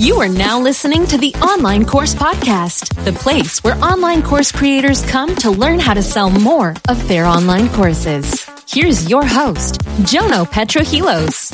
You 0.00 0.16
are 0.22 0.30
now 0.30 0.58
listening 0.58 1.06
to 1.08 1.18
the 1.18 1.34
Online 1.42 1.84
Course 1.84 2.14
Podcast, 2.14 3.04
the 3.04 3.12
place 3.12 3.62
where 3.62 3.76
online 3.84 4.22
course 4.22 4.50
creators 4.50 5.04
come 5.04 5.36
to 5.36 5.50
learn 5.50 5.78
how 5.78 5.92
to 5.92 6.02
sell 6.02 6.30
more 6.30 6.74
of 6.88 7.06
their 7.06 7.26
online 7.26 7.68
courses. 7.68 8.48
Here's 8.66 9.10
your 9.10 9.26
host, 9.26 9.82
Jono 10.08 10.46
Petrohilos. 10.46 11.52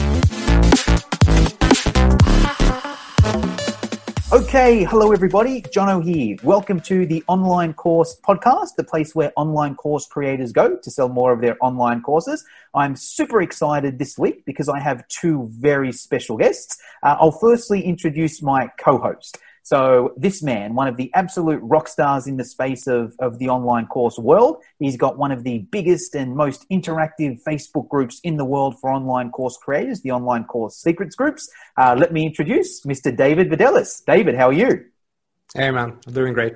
Okay, 4.36 4.84
hello 4.84 5.12
everybody. 5.12 5.62
Jono 5.62 6.04
here. 6.04 6.36
Welcome 6.42 6.78
to 6.80 7.06
the 7.06 7.24
Online 7.26 7.72
Course 7.72 8.20
Podcast, 8.22 8.74
the 8.76 8.84
place 8.84 9.14
where 9.14 9.32
online 9.34 9.74
course 9.76 10.06
creators 10.06 10.52
go 10.52 10.76
to 10.76 10.90
sell 10.90 11.08
more 11.08 11.32
of 11.32 11.40
their 11.40 11.56
online 11.62 12.02
courses. 12.02 12.44
I'm 12.74 12.96
super 12.96 13.40
excited 13.40 13.98
this 13.98 14.18
week 14.18 14.44
because 14.44 14.68
I 14.68 14.78
have 14.78 15.08
two 15.08 15.48
very 15.52 15.90
special 15.90 16.36
guests. 16.36 16.76
Uh, 17.02 17.16
I'll 17.18 17.32
firstly 17.32 17.80
introduce 17.80 18.42
my 18.42 18.68
co-host. 18.78 19.38
So 19.66 20.14
this 20.16 20.44
man, 20.44 20.76
one 20.76 20.86
of 20.86 20.96
the 20.96 21.12
absolute 21.14 21.58
rock 21.60 21.88
stars 21.88 22.28
in 22.28 22.36
the 22.36 22.44
space 22.44 22.86
of, 22.86 23.16
of 23.18 23.40
the 23.40 23.48
online 23.48 23.88
course 23.88 24.16
world, 24.16 24.62
he's 24.78 24.96
got 24.96 25.18
one 25.18 25.32
of 25.32 25.42
the 25.42 25.66
biggest 25.72 26.14
and 26.14 26.36
most 26.36 26.64
interactive 26.70 27.42
Facebook 27.42 27.88
groups 27.88 28.20
in 28.22 28.36
the 28.36 28.44
world 28.44 28.78
for 28.80 28.92
online 28.92 29.32
course 29.32 29.56
creators, 29.56 30.02
the 30.02 30.12
Online 30.12 30.44
Course 30.44 30.76
Secrets 30.76 31.16
Groups. 31.16 31.50
Uh, 31.76 31.96
let 31.98 32.12
me 32.12 32.24
introduce 32.24 32.82
Mr. 32.82 33.14
David 33.16 33.50
Vidalis. 33.50 34.04
David, 34.04 34.36
how 34.36 34.50
are 34.50 34.52
you? 34.52 34.84
Hey 35.52 35.72
man, 35.72 35.98
I'm 36.06 36.12
doing 36.12 36.32
great. 36.32 36.54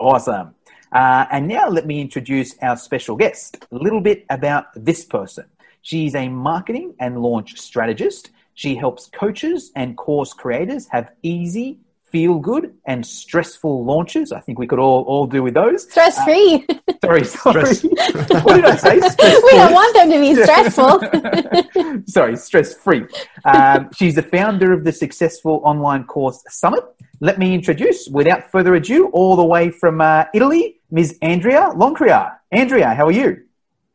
Awesome. 0.00 0.56
Uh, 0.90 1.26
and 1.30 1.46
now 1.46 1.68
let 1.68 1.86
me 1.86 2.00
introduce 2.00 2.58
our 2.62 2.76
special 2.76 3.14
guest. 3.14 3.64
A 3.70 3.76
little 3.76 4.00
bit 4.00 4.26
about 4.28 4.66
this 4.74 5.04
person. 5.04 5.44
She's 5.82 6.16
a 6.16 6.28
marketing 6.28 6.96
and 6.98 7.22
launch 7.22 7.60
strategist. 7.60 8.30
She 8.54 8.74
helps 8.74 9.06
coaches 9.06 9.70
and 9.76 9.96
course 9.96 10.32
creators 10.32 10.88
have 10.88 11.12
easy, 11.22 11.78
feel 12.10 12.38
good 12.38 12.74
and 12.86 13.04
stressful 13.04 13.84
launches. 13.84 14.32
I 14.32 14.40
think 14.40 14.58
we 14.58 14.66
could 14.66 14.78
all, 14.78 15.02
all 15.02 15.26
do 15.26 15.42
with 15.42 15.54
those. 15.54 15.90
Stress 15.90 16.22
free. 16.24 16.66
Uh, 16.68 16.96
sorry, 17.02 17.24
sorry. 17.24 17.62
what 18.42 18.56
did 18.56 18.64
I 18.64 18.76
say? 18.76 18.94
we 18.94 19.50
don't 19.52 19.72
want 19.72 19.94
them 19.96 20.10
to 20.10 20.20
be 20.20 20.34
stressful. 20.42 22.04
sorry, 22.06 22.36
stress 22.36 22.74
free. 22.74 23.04
Um, 23.44 23.90
she's 23.94 24.14
the 24.14 24.22
founder 24.22 24.72
of 24.72 24.84
the 24.84 24.92
successful 24.92 25.60
online 25.64 26.04
course 26.04 26.42
Summit. 26.48 26.84
Let 27.20 27.38
me 27.38 27.54
introduce, 27.54 28.08
without 28.08 28.50
further 28.50 28.74
ado, 28.74 29.08
all 29.08 29.36
the 29.36 29.44
way 29.44 29.70
from 29.70 30.00
uh, 30.00 30.24
Italy, 30.32 30.80
Ms. 30.90 31.18
Andrea 31.20 31.70
Loncria. 31.74 32.36
Andrea, 32.50 32.94
how 32.94 33.06
are 33.06 33.12
you? 33.12 33.44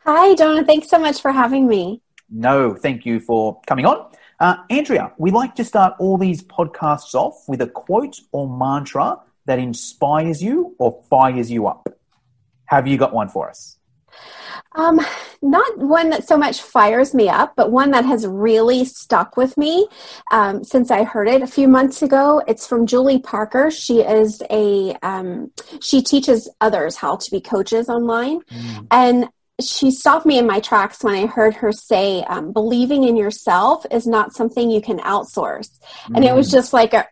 Hi, 0.05 0.36
Jono. 0.36 0.66
Thanks 0.66 0.89
so 0.89 0.99
much 0.99 1.21
for 1.21 1.31
having 1.31 1.67
me. 1.67 2.02
No, 2.30 2.75
thank 2.75 3.05
you 3.05 3.19
for 3.19 3.59
coming 3.66 3.86
on. 3.86 4.11
Uh, 4.39 4.58
Andrea, 4.69 5.14
we 5.17 5.31
like 5.31 5.55
to 5.55 5.64
start 5.64 5.94
all 6.00 6.17
these 6.17 6.44
podcasts 6.44 7.14
off 7.14 7.47
with 7.47 7.61
a 7.61 7.67
quote 7.67 8.19
or 8.31 8.50
mantra 8.50 9.19
that 9.45 9.59
inspires 9.59 10.42
you 10.42 10.75
or 10.80 11.02
fires 11.09 11.50
you 11.50 11.67
up. 11.67 11.88
Have 12.66 12.88
you 12.88 12.97
got 12.97 13.14
one 13.14 13.30
for 13.30 13.50
us? 13.50 13.77
Um, 14.73 15.00
not 15.42 15.77
one 15.77 16.09
that 16.09 16.27
so 16.27 16.38
much 16.38 16.61
fires 16.61 17.14
me 17.14 17.30
up, 17.30 17.53
but 17.55 17.72
one 17.72 17.92
that 17.92 18.05
has 18.05 18.27
really 18.27 18.83
stuck 18.83 19.38
with 19.38 19.58
me 19.58 19.88
um, 20.31 20.64
since 20.64 20.92
I 20.92 21.03
heard 21.03 21.27
it 21.27 21.42
a 21.42 21.47
few 21.47 21.67
months 21.67 22.02
ago. 22.02 22.42
It's 22.47 22.67
from 22.67 22.86
Julie 22.86 23.20
Parker. 23.20 23.72
She 23.72 23.99
is 24.02 24.42
a 24.49 24.95
um, 25.02 25.52
she 25.81 26.02
teaches 26.02 26.49
others 26.59 26.97
how 26.97 27.16
to 27.16 27.31
be 27.31 27.39
coaches 27.39 27.88
online, 27.88 28.42
mm. 28.42 28.88
and 28.92 29.30
she 29.61 29.89
stopped 29.89 30.25
me 30.25 30.38
in 30.38 30.45
my 30.45 30.59
tracks 30.59 31.03
when 31.03 31.16
I 31.16 31.28
heard 31.28 31.56
her 31.56 31.72
say, 31.72 32.23
um, 32.23 32.52
believing 32.52 33.06
in 33.06 33.16
yourself 33.16 33.86
is 33.89 34.06
not 34.06 34.34
something 34.34 34.70
you 34.70 34.81
can 34.81 35.00
outsource. 35.00 35.80
Mm. 36.08 36.16
And 36.16 36.25
it 36.25 36.36
was 36.36 36.50
mm. 36.50 36.52
just 36.52 36.73
like 36.73 36.94
a, 36.94 37.08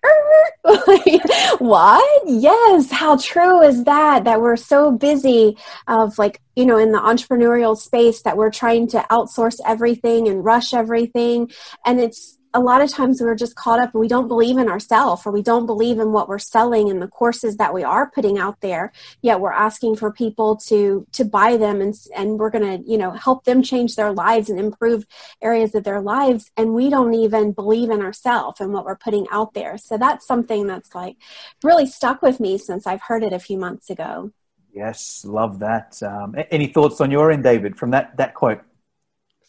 what? 1.59 2.23
Yes. 2.25 2.91
How 2.91 3.17
true 3.17 3.61
is 3.61 3.85
that? 3.85 4.25
That 4.25 4.41
we're 4.41 4.57
so 4.57 4.91
busy 4.91 5.57
of 5.87 6.17
like, 6.17 6.41
you 6.55 6.65
know, 6.65 6.77
in 6.77 6.91
the 6.91 6.99
entrepreneurial 6.99 7.77
space 7.77 8.21
that 8.23 8.35
we're 8.35 8.51
trying 8.51 8.87
to 8.89 9.05
outsource 9.09 9.59
everything 9.65 10.27
and 10.27 10.43
rush 10.43 10.73
everything. 10.73 11.49
And 11.85 12.01
it's, 12.01 12.37
a 12.53 12.59
lot 12.59 12.81
of 12.81 12.91
times 12.91 13.19
we're 13.19 13.35
just 13.35 13.55
caught 13.55 13.79
up 13.79 13.93
and 13.93 14.01
we 14.01 14.07
don't 14.07 14.27
believe 14.27 14.57
in 14.57 14.69
ourselves 14.69 15.25
or 15.25 15.31
we 15.31 15.41
don't 15.41 15.65
believe 15.65 15.99
in 15.99 16.11
what 16.11 16.29
we're 16.29 16.37
selling 16.37 16.89
and 16.89 17.01
the 17.01 17.07
courses 17.07 17.57
that 17.57 17.73
we 17.73 17.83
are 17.83 18.11
putting 18.11 18.37
out 18.37 18.61
there. 18.61 18.91
Yet 19.21 19.39
we're 19.39 19.51
asking 19.51 19.95
for 19.95 20.11
people 20.11 20.57
to 20.67 21.07
to 21.13 21.25
buy 21.25 21.57
them 21.57 21.81
and 21.81 21.95
and 22.15 22.37
we're 22.37 22.51
going 22.51 22.83
to 22.83 22.89
you 22.89 22.97
know 22.97 23.11
help 23.11 23.45
them 23.45 23.63
change 23.63 23.95
their 23.95 24.11
lives 24.11 24.49
and 24.49 24.59
improve 24.59 25.05
areas 25.41 25.73
of 25.73 25.83
their 25.83 26.01
lives. 26.01 26.51
And 26.55 26.73
we 26.73 26.89
don't 26.89 27.13
even 27.15 27.53
believe 27.53 27.89
in 27.89 28.01
ourselves 28.01 28.61
and 28.61 28.71
what 28.71 28.85
we're 28.85 28.97
putting 28.97 29.27
out 29.31 29.53
there. 29.53 29.77
So 29.77 29.97
that's 29.97 30.27
something 30.27 30.67
that's 30.67 30.93
like 30.93 31.17
really 31.63 31.87
stuck 31.87 32.21
with 32.21 32.39
me 32.39 32.57
since 32.57 32.85
i've 32.85 33.01
heard 33.01 33.23
it 33.23 33.33
a 33.33 33.39
few 33.39 33.57
months 33.57 33.89
ago. 33.89 34.31
Yes 34.71 35.25
love 35.25 35.59
that. 35.59 36.01
Um, 36.03 36.35
any 36.51 36.67
thoughts 36.67 37.01
on 37.01 37.09
your 37.09 37.31
end 37.31 37.43
david 37.43 37.77
from 37.77 37.91
that 37.91 38.15
that 38.17 38.35
quote 38.35 38.61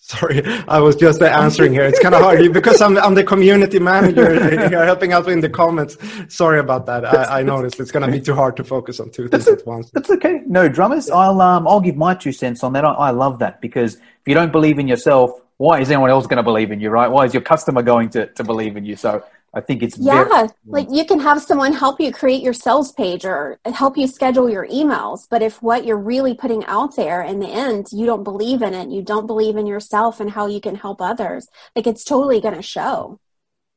Sorry, 0.07 0.45
I 0.69 0.81
was 0.81 0.97
just 0.97 1.23
answering 1.23 1.73
here. 1.73 1.85
It's 1.85 1.99
kind 1.99 2.15
of 2.15 2.21
hard 2.21 2.53
because 2.53 2.83
I'm, 2.83 2.99
I'm 2.99 3.15
the 3.15 3.25
community 3.25 3.79
manager 3.79 4.35
here 4.69 4.85
helping 4.85 5.15
out 5.15 5.27
in 5.31 5.41
the 5.41 5.49
comments. 5.49 5.97
Sorry 6.29 6.59
about 6.61 6.85
that. 6.85 7.07
I, 7.07 7.41
I 7.41 7.43
noticed 7.43 7.81
it's 7.81 7.91
going 7.91 8.05
to 8.05 8.13
be 8.13 8.21
too 8.21 8.35
hard 8.35 8.55
to 8.59 8.65
focus 8.65 9.01
on 9.01 9.09
two 9.09 9.29
things 9.29 9.49
at 9.49 9.67
once. 9.67 9.91
That's 9.93 10.11
okay. 10.11 10.43
No 10.45 10.69
drummers. 10.69 11.09
I'll 11.09 11.41
um 11.41 11.67
I'll 11.67 11.81
give 11.81 11.97
my 11.97 12.15
two 12.15 12.33
cents 12.33 12.63
on 12.63 12.75
that. 12.75 12.85
I, 12.85 12.93
I 12.93 13.11
love 13.13 13.39
that 13.39 13.63
because 13.63 13.95
if 13.95 14.27
you 14.27 14.35
don't 14.35 14.53
believe 14.53 14.79
in 14.79 14.89
yourself, 14.89 15.41
why 15.57 15.81
is 15.81 15.91
anyone 15.91 16.11
else 16.11 16.27
going 16.27 16.37
to 16.37 16.43
believe 16.43 16.71
in 16.71 16.81
you, 16.81 16.91
right? 16.91 17.09
Why 17.09 17.25
is 17.25 17.33
your 17.33 17.43
customer 17.43 17.83
going 17.83 18.11
to, 18.11 18.27
to 18.27 18.45
believe 18.45 18.77
in 18.77 18.85
you? 18.85 18.97
So 18.97 19.25
I 19.55 19.61
think 19.61 19.83
it's 19.83 19.97
yeah, 19.97 20.25
very- 20.25 20.49
like 20.67 20.89
you 20.91 21.05
can 21.05 21.21
have 21.21 21.41
someone 21.41 21.73
help 21.73 22.01
you 22.01 22.13
create 22.13 22.43
your 22.43 22.53
sales 22.53 22.91
page 22.93 23.25
or 23.25 23.61
help 23.65 23.97
you 23.97 24.07
schedule 24.09 24.51
your 24.51 24.67
emails. 24.67 25.29
But 25.31 25.43
if 25.43 25.63
what 25.63 25.87
you're 25.87 25.97
really 25.97 26.35
putting 26.35 26.65
out 26.65 26.97
there 26.97 27.23
in 27.23 27.39
the 27.39 27.49
end, 27.49 27.87
you 27.93 28.05
don't 28.05 28.25
believe 28.25 28.63
in 28.63 28.75
it, 28.75 28.91
you 28.91 29.03
don't 29.03 29.27
believe 29.27 29.57
in 29.57 29.67
yourself 29.67 30.19
and 30.19 30.31
how 30.31 30.47
you 30.49 30.61
can 30.61 30.75
help 30.75 31.01
others, 31.01 31.47
like 31.77 31.87
it's 31.87 32.05
totally 32.05 32.41
going 32.41 32.55
to 32.55 32.63
show. 32.63 33.21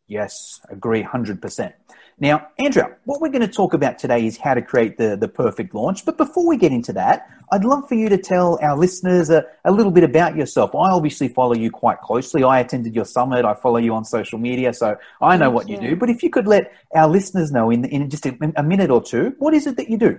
Yes, 0.07 0.59
agree, 0.69 1.03
hundred 1.03 1.41
percent. 1.41 1.75
Now, 2.19 2.47
Andrea, 2.57 2.95
what 3.03 3.21
we're 3.21 3.29
going 3.29 3.45
to 3.45 3.47
talk 3.47 3.75
about 3.75 3.99
today 3.99 4.25
is 4.25 4.37
how 4.37 4.55
to 4.55 4.61
create 4.61 4.97
the, 4.97 5.15
the 5.15 5.27
perfect 5.27 5.75
launch. 5.75 6.03
But 6.03 6.17
before 6.17 6.47
we 6.47 6.57
get 6.57 6.71
into 6.71 6.91
that, 6.93 7.29
I'd 7.51 7.63
love 7.63 7.87
for 7.87 7.93
you 7.93 8.09
to 8.09 8.17
tell 8.17 8.57
our 8.63 8.75
listeners 8.75 9.29
a, 9.29 9.45
a 9.65 9.71
little 9.71 9.91
bit 9.91 10.03
about 10.03 10.35
yourself. 10.35 10.73
I 10.73 10.89
obviously 10.89 11.27
follow 11.27 11.53
you 11.53 11.69
quite 11.69 12.01
closely. 12.01 12.43
I 12.43 12.59
attended 12.59 12.95
your 12.95 13.05
summit. 13.05 13.45
I 13.45 13.53
follow 13.53 13.77
you 13.77 13.93
on 13.93 14.03
social 14.03 14.39
media, 14.39 14.73
so 14.73 14.95
I 15.21 15.37
know 15.37 15.45
Thank 15.45 15.53
what 15.53 15.69
you. 15.69 15.75
you. 15.79 15.89
do. 15.89 15.95
But 15.95 16.09
if 16.09 16.23
you 16.23 16.31
could 16.31 16.47
let 16.47 16.73
our 16.95 17.07
listeners 17.07 17.51
know 17.51 17.69
in, 17.69 17.85
in 17.85 18.09
just 18.09 18.25
a, 18.25 18.35
a 18.55 18.63
minute 18.63 18.89
or 18.89 19.03
two, 19.03 19.35
what 19.37 19.53
is 19.53 19.67
it 19.67 19.77
that 19.77 19.87
you 19.87 19.99
do? 19.99 20.17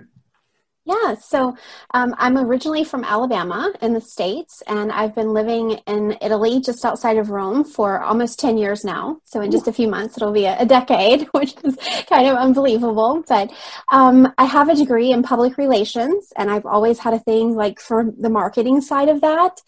Yeah, 0.89 1.13
so 1.13 1.55
um, 1.93 2.15
I'm 2.17 2.35
originally 2.35 2.83
from 2.83 3.03
Alabama 3.03 3.71
in 3.79 3.93
the 3.93 4.01
States, 4.01 4.63
and 4.65 4.91
I've 4.91 5.13
been 5.13 5.33
living 5.33 5.73
in 5.85 6.17
Italy 6.19 6.59
just 6.59 6.83
outside 6.83 7.17
of 7.17 7.29
Rome 7.29 7.63
for 7.63 8.01
almost 8.01 8.39
10 8.39 8.57
years 8.57 8.83
now. 8.83 9.21
So, 9.23 9.41
in 9.41 9.51
just 9.51 9.67
a 9.67 9.71
few 9.71 9.87
months, 9.87 10.17
it'll 10.17 10.31
be 10.31 10.45
a, 10.45 10.65
decade, 10.65 11.27
which 11.31 11.53
is 11.63 11.77
kind 12.07 12.27
of 12.27 12.37
unbelievable. 12.37 13.23
But 13.27 13.51
um, 13.91 14.33
I 14.39 14.45
have 14.45 14.67
a 14.67 14.73
degree 14.73 15.11
in 15.11 15.21
public 15.21 15.59
relations, 15.59 16.33
and 16.35 16.49
I've 16.49 16.65
always 16.65 16.97
had 16.97 17.13
a 17.13 17.19
thing 17.19 17.53
like 17.53 17.79
for 17.79 18.11
the 18.17 18.29
marketing 18.31 18.81
side 18.81 19.09
of 19.09 19.21
that. 19.21 19.61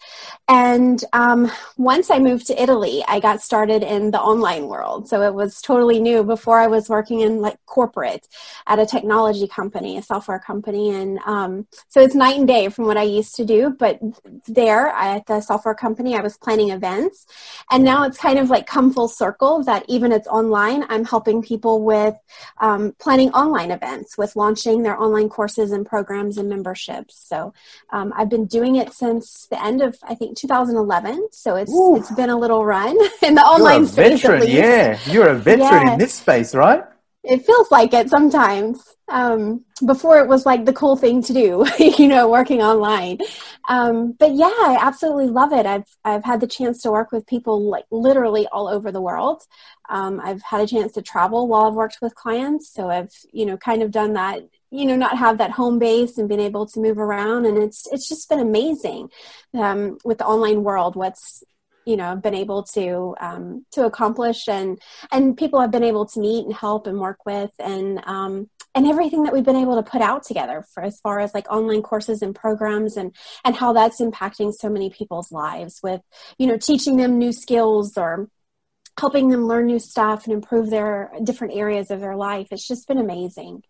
And 0.48 1.04
um, 1.12 1.52
once 1.76 2.10
I 2.10 2.18
moved 2.18 2.48
to 2.48 2.60
Italy, 2.60 3.04
I 3.06 3.20
got 3.20 3.42
started 3.42 3.84
in 3.84 4.10
the 4.10 4.20
online 4.20 4.66
world. 4.66 5.08
So, 5.08 5.22
it 5.22 5.34
was 5.34 5.62
totally 5.62 6.00
new. 6.00 6.24
Before, 6.24 6.58
I 6.58 6.66
was 6.66 6.88
working 6.88 7.20
in 7.20 7.40
like 7.40 7.58
corporate 7.66 8.26
at 8.66 8.80
a 8.80 8.86
technology 8.86 9.46
company, 9.46 9.98
a 9.98 10.02
software 10.02 10.40
company, 10.40 10.90
and 10.90 11.11
and 11.12 11.20
um, 11.26 11.66
so 11.88 12.00
it's 12.00 12.14
night 12.14 12.38
and 12.38 12.48
day 12.48 12.68
from 12.68 12.86
what 12.86 12.96
I 12.96 13.02
used 13.02 13.34
to 13.36 13.44
do. 13.44 13.70
But 13.70 14.00
there 14.46 14.88
at 14.88 15.26
the 15.26 15.40
software 15.40 15.74
company, 15.74 16.16
I 16.16 16.20
was 16.20 16.36
planning 16.36 16.70
events, 16.70 17.26
and 17.70 17.84
now 17.84 18.04
it's 18.04 18.18
kind 18.18 18.38
of 18.38 18.50
like 18.50 18.66
come 18.66 18.92
full 18.92 19.08
circle 19.08 19.62
that 19.64 19.84
even 19.88 20.12
it's 20.12 20.28
online, 20.28 20.84
I'm 20.88 21.04
helping 21.04 21.42
people 21.42 21.82
with 21.82 22.14
um, 22.58 22.94
planning 22.98 23.30
online 23.30 23.70
events, 23.70 24.16
with 24.16 24.36
launching 24.36 24.82
their 24.82 25.00
online 25.00 25.28
courses 25.28 25.72
and 25.72 25.86
programs 25.86 26.38
and 26.38 26.48
memberships. 26.48 27.16
So 27.28 27.52
um, 27.90 28.12
I've 28.16 28.28
been 28.28 28.46
doing 28.46 28.76
it 28.76 28.92
since 28.92 29.46
the 29.46 29.62
end 29.62 29.82
of 29.82 29.98
I 30.02 30.14
think 30.14 30.36
2011. 30.36 31.28
So 31.32 31.56
it's 31.56 31.72
Ooh. 31.72 31.96
it's 31.96 32.10
been 32.12 32.30
a 32.30 32.38
little 32.38 32.64
run 32.64 32.96
in 33.22 33.34
the 33.34 33.42
online 33.42 33.86
space. 33.86 34.22
Veteran, 34.22 34.48
yeah, 34.48 34.98
you're 35.06 35.28
a 35.28 35.34
veteran 35.34 35.88
in 35.92 35.98
this 35.98 36.14
space, 36.14 36.54
right? 36.54 36.84
It 37.24 37.46
feels 37.46 37.70
like 37.70 37.94
it 37.94 38.10
sometimes. 38.10 38.82
Um, 39.08 39.64
before 39.86 40.18
it 40.20 40.28
was 40.28 40.46
like 40.46 40.64
the 40.64 40.72
cool 40.72 40.96
thing 40.96 41.22
to 41.24 41.32
do, 41.32 41.66
you 41.78 42.08
know, 42.08 42.28
working 42.30 42.62
online. 42.62 43.18
Um, 43.68 44.12
but 44.12 44.32
yeah, 44.32 44.46
I 44.46 44.78
absolutely 44.80 45.26
love 45.28 45.52
it. 45.52 45.66
I've 45.66 45.84
I've 46.04 46.24
had 46.24 46.40
the 46.40 46.46
chance 46.46 46.82
to 46.82 46.90
work 46.90 47.12
with 47.12 47.26
people 47.26 47.68
like 47.68 47.84
literally 47.90 48.46
all 48.48 48.68
over 48.68 48.90
the 48.90 49.00
world. 49.00 49.42
Um, 49.88 50.20
I've 50.22 50.42
had 50.42 50.62
a 50.62 50.66
chance 50.66 50.92
to 50.94 51.02
travel 51.02 51.46
while 51.46 51.66
I've 51.66 51.74
worked 51.74 51.98
with 52.02 52.14
clients, 52.14 52.72
so 52.72 52.88
I've 52.90 53.12
you 53.32 53.46
know 53.46 53.56
kind 53.56 53.82
of 53.82 53.90
done 53.90 54.14
that. 54.14 54.40
You 54.70 54.86
know, 54.86 54.96
not 54.96 55.18
have 55.18 55.36
that 55.38 55.50
home 55.50 55.78
base 55.78 56.16
and 56.16 56.28
been 56.30 56.40
able 56.40 56.66
to 56.66 56.80
move 56.80 56.98
around, 56.98 57.44
and 57.44 57.58
it's 57.58 57.86
it's 57.92 58.08
just 58.08 58.28
been 58.30 58.40
amazing 58.40 59.10
um, 59.54 59.98
with 60.04 60.18
the 60.18 60.26
online 60.26 60.62
world. 60.64 60.96
What's 60.96 61.44
you 61.84 61.96
know 61.96 62.16
been 62.16 62.34
able 62.34 62.62
to 62.62 63.14
um, 63.20 63.64
to 63.72 63.84
accomplish 63.84 64.48
and 64.48 64.80
and 65.10 65.36
people 65.36 65.60
have 65.60 65.70
been 65.70 65.82
able 65.82 66.06
to 66.06 66.20
meet 66.20 66.44
and 66.44 66.54
help 66.54 66.86
and 66.86 66.98
work 66.98 67.18
with 67.26 67.50
and 67.58 68.02
um, 68.06 68.48
and 68.74 68.86
everything 68.86 69.24
that 69.24 69.32
we've 69.32 69.44
been 69.44 69.56
able 69.56 69.76
to 69.76 69.90
put 69.90 70.00
out 70.00 70.24
together 70.24 70.64
for 70.72 70.82
as 70.82 70.98
far 71.00 71.20
as 71.20 71.34
like 71.34 71.50
online 71.50 71.82
courses 71.82 72.22
and 72.22 72.34
programs 72.34 72.96
and 72.96 73.14
and 73.44 73.56
how 73.56 73.72
that's 73.72 74.00
impacting 74.00 74.52
so 74.52 74.68
many 74.68 74.90
people's 74.90 75.32
lives 75.32 75.80
with 75.82 76.00
you 76.38 76.46
know 76.46 76.56
teaching 76.56 76.96
them 76.96 77.18
new 77.18 77.32
skills 77.32 77.96
or 77.96 78.28
helping 78.98 79.28
them 79.28 79.46
learn 79.46 79.66
new 79.66 79.78
stuff 79.78 80.24
and 80.24 80.34
improve 80.34 80.68
their 80.68 81.10
different 81.24 81.54
areas 81.54 81.90
of 81.90 82.00
their 82.00 82.14
life. 82.14 82.48
It's 82.50 82.68
just 82.68 82.86
been 82.86 82.98
amazing 82.98 83.62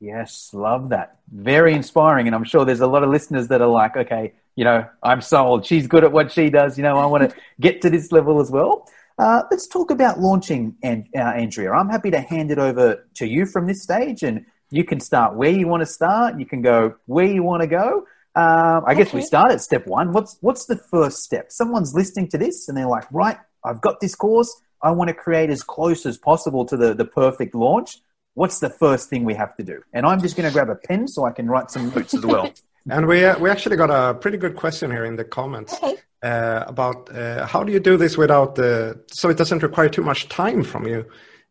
yes 0.00 0.50
love 0.52 0.90
that 0.90 1.18
very 1.32 1.72
inspiring 1.74 2.26
and 2.26 2.34
i'm 2.34 2.44
sure 2.44 2.64
there's 2.64 2.80
a 2.80 2.86
lot 2.86 3.02
of 3.02 3.10
listeners 3.10 3.48
that 3.48 3.60
are 3.60 3.68
like 3.68 3.96
okay 3.96 4.32
you 4.54 4.64
know 4.64 4.86
i'm 5.02 5.20
sold 5.20 5.64
she's 5.64 5.86
good 5.86 6.04
at 6.04 6.12
what 6.12 6.30
she 6.30 6.50
does 6.50 6.76
you 6.76 6.82
know 6.82 6.96
i 6.98 7.06
want 7.06 7.28
to 7.28 7.36
get 7.60 7.80
to 7.80 7.88
this 7.88 8.12
level 8.12 8.40
as 8.40 8.50
well 8.50 8.86
uh, 9.18 9.42
let's 9.50 9.66
talk 9.66 9.90
about 9.90 10.20
launching, 10.20 10.76
and 10.82 11.06
uh, 11.16 11.20
Andrea. 11.20 11.72
I'm 11.72 11.88
happy 11.88 12.10
to 12.10 12.20
hand 12.20 12.50
it 12.50 12.58
over 12.58 13.06
to 13.14 13.26
you 13.26 13.46
from 13.46 13.66
this 13.66 13.82
stage, 13.82 14.22
and 14.22 14.44
you 14.70 14.84
can 14.84 15.00
start 15.00 15.36
where 15.36 15.50
you 15.50 15.66
want 15.66 15.80
to 15.80 15.86
start. 15.86 16.38
You 16.38 16.44
can 16.44 16.60
go 16.60 16.96
where 17.06 17.26
you 17.26 17.42
want 17.42 17.62
to 17.62 17.66
go. 17.66 18.06
Um, 18.34 18.84
I 18.86 18.94
guess 18.94 19.14
we 19.14 19.22
start 19.22 19.50
at 19.50 19.62
step 19.62 19.86
one. 19.86 20.12
What's 20.12 20.36
what's 20.42 20.66
the 20.66 20.76
first 20.76 21.22
step? 21.22 21.50
Someone's 21.50 21.94
listening 21.94 22.28
to 22.28 22.38
this, 22.38 22.68
and 22.68 22.76
they're 22.76 22.88
like, 22.88 23.06
"Right, 23.10 23.38
I've 23.64 23.80
got 23.80 24.00
this 24.00 24.14
course. 24.14 24.54
I 24.82 24.90
want 24.90 25.08
to 25.08 25.14
create 25.14 25.48
as 25.48 25.62
close 25.62 26.04
as 26.04 26.18
possible 26.18 26.66
to 26.66 26.76
the 26.76 26.92
the 26.92 27.06
perfect 27.06 27.54
launch." 27.54 27.98
What's 28.36 28.58
the 28.60 28.70
first 28.70 29.10
thing 29.10 29.24
we 29.24 29.34
have 29.34 29.52
to 29.56 29.64
do? 29.72 29.76
And 29.92 30.06
I'm 30.06 30.20
just 30.20 30.36
going 30.36 30.48
to 30.48 30.52
grab 30.52 30.70
a 30.70 30.76
pen 30.76 31.08
so 31.08 31.24
I 31.24 31.32
can 31.32 31.46
write 31.52 31.70
some 31.70 31.84
notes 31.90 32.14
as 32.14 32.24
well. 32.24 32.52
and 32.94 33.06
we 33.06 33.24
uh, 33.24 33.38
we 33.42 33.50
actually 33.50 33.76
got 33.76 33.90
a 33.90 34.14
pretty 34.14 34.38
good 34.44 34.56
question 34.56 34.90
here 34.90 35.04
in 35.04 35.16
the 35.16 35.24
comments. 35.24 35.72
Okay 35.74 35.96
uh, 36.22 36.64
about 36.66 37.14
uh, 37.14 37.46
how 37.46 37.62
do 37.62 37.72
you 37.72 37.80
do 37.80 37.96
this 37.96 38.16
without 38.16 38.54
the 38.54 38.98
so 39.08 39.28
it 39.28 39.36
doesn't 39.36 39.62
require 39.62 39.88
too 39.88 40.02
much 40.02 40.28
time 40.28 40.62
from 40.62 40.86
you 40.86 41.04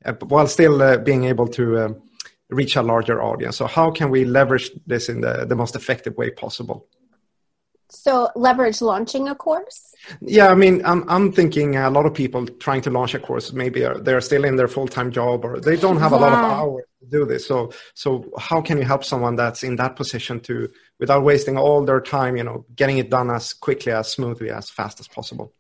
uh, 0.05 0.13
while 0.27 0.47
still 0.47 0.81
uh, 0.81 0.97
being 0.97 1.25
able 1.25 1.47
to 1.47 1.79
um, 1.79 2.01
reach 2.49 2.75
a 2.75 2.81
larger 2.81 3.21
audience 3.21 3.57
so 3.57 3.67
how 3.67 3.91
can 3.91 4.09
we 4.09 4.25
leverage 4.25 4.71
this 4.85 5.09
in 5.09 5.21
the, 5.21 5.45
the 5.45 5.55
most 5.55 5.75
effective 5.75 6.15
way 6.17 6.29
possible 6.29 6.87
so 7.89 8.29
leverage 8.35 8.81
launching 8.81 9.27
a 9.27 9.35
course 9.35 9.93
yeah 10.21 10.47
i 10.47 10.55
mean 10.55 10.83
i'm, 10.85 11.03
I'm 11.09 11.31
thinking 11.31 11.75
a 11.77 11.89
lot 11.89 12.05
of 12.05 12.13
people 12.13 12.45
trying 12.45 12.81
to 12.81 12.89
launch 12.89 13.13
a 13.13 13.19
course 13.19 13.53
maybe 13.53 13.83
are, 13.83 13.99
they're 13.99 14.21
still 14.21 14.45
in 14.45 14.55
their 14.55 14.67
full-time 14.67 15.11
job 15.11 15.45
or 15.45 15.59
they 15.59 15.77
don't 15.77 15.97
have 15.97 16.11
yeah. 16.11 16.17
a 16.17 16.19
lot 16.19 16.33
of 16.33 16.39
hours 16.39 16.83
to 17.01 17.05
do 17.09 17.25
this 17.25 17.47
so 17.47 17.71
so 17.93 18.31
how 18.37 18.61
can 18.61 18.77
you 18.77 18.83
help 18.83 19.03
someone 19.03 19.35
that's 19.35 19.63
in 19.63 19.75
that 19.75 19.95
position 19.95 20.39
to 20.41 20.69
without 20.99 21.23
wasting 21.23 21.57
all 21.57 21.83
their 21.83 22.01
time, 22.01 22.37
you 22.37 22.43
know, 22.43 22.65
getting 22.75 22.97
it 22.97 23.09
done 23.09 23.29
as 23.29 23.53
quickly, 23.53 23.91
as 23.91 24.11
smoothly, 24.11 24.49
as 24.49 24.69
fast 24.69 24.99
as 24.99 25.07
possible? 25.07 25.53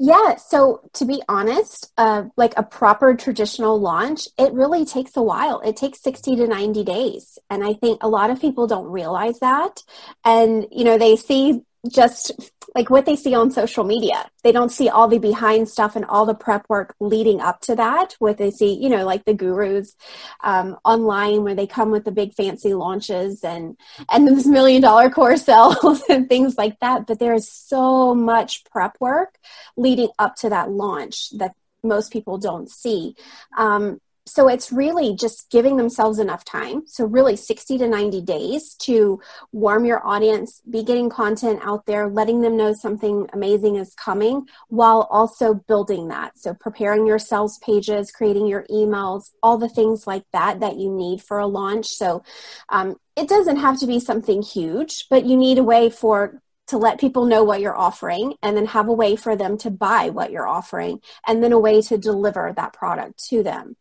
Yeah, 0.00 0.36
so 0.36 0.88
to 0.92 1.04
be 1.04 1.20
honest, 1.28 1.92
uh, 1.98 2.24
like 2.36 2.54
a 2.56 2.62
proper 2.62 3.14
traditional 3.16 3.80
launch, 3.80 4.28
it 4.38 4.52
really 4.52 4.84
takes 4.84 5.16
a 5.16 5.22
while. 5.22 5.60
It 5.60 5.76
takes 5.76 6.00
60 6.02 6.36
to 6.36 6.46
90 6.46 6.84
days. 6.84 7.36
And 7.50 7.64
I 7.64 7.74
think 7.74 8.04
a 8.04 8.08
lot 8.08 8.30
of 8.30 8.40
people 8.40 8.68
don't 8.68 8.86
realize 8.86 9.40
that. 9.40 9.82
And, 10.24 10.68
you 10.70 10.84
know, 10.84 10.98
they 10.98 11.16
see 11.16 11.62
just 11.88 12.52
like 12.74 12.90
what 12.90 13.06
they 13.06 13.16
see 13.16 13.34
on 13.34 13.50
social 13.50 13.84
media. 13.84 14.30
They 14.44 14.52
don't 14.52 14.70
see 14.70 14.88
all 14.88 15.08
the 15.08 15.18
behind 15.18 15.68
stuff 15.68 15.96
and 15.96 16.04
all 16.04 16.26
the 16.26 16.34
prep 16.34 16.66
work 16.68 16.94
leading 17.00 17.40
up 17.40 17.60
to 17.62 17.76
that. 17.76 18.14
What 18.18 18.38
they 18.38 18.50
see, 18.50 18.74
you 18.74 18.88
know, 18.88 19.04
like 19.04 19.24
the 19.24 19.34
gurus 19.34 19.96
um, 20.42 20.76
online 20.84 21.42
where 21.44 21.54
they 21.54 21.66
come 21.66 21.90
with 21.90 22.04
the 22.04 22.12
big 22.12 22.34
fancy 22.34 22.74
launches 22.74 23.42
and 23.42 23.76
and 24.10 24.28
this 24.28 24.46
million 24.46 24.82
dollar 24.82 25.10
course 25.18 25.44
sales 25.44 26.02
and 26.08 26.28
things 26.28 26.56
like 26.58 26.78
that. 26.80 27.06
But 27.06 27.18
there 27.18 27.34
is 27.34 27.50
so 27.50 28.14
much 28.14 28.64
prep 28.64 28.96
work 29.00 29.38
leading 29.76 30.10
up 30.18 30.36
to 30.36 30.50
that 30.50 30.70
launch 30.70 31.30
that 31.38 31.54
most 31.82 32.12
people 32.12 32.38
don't 32.38 32.70
see. 32.70 33.14
Um, 33.56 34.00
so 34.28 34.48
it's 34.48 34.70
really 34.70 35.14
just 35.14 35.50
giving 35.50 35.76
themselves 35.76 36.18
enough 36.18 36.44
time 36.44 36.82
so 36.86 37.04
really 37.04 37.36
60 37.36 37.78
to 37.78 37.88
90 37.88 38.20
days 38.22 38.74
to 38.74 39.20
warm 39.52 39.84
your 39.84 40.06
audience 40.06 40.60
be 40.70 40.82
getting 40.82 41.08
content 41.08 41.60
out 41.62 41.86
there 41.86 42.08
letting 42.08 42.40
them 42.40 42.56
know 42.56 42.72
something 42.72 43.28
amazing 43.32 43.76
is 43.76 43.94
coming 43.94 44.46
while 44.68 45.06
also 45.10 45.54
building 45.54 46.08
that. 46.08 46.38
So 46.38 46.54
preparing 46.54 47.06
your 47.06 47.18
sales 47.18 47.58
pages 47.58 48.10
creating 48.10 48.46
your 48.46 48.64
emails 48.70 49.30
all 49.42 49.58
the 49.58 49.68
things 49.68 50.06
like 50.06 50.24
that 50.32 50.60
that 50.60 50.76
you 50.76 50.90
need 50.90 51.22
for 51.22 51.38
a 51.38 51.46
launch. 51.46 51.86
So 51.86 52.22
um, 52.68 52.96
it 53.16 53.28
doesn't 53.28 53.56
have 53.56 53.78
to 53.80 53.86
be 53.86 54.00
something 54.00 54.42
huge 54.42 55.06
but 55.10 55.24
you 55.24 55.36
need 55.36 55.58
a 55.58 55.64
way 55.64 55.90
for 55.90 56.40
to 56.68 56.76
let 56.76 57.00
people 57.00 57.24
know 57.24 57.42
what 57.44 57.62
you're 57.62 57.76
offering 57.76 58.34
and 58.42 58.54
then 58.54 58.66
have 58.66 58.88
a 58.88 58.92
way 58.92 59.16
for 59.16 59.34
them 59.34 59.56
to 59.56 59.70
buy 59.70 60.10
what 60.10 60.30
you're 60.30 60.46
offering 60.46 61.00
and 61.26 61.42
then 61.42 61.52
a 61.52 61.58
way 61.58 61.80
to 61.80 61.96
deliver 61.96 62.52
that 62.54 62.74
product 62.74 63.24
to 63.30 63.42
them 63.42 63.74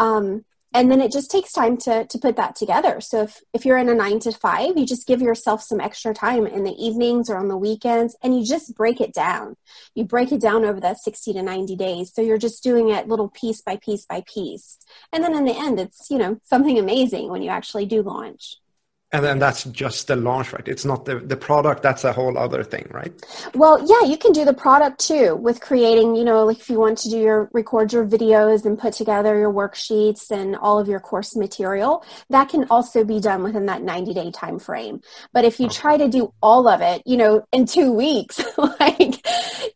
um, 0.00 0.44
and 0.72 0.90
then 0.90 1.00
it 1.00 1.10
just 1.10 1.30
takes 1.30 1.52
time 1.52 1.76
to, 1.78 2.06
to 2.06 2.18
put 2.18 2.36
that 2.36 2.54
together. 2.54 3.00
So 3.00 3.22
if, 3.22 3.40
if 3.52 3.64
you're 3.64 3.76
in 3.76 3.88
a 3.88 3.94
nine 3.94 4.20
to 4.20 4.32
five, 4.32 4.76
you 4.76 4.86
just 4.86 5.06
give 5.06 5.20
yourself 5.20 5.62
some 5.62 5.80
extra 5.80 6.14
time 6.14 6.46
in 6.46 6.62
the 6.62 6.72
evenings 6.72 7.28
or 7.28 7.36
on 7.36 7.48
the 7.48 7.56
weekends 7.56 8.16
and 8.22 8.38
you 8.38 8.46
just 8.46 8.76
break 8.76 9.00
it 9.00 9.12
down. 9.12 9.56
You 9.96 10.04
break 10.04 10.30
it 10.30 10.40
down 10.40 10.64
over 10.64 10.80
that 10.80 11.02
60 11.02 11.32
to 11.32 11.42
90 11.42 11.74
days. 11.74 12.12
So 12.14 12.22
you're 12.22 12.38
just 12.38 12.62
doing 12.62 12.90
it 12.90 13.08
little 13.08 13.28
piece 13.28 13.62
by 13.62 13.76
piece 13.76 14.06
by 14.06 14.22
piece. 14.32 14.78
And 15.12 15.24
then 15.24 15.36
in 15.36 15.44
the 15.44 15.56
end, 15.56 15.80
it's, 15.80 16.08
you 16.08 16.18
know, 16.18 16.38
something 16.44 16.78
amazing 16.78 17.30
when 17.30 17.42
you 17.42 17.50
actually 17.50 17.86
do 17.86 18.02
launch. 18.02 18.59
And 19.12 19.24
then 19.24 19.40
that's 19.40 19.64
just 19.64 20.06
the 20.06 20.14
launch, 20.14 20.52
right? 20.52 20.66
It's 20.68 20.84
not 20.84 21.04
the, 21.04 21.18
the 21.18 21.36
product. 21.36 21.82
That's 21.82 22.04
a 22.04 22.12
whole 22.12 22.38
other 22.38 22.62
thing, 22.62 22.86
right? 22.92 23.12
Well, 23.54 23.84
yeah, 23.84 24.08
you 24.08 24.16
can 24.16 24.30
do 24.30 24.44
the 24.44 24.54
product 24.54 25.00
too 25.00 25.34
with 25.34 25.60
creating, 25.60 26.14
you 26.14 26.22
know, 26.24 26.44
like 26.44 26.60
if 26.60 26.70
you 26.70 26.78
want 26.78 26.98
to 26.98 27.10
do 27.10 27.18
your 27.18 27.50
record 27.52 27.92
your 27.92 28.06
videos 28.06 28.64
and 28.64 28.78
put 28.78 28.92
together 28.92 29.36
your 29.36 29.52
worksheets 29.52 30.30
and 30.30 30.54
all 30.54 30.78
of 30.78 30.86
your 30.86 31.00
course 31.00 31.34
material, 31.34 32.04
that 32.28 32.50
can 32.50 32.66
also 32.70 33.02
be 33.02 33.18
done 33.18 33.42
within 33.42 33.66
that 33.66 33.82
90 33.82 34.14
day 34.14 34.30
time 34.30 34.60
frame. 34.60 35.00
But 35.32 35.44
if 35.44 35.58
you 35.58 35.66
okay. 35.66 35.74
try 35.74 35.96
to 35.96 36.08
do 36.08 36.32
all 36.40 36.68
of 36.68 36.80
it, 36.80 37.02
you 37.04 37.16
know, 37.16 37.44
in 37.50 37.66
two 37.66 37.90
weeks, 37.90 38.40
like, 38.80 39.26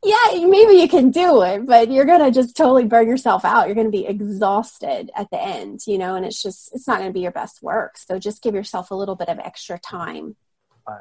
yeah, 0.04 0.46
maybe 0.46 0.74
you 0.74 0.88
can 0.88 1.10
do 1.10 1.42
it, 1.42 1.66
but 1.66 1.90
you're 1.90 2.04
going 2.04 2.20
to 2.20 2.30
just 2.30 2.56
totally 2.56 2.84
burn 2.84 3.08
yourself 3.08 3.44
out. 3.44 3.66
You're 3.66 3.74
going 3.74 3.86
to 3.86 3.90
be 3.90 4.06
exhausted 4.06 5.10
at 5.16 5.30
the 5.30 5.42
end, 5.42 5.80
you 5.86 5.98
know, 5.98 6.14
and 6.14 6.26
it's 6.26 6.42
just, 6.42 6.74
it's 6.74 6.86
not 6.86 6.98
going 6.98 7.08
to 7.08 7.12
be 7.12 7.20
your 7.20 7.32
best 7.32 7.62
work. 7.62 7.96
So 7.96 8.18
just 8.18 8.42
give 8.42 8.54
yourself 8.54 8.90
a 8.90 8.94
little 8.94 9.16
bit 9.16 9.28
of 9.28 9.38
extra 9.38 9.78
time. 9.78 10.36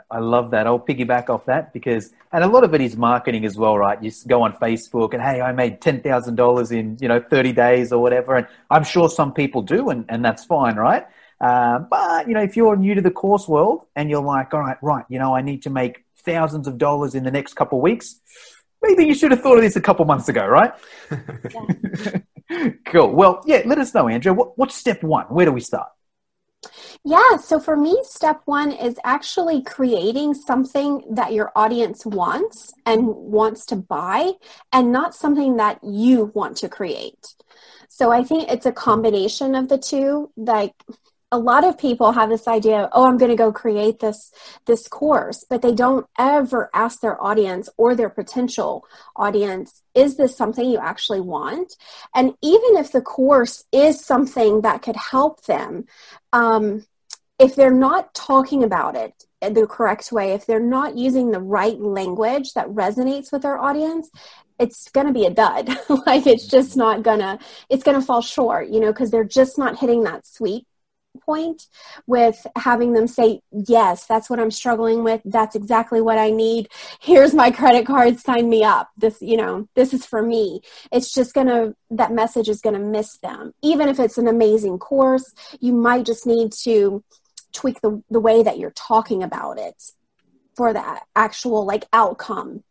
I 0.10 0.20
love 0.20 0.52
that. 0.52 0.66
I'll 0.66 0.80
piggyback 0.80 1.30
off 1.30 1.46
that 1.48 1.74
because, 1.74 2.14
and 2.32 2.42
a 2.42 2.48
lot 2.48 2.64
of 2.64 2.74
it 2.74 2.80
is 2.80 2.96
marketing 2.96 3.44
as 3.44 3.58
well, 3.58 3.78
right? 3.78 4.02
You 4.02 4.12
go 4.28 4.44
on 4.44 4.54
Facebook 4.54 5.14
and 5.14 5.22
hey, 5.22 5.42
I 5.42 5.52
made 5.52 5.82
ten 5.82 6.02
thousand 6.02 6.36
dollars 6.36 6.72
in 6.72 6.98
you 7.02 7.10
know 7.10 7.20
thirty 7.20 7.52
days 7.52 7.92
or 7.92 8.02
whatever, 8.02 8.38
and 8.38 8.48
I'm 8.70 8.86
sure 8.86 9.10
some 9.10 9.34
people 9.34 9.62
do, 9.62 9.90
and 9.90 10.06
and 10.08 10.24
that's 10.24 10.46
fine, 10.46 10.78
right? 10.78 11.06
Uh, 11.42 11.80
but 11.80 12.30
you 12.30 12.34
know, 12.34 12.42
if 12.42 12.56
you're 12.56 12.78
new 12.78 12.96
to 12.96 13.02
the 13.02 13.12
course 13.12 13.46
world 13.46 13.86
and 13.94 14.10
you're 14.10 14.22
like, 14.22 14.54
all 14.54 14.62
right, 14.62 14.78
right, 14.82 15.04
you 15.10 15.20
know, 15.20 15.36
I 15.36 15.42
need 15.42 15.64
to 15.64 15.70
make 15.70 16.06
thousands 16.20 16.68
of 16.68 16.78
dollars 16.78 17.14
in 17.14 17.26
the 17.26 17.32
next 17.32 17.56
couple 17.56 17.80
of 17.80 17.84
weeks, 17.84 18.22
maybe 18.84 19.06
you 19.06 19.16
should 19.16 19.32
have 19.32 19.42
thought 19.42 19.58
of 19.58 19.64
this 19.64 19.76
a 19.76 19.82
couple 19.82 20.06
months 20.06 20.30
ago, 20.30 20.46
right? 20.46 20.74
cool. 22.86 23.12
Well, 23.14 23.42
yeah, 23.46 23.64
let 23.66 23.80
us 23.80 23.94
know, 23.94 24.08
Andrea. 24.08 24.34
What, 24.34 24.58
what's 24.58 24.76
step 24.76 25.02
one? 25.02 25.26
Where 25.28 25.46
do 25.46 25.52
we 25.52 25.62
start? 25.62 25.88
Yeah, 27.04 27.38
so 27.38 27.60
for 27.60 27.76
me, 27.76 28.00
step 28.04 28.42
one 28.46 28.72
is 28.72 28.98
actually 29.04 29.62
creating 29.64 30.34
something 30.34 31.04
that 31.12 31.34
your 31.34 31.52
audience 31.56 32.06
wants 32.06 32.74
and 32.86 33.08
wants 33.08 33.66
to 33.68 33.76
buy, 33.76 34.32
and 34.72 34.92
not 34.92 35.14
something 35.14 35.58
that 35.58 35.84
you 35.84 36.32
want 36.34 36.58
to 36.58 36.70
create. 36.70 37.36
So 37.90 38.12
I 38.12 38.24
think 38.24 38.50
it's 38.50 38.66
a 38.66 38.72
combination 38.72 39.56
of 39.56 39.68
the 39.68 39.78
two. 39.78 40.32
Like, 40.38 40.74
a 41.34 41.38
lot 41.38 41.64
of 41.64 41.78
people 41.78 42.12
have 42.12 42.30
this 42.30 42.48
idea 42.48 42.90
oh 42.94 43.08
i'm 43.08 43.18
going 43.18 43.32
to 43.32 43.44
go 43.44 43.52
create 43.52 44.00
this 44.00 44.32
this 44.66 44.88
course 44.88 45.44
but 45.50 45.62
they 45.62 45.74
don't 45.74 46.06
ever 46.18 46.70
ask 46.74 47.02
their 47.02 47.22
audience 47.22 47.70
or 47.78 47.96
their 47.96 48.10
potential 48.10 48.86
audience 49.16 49.84
is 49.96 50.18
this 50.18 50.36
something 50.36 50.70
you 50.70 50.80
actually 50.80 51.22
want? 51.22 51.76
And 52.16 52.34
even 52.42 52.78
if 52.78 52.92
the 52.92 53.02
course 53.02 53.64
is 53.72 54.04
something 54.04 54.62
that 54.62 54.82
could 54.82 54.96
help 54.96 55.44
them 55.46 55.86
um, 56.32 56.86
if 57.40 57.56
they're 57.56 57.72
not 57.72 58.14
talking 58.14 58.64
about 58.64 58.96
it 58.96 59.26
the 59.42 59.68
correct 59.68 60.10
way 60.12 60.32
if 60.32 60.46
they're 60.46 60.60
not 60.62 60.98
using 60.98 61.32
the 61.32 61.40
right 61.40 61.78
language 61.80 62.54
that 62.54 62.68
resonates 62.68 63.30
with 63.32 63.42
their 63.42 63.58
audience 63.58 64.10
it's 64.58 64.88
going 64.92 65.08
to 65.08 65.12
be 65.12 65.26
a 65.26 65.30
dud. 65.32 65.68
Like 66.06 66.28
it's 66.28 66.48
just 66.48 66.78
not 66.78 67.04
gonna 67.04 67.40
it's 67.70 67.84
going 67.84 68.00
to 68.00 68.06
fall 68.06 68.22
short 68.22 68.70
you 68.70 68.80
know 68.80 68.94
because 68.94 69.12
they're 69.12 69.24
just 69.24 69.58
not 69.58 69.80
hitting 69.80 70.04
that 70.04 70.26
sweet 70.26 70.66
point 71.26 71.68
with 72.08 72.46
having 72.56 72.94
them 72.94 73.08
say, 73.08 73.42
Yes, 73.52 74.06
that's 74.06 74.30
what 74.30 74.40
I'm 74.40 74.52
struggling 74.52 75.04
with. 75.04 75.22
That's 75.26 75.56
exactly 75.56 76.02
what 76.02 76.18
I 76.18 76.30
need. 76.32 76.70
Here's 77.00 77.34
my 77.34 77.52
credit 77.52 77.86
card. 77.86 78.20
Sign 78.20 78.50
me 78.50 78.64
up. 78.64 78.90
This, 78.98 79.22
you 79.22 79.38
know, 79.38 79.68
this 79.76 79.94
is 79.94 80.06
for 80.06 80.22
me. 80.22 80.62
It's 80.92 81.14
just 81.14 81.34
going 81.34 81.48
to, 81.48 81.76
that 81.92 82.12
message 82.12 82.50
is 82.50 82.62
going 82.62 82.76
to 82.76 82.80
miss 82.80 83.18
them. 83.20 83.54
Even 83.62 83.90
if 83.90 84.00
it's 84.00 84.18
an 84.18 84.28
amazing 84.28 84.80
course, 84.80 85.34
you 85.60 85.74
might 85.74 86.06
just 86.06 86.26
need 86.26 86.52
to 86.64 87.04
tweak 87.52 87.82
the, 87.82 88.04
the 88.10 88.20
way 88.20 88.44
that 88.44 88.58
you're 88.58 88.72
talking 88.72 89.24
about 89.24 89.60
it 89.60 89.92
for 90.56 90.74
that 90.74 91.04
actual 91.16 91.66
like 91.66 91.86
outcome 91.94 92.64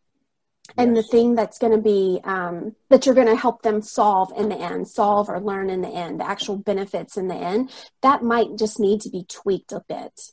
and 0.77 0.95
yes. 0.95 1.05
the 1.05 1.11
thing 1.11 1.35
that's 1.35 1.59
going 1.59 1.71
to 1.71 1.81
be 1.81 2.19
um, 2.23 2.75
that 2.89 3.05
you're 3.05 3.15
going 3.15 3.27
to 3.27 3.35
help 3.35 3.61
them 3.61 3.81
solve 3.81 4.31
in 4.37 4.49
the 4.49 4.57
end 4.57 4.87
solve 4.87 5.29
or 5.29 5.39
learn 5.39 5.69
in 5.69 5.81
the 5.81 5.89
end 5.89 6.19
the 6.19 6.27
actual 6.27 6.57
benefits 6.57 7.17
in 7.17 7.27
the 7.27 7.35
end 7.35 7.71
that 8.01 8.23
might 8.23 8.57
just 8.57 8.79
need 8.79 9.01
to 9.01 9.09
be 9.09 9.23
tweaked 9.29 9.71
a 9.71 9.83
bit 9.87 10.31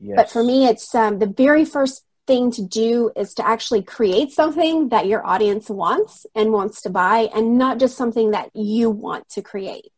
yes. 0.00 0.16
but 0.16 0.30
for 0.30 0.42
me 0.42 0.66
it's 0.66 0.94
um, 0.94 1.18
the 1.18 1.26
very 1.26 1.64
first 1.64 2.04
thing 2.26 2.50
to 2.50 2.62
do 2.62 3.10
is 3.16 3.34
to 3.34 3.46
actually 3.46 3.82
create 3.82 4.30
something 4.30 4.90
that 4.90 5.06
your 5.06 5.26
audience 5.26 5.68
wants 5.68 6.26
and 6.34 6.52
wants 6.52 6.82
to 6.82 6.90
buy 6.90 7.28
and 7.34 7.58
not 7.58 7.78
just 7.78 7.96
something 7.96 8.30
that 8.30 8.50
you 8.54 8.90
want 8.90 9.28
to 9.28 9.42
create 9.42 9.90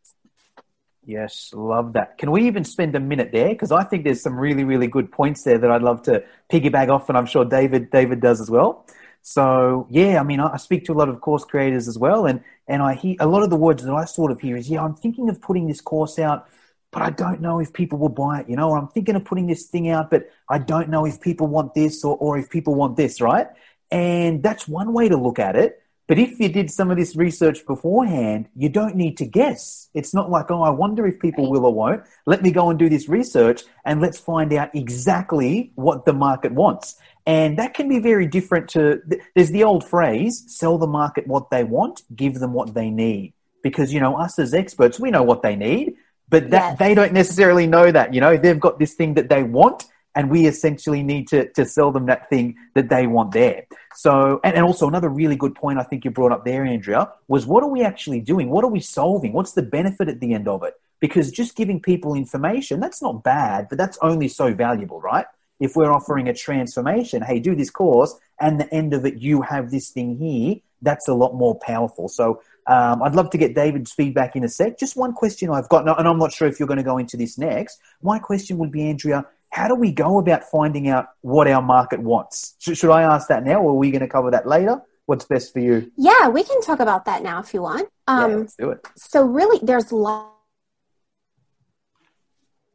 Yes, 1.04 1.50
love 1.52 1.94
that. 1.94 2.16
Can 2.18 2.30
we 2.30 2.46
even 2.46 2.64
spend 2.64 2.94
a 2.94 3.00
minute 3.00 3.32
there? 3.32 3.48
Because 3.48 3.72
I 3.72 3.82
think 3.82 4.04
there's 4.04 4.22
some 4.22 4.38
really, 4.38 4.62
really 4.62 4.86
good 4.86 5.10
points 5.10 5.42
there 5.42 5.58
that 5.58 5.70
I'd 5.70 5.82
love 5.82 6.02
to 6.02 6.22
piggyback 6.50 6.88
off, 6.90 7.08
and 7.08 7.18
I'm 7.18 7.26
sure 7.26 7.44
David 7.44 7.90
David 7.90 8.20
does 8.20 8.40
as 8.40 8.48
well. 8.48 8.86
So 9.22 9.86
yeah, 9.88 10.20
I 10.20 10.24
mean, 10.24 10.40
I 10.40 10.56
speak 10.56 10.84
to 10.86 10.92
a 10.92 10.94
lot 10.94 11.08
of 11.08 11.20
course 11.20 11.44
creators 11.44 11.86
as 11.88 11.96
well, 11.96 12.26
and 12.26 12.42
and 12.66 12.82
I 12.82 12.94
hear 12.94 13.16
a 13.20 13.26
lot 13.26 13.42
of 13.42 13.50
the 13.50 13.56
words 13.56 13.82
that 13.84 13.92
I 13.92 14.04
sort 14.04 14.32
of 14.32 14.40
hear 14.40 14.56
is, 14.56 14.68
yeah, 14.68 14.82
I'm 14.82 14.94
thinking 14.94 15.28
of 15.28 15.40
putting 15.40 15.68
this 15.68 15.80
course 15.80 16.18
out, 16.18 16.48
but 16.90 17.02
I 17.02 17.10
don't 17.10 17.40
know 17.40 17.60
if 17.60 17.72
people 17.72 17.98
will 17.98 18.08
buy 18.08 18.40
it, 18.40 18.48
you 18.48 18.56
know, 18.56 18.70
or 18.70 18.78
I'm 18.78 18.88
thinking 18.88 19.14
of 19.14 19.24
putting 19.24 19.46
this 19.46 19.66
thing 19.66 19.88
out, 19.88 20.10
but 20.10 20.28
I 20.48 20.58
don't 20.58 20.88
know 20.88 21.06
if 21.06 21.20
people 21.20 21.46
want 21.46 21.74
this 21.74 22.04
or, 22.04 22.16
or 22.18 22.36
if 22.36 22.50
people 22.50 22.74
want 22.74 22.96
this, 22.96 23.20
right? 23.20 23.46
And 23.90 24.42
that's 24.42 24.66
one 24.66 24.92
way 24.92 25.08
to 25.08 25.16
look 25.16 25.38
at 25.38 25.54
it. 25.54 25.82
But 26.08 26.18
if 26.18 26.40
you 26.40 26.48
did 26.48 26.70
some 26.70 26.90
of 26.90 26.96
this 26.98 27.16
research 27.16 27.64
beforehand, 27.64 28.48
you 28.56 28.68
don't 28.68 28.96
need 28.96 29.16
to 29.18 29.24
guess. 29.24 29.88
It's 29.94 30.12
not 30.12 30.30
like, 30.30 30.50
oh, 30.50 30.62
I 30.62 30.70
wonder 30.70 31.06
if 31.06 31.20
people 31.20 31.50
will 31.50 31.64
or 31.64 31.72
won't. 31.72 32.02
Let 32.26 32.42
me 32.42 32.50
go 32.50 32.68
and 32.70 32.78
do 32.78 32.88
this 32.88 33.08
research 33.08 33.62
and 33.84 34.00
let's 34.00 34.18
find 34.18 34.52
out 34.52 34.74
exactly 34.74 35.72
what 35.74 36.04
the 36.04 36.12
market 36.12 36.52
wants. 36.52 36.96
And 37.26 37.58
that 37.58 37.74
can 37.74 37.88
be 37.88 38.00
very 38.00 38.26
different 38.26 38.68
to, 38.70 39.00
there's 39.34 39.50
the 39.50 39.64
old 39.64 39.84
phrase, 39.88 40.44
sell 40.48 40.78
the 40.78 40.86
market 40.86 41.26
what 41.26 41.50
they 41.50 41.64
want, 41.64 42.02
give 42.16 42.34
them 42.34 42.52
what 42.52 42.74
they 42.74 42.90
need. 42.90 43.32
Because, 43.62 43.92
you 43.92 44.00
know, 44.00 44.16
us 44.16 44.38
as 44.38 44.54
experts, 44.54 44.98
we 44.98 45.10
know 45.10 45.22
what 45.22 45.42
they 45.42 45.54
need, 45.54 45.94
but 46.28 46.50
that 46.50 46.70
yes. 46.70 46.78
they 46.78 46.94
don't 46.94 47.12
necessarily 47.12 47.66
know 47.66 47.92
that, 47.92 48.12
you 48.12 48.20
know, 48.20 48.36
they've 48.36 48.58
got 48.58 48.78
this 48.78 48.94
thing 48.94 49.14
that 49.14 49.28
they 49.28 49.42
want 49.42 49.84
and 50.14 50.30
we 50.30 50.46
essentially 50.46 51.02
need 51.02 51.28
to, 51.28 51.48
to 51.52 51.64
sell 51.64 51.90
them 51.90 52.06
that 52.06 52.28
thing 52.28 52.56
that 52.74 52.88
they 52.88 53.06
want 53.06 53.32
there. 53.32 53.64
So, 53.94 54.40
and, 54.44 54.54
and 54.54 54.64
also 54.64 54.88
another 54.88 55.08
really 55.08 55.36
good 55.36 55.54
point 55.54 55.78
I 55.78 55.84
think 55.84 56.04
you 56.04 56.10
brought 56.10 56.32
up 56.32 56.44
there, 56.44 56.64
Andrea, 56.64 57.10
was 57.28 57.46
what 57.46 57.62
are 57.62 57.70
we 57.70 57.82
actually 57.82 58.20
doing? 58.20 58.50
What 58.50 58.64
are 58.64 58.70
we 58.70 58.80
solving? 58.80 59.32
What's 59.32 59.52
the 59.52 59.62
benefit 59.62 60.08
at 60.08 60.20
the 60.20 60.34
end 60.34 60.48
of 60.48 60.64
it? 60.64 60.74
Because 61.00 61.30
just 61.30 61.56
giving 61.56 61.80
people 61.80 62.14
information, 62.14 62.80
that's 62.80 63.02
not 63.02 63.24
bad, 63.24 63.68
but 63.68 63.78
that's 63.78 63.98
only 64.02 64.28
so 64.28 64.52
valuable, 64.54 65.00
right? 65.00 65.26
If 65.62 65.76
we're 65.76 65.92
offering 65.92 66.28
a 66.28 66.34
transformation, 66.34 67.22
hey, 67.22 67.38
do 67.38 67.54
this 67.54 67.70
course, 67.70 68.18
and 68.40 68.60
the 68.60 68.74
end 68.74 68.94
of 68.94 69.06
it, 69.06 69.18
you 69.18 69.42
have 69.42 69.70
this 69.70 69.90
thing 69.90 70.18
here, 70.18 70.56
that's 70.82 71.06
a 71.06 71.14
lot 71.14 71.34
more 71.34 71.56
powerful. 71.60 72.08
So, 72.08 72.42
um, 72.66 73.00
I'd 73.00 73.14
love 73.14 73.30
to 73.30 73.38
get 73.38 73.54
David's 73.54 73.92
feedback 73.92 74.34
in 74.34 74.42
a 74.42 74.48
sec. 74.48 74.76
Just 74.76 74.96
one 74.96 75.12
question 75.12 75.50
I've 75.50 75.68
got, 75.68 75.88
and 75.88 76.08
I'm 76.08 76.18
not 76.18 76.32
sure 76.32 76.48
if 76.48 76.58
you're 76.58 76.66
going 76.66 76.78
to 76.78 76.84
go 76.84 76.98
into 76.98 77.16
this 77.16 77.38
next. 77.38 77.78
My 78.02 78.18
question 78.18 78.58
would 78.58 78.72
be, 78.72 78.88
Andrea, 78.88 79.24
how 79.50 79.68
do 79.68 79.76
we 79.76 79.92
go 79.92 80.18
about 80.18 80.42
finding 80.42 80.88
out 80.88 81.10
what 81.20 81.46
our 81.46 81.62
market 81.62 82.00
wants? 82.00 82.56
Should, 82.58 82.90
I 82.90 83.02
ask 83.02 83.28
that 83.28 83.44
now, 83.44 83.60
or 83.60 83.70
are 83.70 83.74
we 83.74 83.92
going 83.92 84.00
to 84.00 84.08
cover 84.08 84.32
that 84.32 84.48
later? 84.48 84.82
What's 85.06 85.26
best 85.26 85.52
for 85.52 85.60
you? 85.60 85.92
Yeah, 85.96 86.28
we 86.28 86.42
can 86.42 86.60
talk 86.62 86.80
about 86.80 87.04
that 87.04 87.22
now 87.22 87.38
if 87.38 87.54
you 87.54 87.62
want. 87.62 87.88
Um, 88.08 88.30
yeah, 88.30 88.36
let's 88.38 88.56
do 88.56 88.70
it. 88.70 88.80
So, 88.96 89.24
really, 89.24 89.60
there's 89.62 89.92
lots 89.92 90.41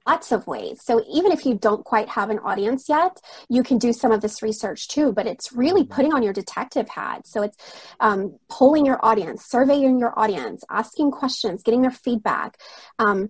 lots 0.08 0.32
of 0.32 0.48
ways. 0.48 0.82
So 0.82 1.04
even 1.12 1.32
if 1.32 1.46
you 1.46 1.56
don't 1.56 1.84
quite 1.84 2.10
have 2.10 2.30
an 2.30 2.40
audience 2.40 2.88
yet, 2.88 3.20
you 3.50 3.62
can 3.64 3.78
do 3.78 3.92
some 3.94 4.12
of 4.12 4.22
this 4.22 4.42
research 4.42 4.88
too. 4.88 5.12
But 5.12 5.28
it's 5.28 5.52
really 5.52 5.84
mm-hmm. 5.84 5.94
putting 5.94 6.14
on 6.14 6.24
your 6.24 6.34
detective 6.34 6.88
hat. 6.90 7.28
So 7.28 7.44
it's 7.44 7.58
um, 8.00 8.38
polling 8.50 8.86
your 8.86 9.04
audience, 9.06 9.46
surveying 9.46 10.00
your 10.00 10.18
audience, 10.18 10.64
asking 10.70 11.12
questions, 11.12 11.64
getting 11.64 11.82
their 11.82 11.92
feedback. 11.92 12.58
Um, 13.00 13.30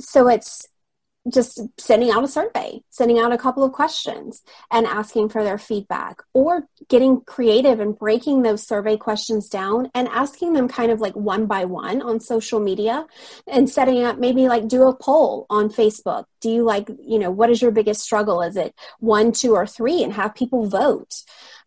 so 0.00 0.28
it's 0.28 0.66
just 1.32 1.60
sending 1.78 2.10
out 2.10 2.24
a 2.24 2.28
survey, 2.28 2.80
sending 2.90 3.18
out 3.18 3.32
a 3.32 3.38
couple 3.38 3.64
of 3.64 3.72
questions 3.72 4.42
and 4.70 4.86
asking 4.86 5.28
for 5.28 5.42
their 5.42 5.58
feedback, 5.58 6.22
or 6.34 6.68
getting 6.88 7.20
creative 7.22 7.80
and 7.80 7.98
breaking 7.98 8.42
those 8.42 8.66
survey 8.66 8.96
questions 8.96 9.48
down 9.48 9.90
and 9.94 10.08
asking 10.08 10.52
them 10.52 10.68
kind 10.68 10.90
of 10.90 11.00
like 11.00 11.16
one 11.16 11.46
by 11.46 11.64
one 11.64 12.02
on 12.02 12.20
social 12.20 12.60
media 12.60 13.06
and 13.46 13.70
setting 13.70 14.04
up 14.04 14.18
maybe 14.18 14.48
like 14.48 14.68
do 14.68 14.86
a 14.86 14.96
poll 14.96 15.46
on 15.48 15.70
Facebook. 15.70 16.24
Do 16.40 16.50
you 16.50 16.62
like, 16.62 16.90
you 17.02 17.18
know, 17.18 17.30
what 17.30 17.48
is 17.50 17.62
your 17.62 17.70
biggest 17.70 18.02
struggle? 18.02 18.42
Is 18.42 18.56
it 18.56 18.74
one, 18.98 19.32
two, 19.32 19.54
or 19.54 19.66
three? 19.66 20.02
And 20.02 20.12
have 20.12 20.34
people 20.34 20.66
vote 20.66 21.22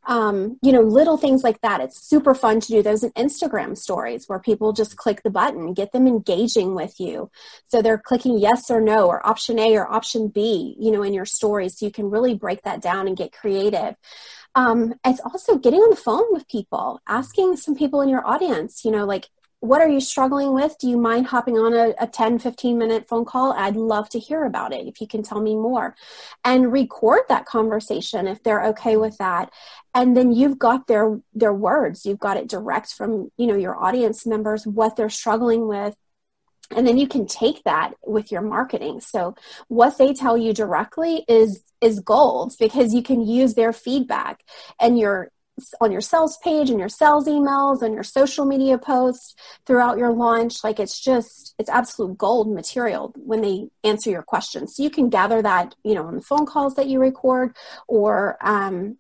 um, 0.08 0.58
you 0.62 0.72
know, 0.72 0.82
little 0.82 1.18
things 1.18 1.44
like 1.44 1.62
that. 1.62 1.82
It's 1.82 2.02
super 2.02 2.34
fun 2.34 2.62
to 2.62 2.68
do 2.68 2.82
those 2.82 3.04
in 3.04 3.12
Instagram 3.12 3.78
stories 3.78 4.28
where 4.28 4.40
people 4.40 4.72
just 4.72 4.96
click 4.96 5.22
the 5.22 5.30
button, 5.30 5.74
get 5.74 5.92
them 5.92 6.08
engaging 6.08 6.74
with 6.74 7.00
you. 7.00 7.30
So 7.68 7.82
they're 7.82 7.98
clicking 7.98 8.40
yes 8.40 8.72
or 8.72 8.82
no, 8.82 9.08
or 9.08 9.26
option 9.28 9.60
A 9.60 9.76
or 9.76 9.92
option 9.92 10.30
B, 10.30 10.76
you 10.80 10.92
know, 10.92 11.04
in 11.04 11.14
your 11.14 11.26
stories. 11.26 11.78
So 11.78 11.86
you 11.86 11.92
can 11.92 12.10
really 12.10 12.34
break 12.34 12.64
that 12.64 12.82
down 12.82 13.08
and 13.08 13.18
get 13.18 13.34
creative. 13.34 13.96
Um, 14.56 14.96
it's 15.06 15.20
also 15.20 15.58
getting 15.58 15.82
on 15.82 15.90
the 15.90 15.96
phone 15.98 16.26
with 16.32 16.48
people, 16.48 17.02
asking 17.08 17.58
some 17.58 17.76
people 17.76 18.02
in 18.02 18.10
your 18.10 18.26
audience, 18.26 18.84
you 18.86 18.92
know, 18.92 19.06
like, 19.06 19.28
what 19.60 19.82
are 19.82 19.90
you 19.90 20.00
struggling 20.00 20.54
with? 20.54 20.78
Do 20.80 20.88
you 20.88 20.98
mind 20.98 21.28
hopping 21.28 21.58
on 21.58 21.74
a, 21.74 21.94
a 22.00 22.08
10, 22.08 22.40
15 22.40 22.78
minute 22.78 23.08
phone 23.08 23.26
call? 23.26 23.54
I'd 23.54 23.76
love 23.76 24.08
to 24.10 24.20
hear 24.20 24.46
about 24.46 24.72
it 24.72 24.88
if 24.88 25.02
you 25.02 25.08
can 25.08 25.24
tell 25.24 25.42
me 25.42 25.56
more. 25.56 25.96
And 26.44 26.72
record 26.72 27.22
that 27.30 27.46
conversation 27.46 28.28
if 28.28 28.44
they're 28.44 28.66
okay 28.68 28.98
with 28.98 29.18
that. 29.18 29.52
And 29.96 30.16
then 30.16 30.32
you've 30.32 30.60
got 30.60 30.88
their 30.88 31.20
their 31.34 31.54
words. 31.54 32.06
You've 32.06 32.20
got 32.20 32.38
it 32.38 32.48
direct 32.48 32.94
from, 32.94 33.32
you 33.38 33.48
know, 33.48 33.56
your 33.56 33.76
audience 33.76 34.28
members, 34.28 34.68
what 34.68 34.96
they're 34.96 35.10
struggling 35.10 35.68
with. 35.68 35.96
And 36.76 36.86
then 36.86 36.98
you 36.98 37.08
can 37.08 37.26
take 37.26 37.64
that 37.64 37.94
with 38.06 38.32
your 38.32 38.42
marketing. 38.42 39.00
So 39.00 39.36
what 39.70 39.98
they 39.98 40.14
tell 40.14 40.38
you 40.38 40.54
directly 40.54 41.26
is 41.28 41.64
is 41.82 42.00
gold 42.00 42.54
because 42.60 42.94
you 42.94 43.02
can 43.02 43.26
use 43.26 43.54
their 43.54 43.74
feedback 43.74 44.44
and 44.80 45.00
your 45.00 45.32
on 45.82 45.92
your 45.92 46.02
sales 46.02 46.38
page 46.38 46.70
and 46.70 46.80
your 46.80 46.90
sales 46.90 47.28
emails 47.28 47.82
and 47.82 47.94
your 47.94 48.04
social 48.04 48.46
media 48.46 48.78
posts 48.78 49.36
throughout 49.66 49.98
your 49.98 50.14
launch 50.14 50.64
like 50.64 50.80
it's 50.80 51.00
just 51.00 51.56
it's 51.58 51.70
absolute 51.70 52.18
gold 52.18 52.52
material 52.54 53.14
when 53.16 53.42
they 53.42 53.68
answer 53.84 54.10
your 54.10 54.22
questions. 54.22 54.76
So 54.76 54.84
you 54.84 54.90
can 54.90 55.10
gather 55.10 55.42
that 55.42 55.76
you 55.84 55.96
know 55.96 56.06
on 56.06 56.16
the 56.16 56.22
phone 56.22 56.46
calls 56.46 56.76
that 56.76 56.88
you 56.88 57.00
record 57.00 57.56
or 57.88 58.38
um, 58.42 58.98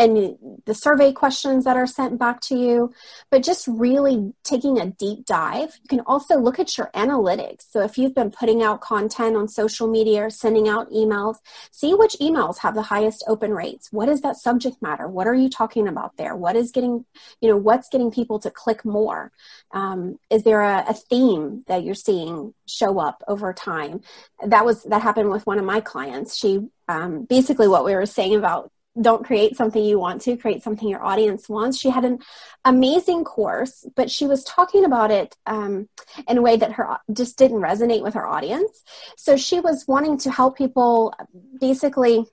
and 0.00 0.38
the 0.64 0.74
survey 0.74 1.12
questions 1.12 1.64
that 1.64 1.76
are 1.76 1.86
sent 1.86 2.18
back 2.18 2.40
to 2.40 2.56
you, 2.56 2.90
but 3.30 3.42
just 3.42 3.68
really 3.68 4.32
taking 4.44 4.78
a 4.78 4.86
deep 4.86 5.26
dive. 5.26 5.78
You 5.82 5.88
can 5.88 6.00
also 6.06 6.38
look 6.40 6.58
at 6.58 6.78
your 6.78 6.90
analytics. 6.94 7.70
So 7.70 7.82
if 7.82 7.98
you've 7.98 8.14
been 8.14 8.30
putting 8.30 8.62
out 8.62 8.80
content 8.80 9.36
on 9.36 9.46
social 9.46 9.88
media 9.88 10.22
or 10.22 10.30
sending 10.30 10.68
out 10.70 10.90
emails, 10.90 11.36
see 11.70 11.92
which 11.92 12.16
emails 12.18 12.58
have 12.60 12.74
the 12.74 12.82
highest 12.82 13.22
open 13.28 13.52
rates. 13.52 13.92
What 13.92 14.08
is 14.08 14.22
that 14.22 14.36
subject 14.36 14.80
matter? 14.80 15.06
What 15.06 15.26
are 15.26 15.34
you 15.34 15.50
talking 15.50 15.86
about 15.86 16.16
there? 16.16 16.34
What 16.34 16.56
is 16.56 16.70
getting, 16.70 17.04
you 17.42 17.50
know, 17.50 17.58
what's 17.58 17.90
getting 17.90 18.10
people 18.10 18.38
to 18.38 18.50
click 18.50 18.86
more? 18.86 19.32
Um, 19.72 20.18
is 20.30 20.44
there 20.44 20.62
a, 20.62 20.86
a 20.88 20.94
theme 20.94 21.64
that 21.68 21.84
you're 21.84 21.94
seeing 21.94 22.54
show 22.66 22.98
up 22.98 23.22
over 23.28 23.52
time? 23.52 24.00
That 24.46 24.64
was, 24.64 24.84
that 24.84 25.02
happened 25.02 25.30
with 25.30 25.46
one 25.46 25.58
of 25.58 25.66
my 25.66 25.80
clients. 25.82 26.36
She, 26.36 26.68
um, 26.88 27.24
basically 27.24 27.68
what 27.68 27.84
we 27.84 27.94
were 27.94 28.06
saying 28.06 28.34
about 28.34 28.72
don't 29.00 29.24
create 29.24 29.56
something 29.56 29.84
you 29.84 29.98
want 29.98 30.20
to 30.22 30.36
create 30.36 30.62
something 30.62 30.88
your 30.88 31.04
audience 31.04 31.48
wants. 31.48 31.78
She 31.78 31.90
had 31.90 32.04
an 32.04 32.18
amazing 32.64 33.24
course 33.24 33.86
but 33.96 34.10
she 34.10 34.26
was 34.26 34.44
talking 34.44 34.84
about 34.84 35.10
it 35.10 35.36
um, 35.46 35.88
in 36.28 36.38
a 36.38 36.42
way 36.42 36.56
that 36.56 36.72
her 36.72 36.98
just 37.12 37.38
didn't 37.38 37.60
resonate 37.60 38.02
with 38.02 38.14
her 38.14 38.26
audience. 38.26 38.82
So 39.16 39.36
she 39.36 39.60
was 39.60 39.86
wanting 39.86 40.18
to 40.18 40.30
help 40.30 40.58
people 40.58 41.14
basically 41.60 42.26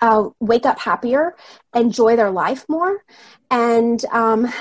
uh, 0.00 0.28
wake 0.40 0.66
up 0.66 0.78
happier 0.78 1.34
enjoy 1.74 2.16
their 2.16 2.30
life 2.30 2.64
more. 2.68 3.04
And 3.50 4.04
um, 4.06 4.52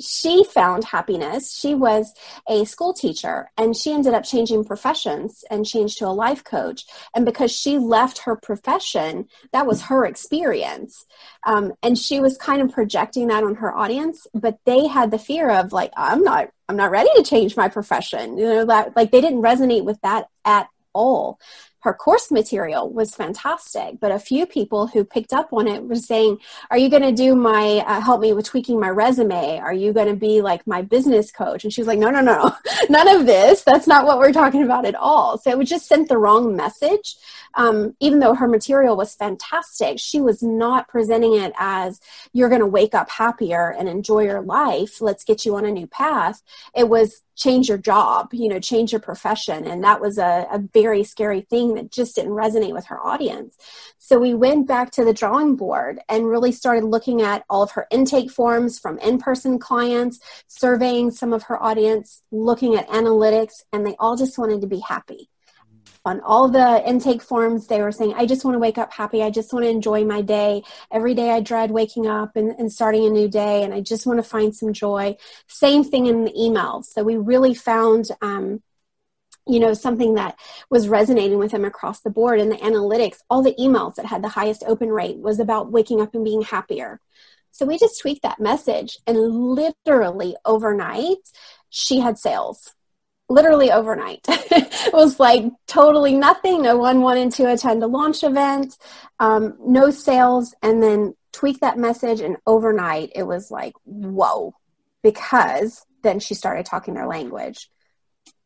she 0.00 0.44
found 0.44 0.84
happiness. 0.84 1.52
She 1.52 1.74
was 1.74 2.12
a 2.48 2.64
school 2.64 2.92
teacher 2.92 3.50
and 3.56 3.76
she 3.76 3.92
ended 3.92 4.14
up 4.14 4.24
changing 4.24 4.64
professions 4.64 5.44
and 5.50 5.66
changed 5.66 5.98
to 5.98 6.06
a 6.06 6.08
life 6.08 6.44
coach. 6.44 6.84
And 7.14 7.24
because 7.24 7.52
she 7.52 7.78
left 7.78 8.18
her 8.18 8.36
profession, 8.36 9.28
that 9.52 9.66
was 9.66 9.82
her 9.82 10.04
experience. 10.06 11.06
Um, 11.46 11.72
and 11.82 11.98
she 11.98 12.20
was 12.20 12.36
kind 12.36 12.62
of 12.62 12.72
projecting 12.72 13.28
that 13.28 13.44
on 13.44 13.56
her 13.56 13.74
audience, 13.74 14.26
but 14.34 14.58
they 14.64 14.86
had 14.86 15.10
the 15.10 15.18
fear 15.18 15.50
of 15.50 15.72
like, 15.72 15.92
I'm 15.96 16.22
not, 16.22 16.50
I'm 16.68 16.76
not 16.76 16.90
ready 16.90 17.10
to 17.16 17.22
change 17.22 17.56
my 17.56 17.68
profession. 17.68 18.38
You 18.38 18.44
know, 18.44 18.64
that 18.66 18.96
like 18.96 19.10
they 19.10 19.20
didn't 19.20 19.42
resonate 19.42 19.84
with 19.84 20.00
that 20.02 20.28
at 20.44 20.68
all. 20.92 21.38
Her 21.80 21.94
course 21.94 22.30
material 22.30 22.90
was 22.90 23.14
fantastic 23.14 23.98
but 24.00 24.12
a 24.12 24.18
few 24.18 24.46
people 24.46 24.86
who 24.86 25.04
picked 25.04 25.32
up 25.32 25.52
on 25.52 25.66
it 25.66 25.82
were 25.84 25.96
saying 25.96 26.38
are 26.70 26.78
you 26.78 26.88
going 26.88 27.02
to 27.02 27.12
do 27.12 27.34
my 27.34 27.84
uh, 27.86 28.00
help 28.00 28.20
me 28.20 28.32
with 28.32 28.46
tweaking 28.46 28.80
my 28.80 28.88
resume? 28.88 29.58
Are 29.58 29.72
you 29.72 29.92
going 29.92 30.08
to 30.08 30.14
be 30.14 30.40
like 30.40 30.66
my 30.66 30.82
business 30.82 31.30
coach? 31.30 31.64
And 31.64 31.72
she 31.72 31.80
was 31.80 31.88
like 31.88 31.98
no 31.98 32.10
no 32.10 32.20
no 32.20 32.54
none 32.88 33.08
of 33.08 33.26
this. 33.26 33.62
That's 33.62 33.86
not 33.86 34.06
what 34.06 34.18
we're 34.18 34.32
talking 34.32 34.62
about 34.62 34.86
at 34.86 34.94
all. 34.94 35.38
So 35.38 35.60
it 35.60 35.64
just 35.64 35.86
sent 35.86 36.08
the 36.08 36.18
wrong 36.18 36.56
message. 36.56 37.16
Um, 37.54 37.96
even 37.98 38.20
though 38.20 38.34
her 38.34 38.46
material 38.46 38.96
was 38.96 39.16
fantastic 39.16 39.98
she 39.98 40.20
was 40.20 40.40
not 40.40 40.86
presenting 40.86 41.34
it 41.34 41.52
as 41.58 42.00
you're 42.32 42.48
going 42.48 42.60
to 42.60 42.66
wake 42.66 42.94
up 42.94 43.10
happier 43.10 43.74
and 43.76 43.88
enjoy 43.88 44.22
your 44.22 44.40
life. 44.40 45.00
Let's 45.00 45.24
get 45.24 45.44
you 45.44 45.56
on 45.56 45.64
a 45.64 45.70
new 45.72 45.88
path. 45.88 46.42
It 46.76 46.88
was 46.88 47.22
change 47.40 47.68
your 47.68 47.78
job, 47.78 48.28
you 48.32 48.48
know, 48.48 48.60
change 48.60 48.92
your 48.92 49.00
profession. 49.00 49.66
And 49.66 49.82
that 49.82 50.00
was 50.00 50.18
a, 50.18 50.46
a 50.52 50.58
very 50.58 51.02
scary 51.02 51.40
thing 51.40 51.74
that 51.74 51.90
just 51.90 52.14
didn't 52.14 52.32
resonate 52.32 52.74
with 52.74 52.86
her 52.86 53.00
audience. 53.00 53.56
So 53.98 54.18
we 54.18 54.34
went 54.34 54.68
back 54.68 54.90
to 54.92 55.04
the 55.04 55.14
drawing 55.14 55.56
board 55.56 56.00
and 56.08 56.28
really 56.28 56.52
started 56.52 56.84
looking 56.84 57.22
at 57.22 57.44
all 57.48 57.62
of 57.62 57.70
her 57.72 57.86
intake 57.90 58.30
forms 58.30 58.78
from 58.78 58.98
in 58.98 59.18
person 59.18 59.58
clients, 59.58 60.20
surveying 60.48 61.10
some 61.10 61.32
of 61.32 61.44
her 61.44 61.60
audience, 61.62 62.22
looking 62.30 62.74
at 62.74 62.88
analytics, 62.88 63.62
and 63.72 63.86
they 63.86 63.96
all 63.98 64.16
just 64.16 64.38
wanted 64.38 64.60
to 64.60 64.66
be 64.66 64.80
happy 64.80 65.29
on 66.04 66.20
all 66.20 66.48
the 66.48 66.82
intake 66.88 67.22
forms 67.22 67.66
they 67.66 67.82
were 67.82 67.92
saying 67.92 68.14
i 68.16 68.24
just 68.24 68.44
want 68.44 68.54
to 68.54 68.58
wake 68.58 68.78
up 68.78 68.92
happy. 68.92 69.22
I 69.22 69.30
just 69.30 69.52
want 69.52 69.64
to 69.64 69.70
enjoy 69.70 70.04
my 70.04 70.22
day. 70.22 70.62
Every 70.90 71.14
day 71.14 71.30
i 71.30 71.40
dread 71.40 71.70
waking 71.70 72.06
up 72.06 72.36
and, 72.36 72.50
and 72.58 72.72
starting 72.72 73.06
a 73.06 73.10
new 73.10 73.28
day 73.28 73.62
and 73.62 73.74
i 73.74 73.80
just 73.80 74.06
want 74.06 74.18
to 74.18 74.22
find 74.22 74.54
some 74.54 74.72
joy. 74.72 75.16
Same 75.46 75.84
thing 75.84 76.06
in 76.06 76.24
the 76.24 76.32
emails. 76.32 76.86
So 76.86 77.02
we 77.02 77.16
really 77.16 77.54
found 77.54 78.06
um, 78.22 78.62
you 79.46 79.60
know 79.60 79.74
something 79.74 80.14
that 80.14 80.38
was 80.70 80.88
resonating 80.88 81.38
with 81.38 81.52
them 81.52 81.64
across 81.64 82.00
the 82.00 82.10
board. 82.10 82.40
In 82.40 82.48
the 82.48 82.56
analytics 82.56 83.18
all 83.28 83.42
the 83.42 83.54
emails 83.58 83.96
that 83.96 84.06
had 84.06 84.22
the 84.22 84.28
highest 84.28 84.64
open 84.66 84.90
rate 84.90 85.18
was 85.18 85.40
about 85.40 85.72
waking 85.72 86.00
up 86.00 86.14
and 86.14 86.24
being 86.24 86.42
happier. 86.42 87.00
So 87.52 87.66
we 87.66 87.78
just 87.78 88.00
tweaked 88.00 88.22
that 88.22 88.40
message 88.40 88.98
and 89.06 89.18
literally 89.18 90.36
overnight 90.44 91.18
she 91.68 92.00
had 92.00 92.18
sales 92.18 92.74
literally 93.30 93.70
overnight. 93.70 94.20
it 94.28 94.92
was 94.92 95.18
like 95.18 95.44
totally 95.66 96.14
nothing. 96.14 96.62
No 96.62 96.76
one 96.76 97.00
wanted 97.00 97.32
to 97.34 97.50
attend 97.50 97.82
a 97.82 97.86
launch 97.86 98.22
event, 98.22 98.76
um, 99.18 99.56
no 99.60 99.90
sales, 99.90 100.54
and 100.62 100.82
then 100.82 101.14
tweak 101.32 101.60
that 101.60 101.78
message. 101.78 102.20
And 102.20 102.36
overnight, 102.46 103.12
it 103.14 103.22
was 103.22 103.50
like, 103.50 103.72
whoa, 103.84 104.54
because 105.02 105.86
then 106.02 106.18
she 106.18 106.34
started 106.34 106.66
talking 106.66 106.94
their 106.94 107.06
language. 107.06 107.70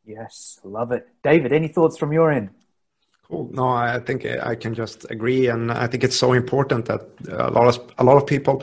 Yes, 0.05 0.61
love 0.62 0.93
it. 0.93 1.09
David, 1.23 1.53
any 1.53 1.69
thoughts 1.69 1.97
from 1.97 2.12
your 2.12 2.31
end? 2.31 2.50
Cool. 3.28 3.50
No, 3.52 3.69
I 3.69 4.00
think 4.00 4.26
I 4.26 4.54
can 4.54 4.75
just 4.75 5.11
agree, 5.11 5.49
and 5.49 5.73
I 5.73 5.87
think 5.87 6.04
it's 6.04 6.16
so 6.16 6.33
important 6.33 6.87
that 6.87 7.00
a 7.28 7.50
lot 7.50 7.69
of 7.69 7.93
a 7.99 8.04
lot 8.04 8.16
of 8.16 8.26
people 8.26 8.62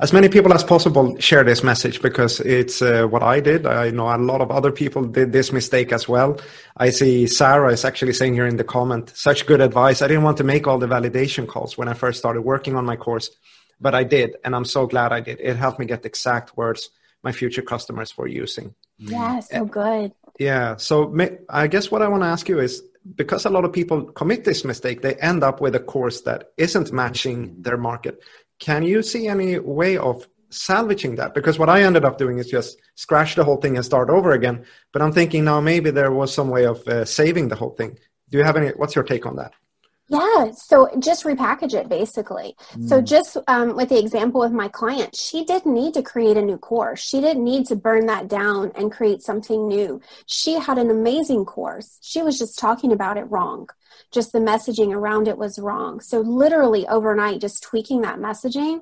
as 0.00 0.14
many 0.14 0.28
people 0.28 0.52
as 0.54 0.64
possible 0.64 1.14
share 1.18 1.44
this 1.44 1.62
message 1.62 2.00
because 2.00 2.40
it's 2.40 2.80
uh, 2.80 3.06
what 3.06 3.22
I 3.22 3.38
did. 3.40 3.66
I 3.66 3.90
know 3.90 4.08
a 4.08 4.16
lot 4.16 4.40
of 4.40 4.50
other 4.50 4.72
people 4.72 5.04
did 5.04 5.32
this 5.32 5.52
mistake 5.52 5.92
as 5.92 6.08
well. 6.08 6.40
I 6.78 6.88
see 6.88 7.26
Sarah 7.26 7.70
is 7.70 7.84
actually 7.84 8.14
saying 8.14 8.34
here 8.34 8.46
in 8.46 8.56
the 8.56 8.64
comment, 8.64 9.12
such 9.14 9.46
good 9.46 9.60
advice. 9.60 10.00
I 10.00 10.08
didn't 10.08 10.22
want 10.22 10.38
to 10.38 10.44
make 10.44 10.66
all 10.66 10.78
the 10.78 10.88
validation 10.88 11.46
calls 11.46 11.76
when 11.76 11.86
I 11.86 11.92
first 11.92 12.18
started 12.18 12.42
working 12.42 12.76
on 12.76 12.86
my 12.86 12.96
course, 12.96 13.30
but 13.78 13.94
I 13.94 14.04
did. 14.04 14.36
And 14.42 14.56
I'm 14.56 14.64
so 14.64 14.86
glad 14.86 15.12
I 15.12 15.20
did. 15.20 15.38
It 15.38 15.56
helped 15.56 15.78
me 15.78 15.84
get 15.84 16.02
the 16.02 16.08
exact 16.08 16.56
words 16.56 16.88
my 17.22 17.32
future 17.32 17.62
customers 17.62 18.16
were 18.16 18.26
using. 18.26 18.74
Yeah, 18.96 19.40
so 19.40 19.66
good. 19.66 20.12
Yeah. 20.38 20.76
So 20.76 21.14
I 21.50 21.66
guess 21.66 21.90
what 21.90 22.00
I 22.00 22.08
want 22.08 22.22
to 22.22 22.28
ask 22.28 22.48
you 22.48 22.58
is 22.58 22.82
because 23.14 23.44
a 23.44 23.50
lot 23.50 23.64
of 23.64 23.72
people 23.72 24.04
commit 24.12 24.44
this 24.44 24.64
mistake, 24.64 25.02
they 25.02 25.14
end 25.16 25.42
up 25.42 25.60
with 25.60 25.74
a 25.74 25.80
course 25.80 26.20
that 26.22 26.50
isn't 26.56 26.92
matching 26.92 27.60
their 27.60 27.76
market. 27.76 28.22
Can 28.58 28.82
you 28.82 29.02
see 29.02 29.26
any 29.26 29.58
way 29.58 29.96
of 29.96 30.28
salvaging 30.50 31.16
that? 31.16 31.34
Because 31.34 31.58
what 31.58 31.68
I 31.68 31.82
ended 31.82 32.04
up 32.04 32.18
doing 32.18 32.38
is 32.38 32.48
just 32.48 32.78
scratch 32.94 33.34
the 33.34 33.44
whole 33.44 33.56
thing 33.56 33.76
and 33.76 33.84
start 33.84 34.10
over 34.10 34.32
again. 34.32 34.64
But 34.92 35.02
I'm 35.02 35.12
thinking 35.12 35.44
now 35.44 35.60
maybe 35.60 35.90
there 35.90 36.12
was 36.12 36.34
some 36.34 36.50
way 36.50 36.66
of 36.66 36.86
uh, 36.86 37.04
saving 37.04 37.48
the 37.48 37.56
whole 37.56 37.70
thing. 37.70 37.98
Do 38.28 38.38
you 38.38 38.44
have 38.44 38.56
any? 38.56 38.68
What's 38.70 38.94
your 38.94 39.04
take 39.04 39.26
on 39.26 39.36
that? 39.36 39.54
Yeah, 40.10 40.50
so 40.50 40.90
just 40.98 41.24
repackage 41.24 41.72
it 41.72 41.88
basically. 41.88 42.56
Mm. 42.72 42.88
So, 42.88 43.00
just 43.00 43.36
um, 43.46 43.76
with 43.76 43.90
the 43.90 43.98
example 43.98 44.42
of 44.42 44.52
my 44.52 44.66
client, 44.66 45.14
she 45.14 45.44
didn't 45.44 45.72
need 45.72 45.94
to 45.94 46.02
create 46.02 46.36
a 46.36 46.42
new 46.42 46.58
course. 46.58 47.00
She 47.00 47.20
didn't 47.20 47.44
need 47.44 47.66
to 47.66 47.76
burn 47.76 48.06
that 48.06 48.26
down 48.26 48.72
and 48.74 48.90
create 48.90 49.22
something 49.22 49.68
new. 49.68 50.00
She 50.26 50.54
had 50.54 50.78
an 50.78 50.90
amazing 50.90 51.44
course. 51.44 51.98
She 52.02 52.22
was 52.22 52.38
just 52.38 52.58
talking 52.58 52.92
about 52.92 53.18
it 53.18 53.30
wrong 53.30 53.68
just 54.12 54.32
the 54.32 54.38
messaging 54.38 54.92
around 54.92 55.28
it 55.28 55.38
was 55.38 55.58
wrong. 55.58 56.00
So 56.00 56.20
literally 56.20 56.86
overnight, 56.88 57.40
just 57.40 57.62
tweaking 57.62 58.00
that 58.00 58.18
messaging 58.18 58.80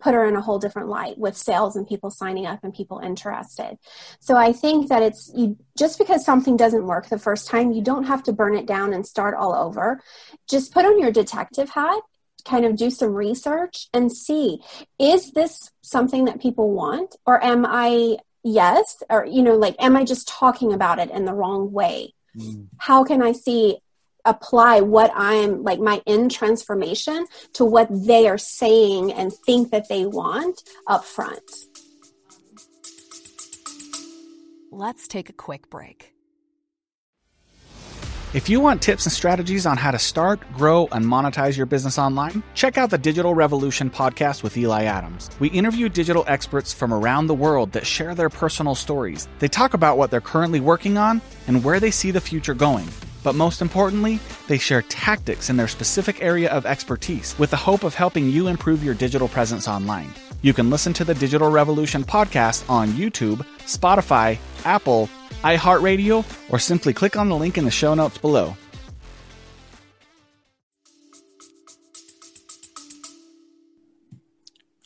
put 0.00 0.14
her 0.14 0.24
in 0.26 0.36
a 0.36 0.40
whole 0.40 0.58
different 0.58 0.88
light 0.88 1.18
with 1.18 1.36
sales 1.36 1.76
and 1.76 1.86
people 1.86 2.10
signing 2.10 2.46
up 2.46 2.60
and 2.62 2.74
people 2.74 2.98
interested. 2.98 3.78
So 4.18 4.36
I 4.36 4.52
think 4.52 4.88
that 4.88 5.02
it's 5.02 5.30
you 5.34 5.56
just 5.78 5.98
because 5.98 6.24
something 6.24 6.56
doesn't 6.56 6.86
work 6.86 7.08
the 7.08 7.18
first 7.18 7.48
time, 7.48 7.72
you 7.72 7.82
don't 7.82 8.04
have 8.04 8.22
to 8.24 8.32
burn 8.32 8.56
it 8.56 8.66
down 8.66 8.92
and 8.92 9.06
start 9.06 9.34
all 9.34 9.54
over. 9.54 10.00
Just 10.48 10.72
put 10.72 10.84
on 10.84 10.98
your 10.98 11.12
detective 11.12 11.70
hat, 11.70 12.02
kind 12.44 12.64
of 12.64 12.76
do 12.76 12.90
some 12.90 13.14
research 13.14 13.88
and 13.92 14.10
see 14.12 14.60
is 14.98 15.32
this 15.32 15.70
something 15.82 16.24
that 16.24 16.40
people 16.40 16.72
want 16.72 17.16
or 17.26 17.42
am 17.44 17.66
I 17.66 18.16
yes 18.42 19.02
or 19.10 19.26
you 19.26 19.42
know 19.42 19.56
like 19.56 19.76
am 19.78 19.96
I 19.96 20.04
just 20.04 20.26
talking 20.26 20.72
about 20.72 20.98
it 20.98 21.10
in 21.10 21.24
the 21.24 21.34
wrong 21.34 21.72
way? 21.72 22.14
Mm. 22.36 22.68
How 22.78 23.04
can 23.04 23.22
I 23.22 23.32
see 23.32 23.78
apply 24.24 24.80
what 24.80 25.10
I'm 25.14 25.62
like 25.62 25.80
my 25.80 26.02
in 26.06 26.28
transformation 26.28 27.26
to 27.54 27.64
what 27.64 27.88
they 27.90 28.28
are 28.28 28.38
saying 28.38 29.12
and 29.12 29.32
think 29.32 29.70
that 29.70 29.88
they 29.88 30.06
want 30.06 30.62
up 30.86 31.04
front. 31.04 31.50
Let's 34.72 35.08
take 35.08 35.28
a 35.28 35.32
quick 35.32 35.68
break. 35.68 36.14
If 38.32 38.48
you 38.48 38.60
want 38.60 38.80
tips 38.80 39.06
and 39.06 39.12
strategies 39.12 39.66
on 39.66 39.76
how 39.76 39.90
to 39.90 39.98
start, 39.98 40.40
grow, 40.52 40.86
and 40.92 41.04
monetize 41.04 41.56
your 41.56 41.66
business 41.66 41.98
online, 41.98 42.44
check 42.54 42.78
out 42.78 42.90
the 42.90 42.96
Digital 42.96 43.34
Revolution 43.34 43.90
podcast 43.90 44.44
with 44.44 44.56
Eli 44.56 44.84
Adams. 44.84 45.30
We 45.40 45.48
interview 45.48 45.88
digital 45.88 46.22
experts 46.28 46.72
from 46.72 46.94
around 46.94 47.26
the 47.26 47.34
world 47.34 47.72
that 47.72 47.84
share 47.84 48.14
their 48.14 48.28
personal 48.28 48.76
stories. 48.76 49.26
They 49.40 49.48
talk 49.48 49.74
about 49.74 49.98
what 49.98 50.12
they're 50.12 50.20
currently 50.20 50.60
working 50.60 50.96
on 50.96 51.20
and 51.48 51.64
where 51.64 51.80
they 51.80 51.90
see 51.90 52.12
the 52.12 52.20
future 52.20 52.54
going. 52.54 52.88
But 53.22 53.34
most 53.34 53.60
importantly, 53.60 54.18
they 54.48 54.58
share 54.58 54.82
tactics 54.82 55.50
in 55.50 55.56
their 55.56 55.68
specific 55.68 56.22
area 56.22 56.50
of 56.50 56.66
expertise 56.66 57.38
with 57.38 57.50
the 57.50 57.56
hope 57.56 57.84
of 57.84 57.94
helping 57.94 58.30
you 58.30 58.48
improve 58.48 58.82
your 58.82 58.94
digital 58.94 59.28
presence 59.28 59.68
online. 59.68 60.12
You 60.42 60.54
can 60.54 60.70
listen 60.70 60.92
to 60.94 61.04
the 61.04 61.14
Digital 61.14 61.50
Revolution 61.50 62.02
podcast 62.02 62.68
on 62.70 62.88
YouTube, 62.90 63.44
Spotify, 63.60 64.38
Apple, 64.64 65.08
iHeartRadio, 65.42 66.24
or 66.50 66.58
simply 66.58 66.92
click 66.94 67.16
on 67.16 67.28
the 67.28 67.36
link 67.36 67.58
in 67.58 67.64
the 67.64 67.70
show 67.70 67.94
notes 67.94 68.16
below. 68.16 68.56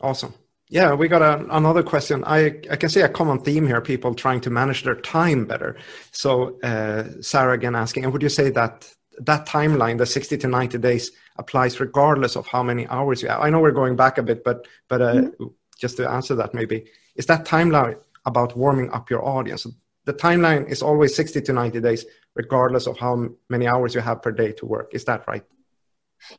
Awesome. 0.00 0.34
Yeah, 0.74 0.92
we 0.92 1.06
got 1.06 1.22
a, 1.22 1.46
another 1.56 1.84
question. 1.84 2.24
I, 2.24 2.46
I 2.68 2.74
can 2.74 2.88
see 2.88 3.00
a 3.00 3.08
common 3.08 3.38
theme 3.38 3.64
here 3.64 3.80
people 3.80 4.12
trying 4.12 4.40
to 4.40 4.50
manage 4.50 4.82
their 4.82 4.96
time 4.96 5.44
better. 5.44 5.76
So, 6.10 6.58
uh, 6.62 7.04
Sarah 7.20 7.54
again 7.54 7.76
asking, 7.76 8.02
and 8.02 8.12
would 8.12 8.22
you 8.22 8.28
say 8.28 8.50
that 8.50 8.92
that 9.20 9.46
timeline, 9.46 9.98
the 9.98 10.06
60 10.06 10.37
to 10.37 10.48
90 10.48 10.78
days, 10.78 11.12
applies 11.37 11.78
regardless 11.78 12.34
of 12.34 12.48
how 12.48 12.64
many 12.64 12.88
hours 12.88 13.22
you 13.22 13.28
have? 13.28 13.40
I 13.40 13.50
know 13.50 13.60
we're 13.60 13.70
going 13.70 13.94
back 13.94 14.18
a 14.18 14.22
bit, 14.24 14.42
but, 14.42 14.66
but 14.88 15.00
uh, 15.00 15.14
mm-hmm. 15.14 15.44
just 15.78 15.96
to 15.98 16.10
answer 16.10 16.34
that, 16.34 16.54
maybe, 16.54 16.87
is 17.14 17.26
that 17.26 17.46
timeline 17.46 18.00
about 18.26 18.56
warming 18.56 18.90
up 18.90 19.10
your 19.10 19.24
audience? 19.24 19.68
The 20.06 20.14
timeline 20.14 20.68
is 20.68 20.82
always 20.82 21.14
60 21.14 21.40
to 21.42 21.52
90 21.52 21.80
days, 21.82 22.04
regardless 22.34 22.88
of 22.88 22.98
how 22.98 23.28
many 23.48 23.68
hours 23.68 23.94
you 23.94 24.00
have 24.00 24.22
per 24.22 24.32
day 24.32 24.50
to 24.50 24.66
work. 24.66 24.92
Is 24.92 25.04
that 25.04 25.22
right? 25.28 25.44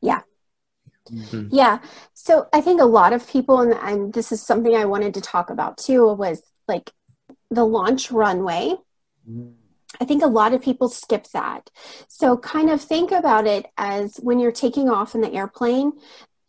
Yeah, 0.02 0.24
Mm-hmm. 1.12 1.50
Yeah. 1.52 1.80
So 2.14 2.48
I 2.54 2.62
think 2.62 2.82
a 2.82 2.86
lot 2.86 3.14
of 3.14 3.28
people, 3.28 3.62
and, 3.62 3.74
and 3.74 4.14
this 4.14 4.32
is 4.32 4.42
something 4.42 4.76
I 4.76 4.86
wanted 4.86 5.14
to 5.16 5.22
talk 5.22 5.50
about 5.50 5.78
too, 5.78 6.12
was 6.14 6.42
like 6.68 6.92
the 7.50 7.66
launch 7.66 8.12
runway. 8.12 8.76
Mm. 9.30 9.54
I 10.00 10.06
think 10.06 10.24
a 10.24 10.28
lot 10.28 10.54
of 10.54 10.62
people 10.62 10.90
skip 10.90 11.28
that. 11.30 11.70
So 12.08 12.38
kind 12.38 12.70
of 12.70 12.82
think 12.82 13.12
about 13.12 13.48
it 13.48 13.68
as 13.78 14.18
when 14.18 14.40
you're 14.40 14.52
taking 14.52 14.90
off 14.90 15.16
in 15.16 15.22
the 15.22 15.32
airplane, 15.32 15.94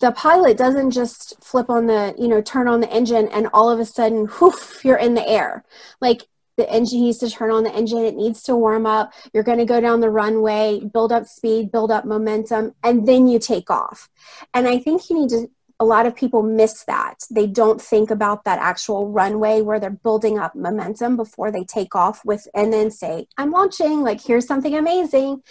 the 0.00 0.12
pilot 0.12 0.56
doesn't 0.56 0.90
just 0.90 1.42
flip 1.42 1.70
on 1.70 1.86
the, 1.86 2.14
you 2.18 2.28
know, 2.28 2.42
turn 2.42 2.68
on 2.68 2.80
the 2.80 2.92
engine 2.92 3.28
and 3.28 3.48
all 3.52 3.70
of 3.70 3.80
a 3.80 3.84
sudden, 3.84 4.26
whoof, 4.26 4.84
you're 4.84 4.96
in 4.96 5.14
the 5.14 5.26
air. 5.26 5.64
Like 6.00 6.24
the 6.56 6.70
engine 6.70 7.02
needs 7.02 7.18
to 7.18 7.30
turn 7.30 7.50
on 7.50 7.64
the 7.64 7.74
engine 7.74 7.98
it 7.98 8.14
needs 8.14 8.42
to 8.44 8.56
warm 8.56 8.86
up. 8.86 9.12
You're 9.32 9.42
going 9.42 9.58
to 9.58 9.64
go 9.64 9.80
down 9.80 10.00
the 10.00 10.10
runway 10.10 10.80
build 10.80 11.12
up 11.12 11.26
speed 11.26 11.70
build 11.70 11.90
up 11.90 12.04
momentum 12.04 12.74
and 12.82 13.06
then 13.06 13.26
you 13.28 13.38
take 13.38 13.70
off. 13.70 14.08
And 14.54 14.66
i 14.66 14.78
think 14.78 15.08
you 15.10 15.20
need 15.20 15.30
to 15.30 15.48
a 15.78 15.84
lot 15.84 16.06
of 16.06 16.16
people 16.16 16.42
miss 16.42 16.84
that. 16.84 17.20
They 17.30 17.46
don't 17.46 17.80
think 17.80 18.10
about 18.10 18.44
that 18.44 18.58
actual 18.58 19.10
runway 19.10 19.60
where 19.60 19.78
they're 19.78 19.90
building 19.90 20.38
up 20.38 20.54
momentum 20.54 21.16
before 21.16 21.50
they 21.50 21.64
take 21.64 21.94
off 21.94 22.24
with, 22.24 22.48
and 22.54 22.72
then 22.72 22.90
say, 22.90 23.26
I'm 23.36 23.50
launching, 23.50 24.02
like, 24.02 24.22
here's 24.22 24.46
something 24.46 24.74
amazing. 24.74 25.42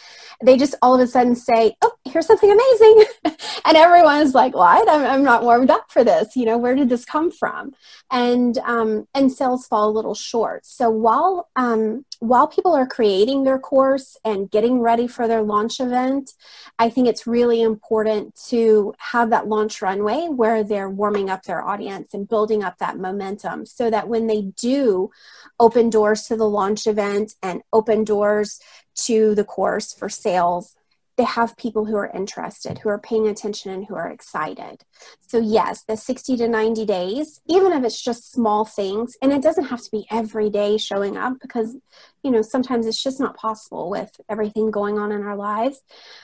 They 0.43 0.57
just 0.57 0.75
all 0.81 0.95
of 0.95 1.01
a 1.01 1.07
sudden 1.07 1.35
say, 1.35 1.75
Oh, 1.81 1.93
here's 2.05 2.25
something 2.25 2.51
amazing. 2.51 3.05
and 3.65 3.77
everyone's 3.77 4.33
like, 4.33 4.55
What? 4.55 4.89
I'm, 4.89 5.05
I'm 5.05 5.23
not 5.23 5.43
warmed 5.43 5.69
up 5.69 5.91
for 5.91 6.03
this. 6.03 6.35
You 6.35 6.45
know, 6.45 6.57
where 6.57 6.75
did 6.75 6.89
this 6.89 7.05
come 7.05 7.31
from? 7.31 7.73
And, 8.11 8.57
um, 8.59 9.07
and 9.13 9.31
sales 9.31 9.67
fall 9.67 9.89
a 9.89 9.91
little 9.91 10.15
short. 10.15 10.65
So 10.65 10.89
while, 10.89 11.49
um, 11.55 12.05
while 12.27 12.47
people 12.47 12.73
are 12.73 12.87
creating 12.87 13.43
their 13.43 13.59
course 13.59 14.17
and 14.25 14.49
getting 14.49 14.79
ready 14.79 15.07
for 15.07 15.27
their 15.27 15.41
launch 15.41 15.79
event, 15.79 16.31
I 16.79 16.89
think 16.89 17.07
it's 17.07 17.27
really 17.27 17.61
important 17.61 18.35
to 18.47 18.93
have 18.97 19.29
that 19.29 19.47
launch 19.47 19.81
runway 19.81 20.27
where 20.27 20.63
they're 20.63 20.89
warming 20.89 21.29
up 21.29 21.43
their 21.43 21.63
audience 21.63 22.13
and 22.13 22.27
building 22.27 22.63
up 22.63 22.77
that 22.79 22.97
momentum 22.97 23.65
so 23.65 23.89
that 23.89 24.07
when 24.07 24.27
they 24.27 24.41
do 24.41 25.11
open 25.59 25.89
doors 25.89 26.23
to 26.23 26.35
the 26.35 26.49
launch 26.49 26.87
event 26.87 27.33
and 27.41 27.61
open 27.71 28.03
doors 28.03 28.59
to 28.95 29.35
the 29.35 29.43
course 29.43 29.93
for 29.93 30.09
sales, 30.09 30.75
they 31.17 31.23
have 31.23 31.55
people 31.57 31.85
who 31.85 31.95
are 31.95 32.11
interested, 32.13 32.79
who 32.79 32.89
are 32.89 32.99
paying 32.99 33.27
attention, 33.27 33.71
and 33.71 33.85
who 33.85 33.95
are 33.95 34.09
excited. 34.09 34.83
So, 35.27 35.39
yes, 35.39 35.83
the 35.83 35.95
60 35.95 36.37
to 36.37 36.47
90 36.47 36.85
days, 36.85 37.41
even 37.47 37.71
if 37.71 37.83
it's 37.83 38.01
just 38.01 38.31
small 38.31 38.65
things, 38.65 39.15
and 39.21 39.31
it 39.31 39.41
doesn't 39.41 39.65
have 39.65 39.81
to 39.81 39.91
be 39.91 40.05
every 40.11 40.49
day 40.49 40.77
showing 40.77 41.15
up 41.15 41.37
because, 41.41 41.77
you 42.23 42.31
know, 42.31 42.41
sometimes 42.41 42.85
it's 42.85 43.01
just 43.01 43.19
not 43.19 43.37
possible 43.37 43.89
with 43.89 44.11
everything 44.29 44.71
going 44.71 44.99
on 44.99 45.11
in 45.11 45.23
our 45.23 45.35
lives. 45.37 45.81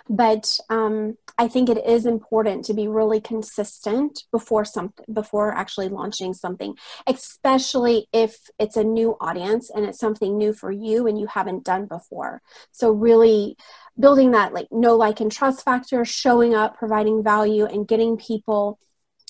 But 0.10 0.58
um, 0.70 1.18
I 1.38 1.48
think 1.48 1.70
it 1.70 1.86
is 1.86 2.06
important 2.06 2.66
to 2.66 2.74
be 2.74 2.88
really 2.88 3.22
consistent 3.22 4.26
before 4.32 4.66
something, 4.66 5.06
before 5.12 5.54
actually 5.54 5.88
launching 5.88 6.34
something, 6.34 6.76
especially 7.08 8.08
if 8.12 8.50
it's 8.60 8.76
a 8.76 8.84
new 8.84 9.16
audience 9.22 9.70
and 9.74 9.86
it's 9.86 10.00
something 10.00 10.38
new 10.38 10.54
for 10.54 10.72
you 10.72 11.08
and 11.08 11.18
you 11.20 11.28
haven't 11.28 11.64
done 11.64 11.86
before. 11.86 12.42
So, 12.72 12.92
really, 12.92 13.56
building 14.02 14.32
that 14.32 14.54
like 14.54 14.68
know 14.72 14.96
like 14.96 15.20
and 15.20 15.32
trust 15.32 15.64
factor 15.64 16.04
showing 16.04 16.54
up 16.56 16.78
providing 16.78 17.24
value 17.24 17.66
and 17.66 17.88
getting 17.88 18.18
people 18.18 18.80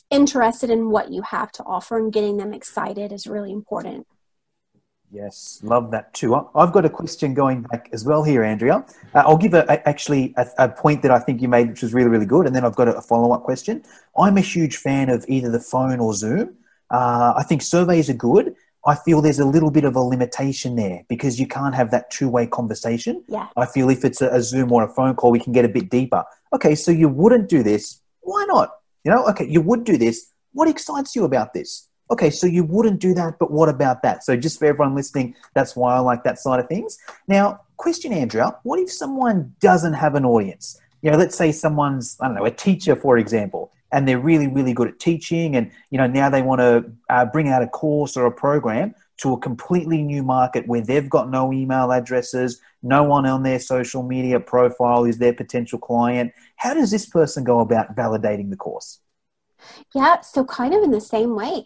interested 0.09 0.69
in 0.69 0.89
what 0.89 1.11
you 1.11 1.21
have 1.21 1.51
to 1.51 1.63
offer 1.63 1.97
and 1.97 2.11
getting 2.11 2.37
them 2.37 2.53
excited 2.53 3.11
is 3.11 3.27
really 3.27 3.51
important. 3.51 4.07
Yes 5.11 5.59
love 5.61 5.91
that 5.91 6.13
too. 6.13 6.33
I've 6.55 6.71
got 6.71 6.85
a 6.85 6.89
question 6.89 7.33
going 7.33 7.63
back 7.63 7.89
as 7.91 8.05
well 8.05 8.23
here 8.23 8.43
andrea. 8.43 8.85
Uh, 9.13 9.23
i'll 9.25 9.37
give 9.37 9.53
a, 9.53 9.65
a 9.67 9.87
actually 9.87 10.33
a, 10.37 10.47
a, 10.57 10.69
point 10.69 11.01
that 11.01 11.11
i 11.11 11.19
think 11.19 11.41
you 11.41 11.49
made 11.49 11.67
which 11.69 11.81
was 11.81 11.93
really 11.93 12.09
really 12.09 12.25
good 12.25 12.45
and 12.47 12.55
then 12.55 12.63
i've 12.63 12.75
got 12.75 12.87
a, 12.87 13.01
follow-up 13.01 13.43
question. 13.43 13.83
I'm 14.17 14.37
a 14.37 14.41
huge 14.41 14.77
fan 14.77 15.09
of 15.09 15.25
either 15.27 15.51
the 15.51 15.59
phone 15.59 15.99
or 15.99 16.13
zoom. 16.13 16.55
Uh, 16.89 17.33
i 17.35 17.43
think 17.43 17.61
surveys 17.61 18.09
are 18.09 18.19
good 18.31 18.55
I 18.85 18.95
feel 18.95 19.21
there's 19.21 19.39
a 19.39 19.45
little 19.45 19.69
bit 19.69 19.83
of 19.83 19.95
a 19.95 19.99
limitation 19.99 20.75
there 20.75 21.03
because 21.07 21.39
you 21.39 21.47
can't 21.47 21.75
have 21.75 21.91
that 21.91 22.09
two 22.09 22.29
way 22.29 22.47
conversation. 22.47 23.23
Yeah. 23.27 23.47
I 23.55 23.65
feel 23.67 23.89
if 23.89 24.03
it's 24.03 24.21
a, 24.21 24.29
a, 24.29 24.41
Zoom 24.41 24.71
or 24.71 24.83
a 24.83 24.87
phone 24.87 25.15
call, 25.15 25.31
we 25.31 25.39
can 25.39 25.53
get 25.53 25.65
a 25.65 25.69
bit 25.69 25.89
deeper. 25.89 26.23
Okay, 26.53 26.73
so 26.73 26.89
you 26.89 27.07
wouldn't 27.07 27.47
do 27.47 27.61
this. 27.61 28.01
Why 28.21 28.45
not? 28.47 28.71
You 29.03 29.11
know, 29.11 29.27
okay, 29.27 29.47
you 29.47 29.61
would 29.61 29.83
do 29.83 29.97
this. 29.97 30.31
What 30.53 30.67
excites 30.67 31.15
you 31.15 31.25
about 31.25 31.53
this? 31.53 31.87
Okay, 32.09 32.29
so 32.29 32.47
you 32.47 32.63
wouldn't 32.63 32.99
do 32.99 33.13
that, 33.13 33.39
but 33.39 33.51
what 33.51 33.69
about 33.69 34.01
that? 34.01 34.23
So 34.23 34.35
just 34.35 34.59
for 34.59 34.65
everyone 34.65 34.95
listening, 34.95 35.35
that's 35.53 35.75
why 35.75 35.95
I 35.95 35.99
like 35.99 36.23
that 36.23 36.39
side 36.39 36.59
of 36.59 36.67
things. 36.67 36.97
Now, 37.27 37.61
question, 37.77 38.11
Andrea, 38.11 38.55
what 38.63 38.79
if 38.79 38.91
someone 38.91 39.55
doesn't 39.61 39.93
have 39.93 40.15
an 40.15 40.25
audience? 40.25 40.79
You 41.03 41.11
know, 41.11 41.17
let's 41.17 41.37
say 41.37 41.51
someone's, 41.51 42.17
I 42.19 42.27
don't 42.27 42.35
know, 42.35 42.45
a 42.45 42.51
teacher, 42.51 42.95
for 42.95 43.17
example 43.17 43.71
and 43.91 44.07
they're 44.07 44.19
really 44.19 44.47
really 44.47 44.73
good 44.73 44.87
at 44.87 44.99
teaching 44.99 45.55
and 45.55 45.71
you 45.89 45.97
know 45.97 46.07
now 46.07 46.29
they 46.29 46.41
want 46.41 46.59
to 46.59 46.91
uh, 47.09 47.25
bring 47.25 47.49
out 47.49 47.61
a 47.61 47.67
course 47.67 48.15
or 48.17 48.25
a 48.25 48.31
program 48.31 48.93
to 49.17 49.33
a 49.33 49.39
completely 49.39 50.01
new 50.01 50.23
market 50.23 50.67
where 50.67 50.81
they've 50.81 51.09
got 51.09 51.29
no 51.29 51.53
email 51.53 51.91
addresses 51.91 52.59
no 52.83 53.03
one 53.03 53.25
on 53.25 53.43
their 53.43 53.59
social 53.59 54.01
media 54.03 54.39
profile 54.39 55.05
is 55.05 55.19
their 55.19 55.33
potential 55.33 55.77
client. 55.77 56.33
How 56.55 56.73
does 56.73 56.89
this 56.89 57.05
person 57.05 57.43
go 57.43 57.59
about 57.59 57.95
validating 57.95 58.49
the 58.49 58.55
course? 58.55 58.99
Yeah 59.93 60.21
so 60.21 60.43
kind 60.43 60.73
of 60.73 60.83
in 60.83 60.91
the 60.91 61.01
same 61.01 61.35
way 61.35 61.65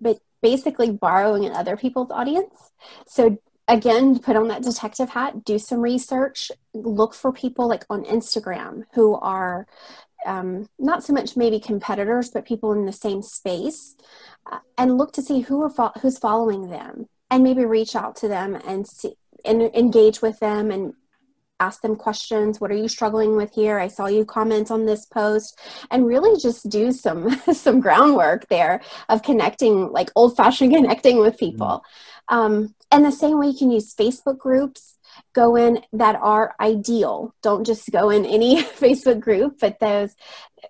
but 0.00 0.18
basically 0.42 0.90
borrowing 0.90 1.44
in 1.44 1.52
other 1.52 1.76
people's 1.76 2.10
audience. 2.10 2.70
So 3.06 3.38
again 3.68 4.18
put 4.18 4.36
on 4.36 4.48
that 4.48 4.62
detective 4.62 5.10
hat 5.10 5.44
do 5.44 5.58
some 5.58 5.80
research 5.80 6.52
look 6.72 7.14
for 7.14 7.32
people 7.32 7.68
like 7.68 7.84
on 7.90 8.04
instagram 8.04 8.84
who 8.94 9.16
are 9.16 9.66
um, 10.26 10.68
not 10.78 11.04
so 11.04 11.12
much 11.12 11.36
maybe 11.36 11.58
competitors, 11.60 12.30
but 12.30 12.44
people 12.44 12.72
in 12.72 12.84
the 12.84 12.92
same 12.92 13.22
space, 13.22 13.96
uh, 14.50 14.58
and 14.76 14.98
look 14.98 15.12
to 15.12 15.22
see 15.22 15.40
who 15.40 15.62
are 15.62 15.70
fo- 15.70 15.92
who's 16.00 16.18
following 16.18 16.70
them, 16.70 17.08
and 17.30 17.42
maybe 17.42 17.64
reach 17.64 17.96
out 17.96 18.16
to 18.16 18.28
them 18.28 18.54
and 18.54 18.86
see 18.86 19.14
and 19.44 19.62
engage 19.62 20.22
with 20.22 20.40
them 20.40 20.70
and 20.70 20.94
ask 21.60 21.80
them 21.80 21.96
questions. 21.96 22.60
What 22.60 22.70
are 22.70 22.76
you 22.76 22.88
struggling 22.88 23.36
with 23.36 23.54
here? 23.54 23.78
I 23.78 23.88
saw 23.88 24.06
you 24.06 24.24
comment 24.24 24.70
on 24.70 24.84
this 24.84 25.06
post. 25.06 25.58
And 25.90 26.06
really 26.06 26.38
just 26.38 26.68
do 26.68 26.92
some 26.92 27.30
some 27.52 27.80
groundwork 27.80 28.48
there 28.48 28.82
of 29.08 29.22
connecting 29.22 29.90
like 29.92 30.10
old 30.16 30.36
fashioned 30.36 30.74
connecting 30.74 31.18
with 31.18 31.38
people. 31.38 31.84
Mm-hmm. 32.30 32.38
um, 32.38 32.74
and 32.90 33.04
the 33.04 33.12
same 33.12 33.38
way 33.38 33.48
you 33.48 33.58
can 33.58 33.70
use 33.70 33.94
facebook 33.94 34.38
groups 34.38 34.95
go 35.36 35.54
in 35.54 35.82
that 35.92 36.16
are 36.16 36.54
ideal. 36.58 37.34
Don't 37.42 37.66
just 37.66 37.90
go 37.92 38.08
in 38.08 38.24
any 38.24 38.62
Facebook 38.82 39.20
group, 39.20 39.58
but 39.60 39.78
those 39.78 40.16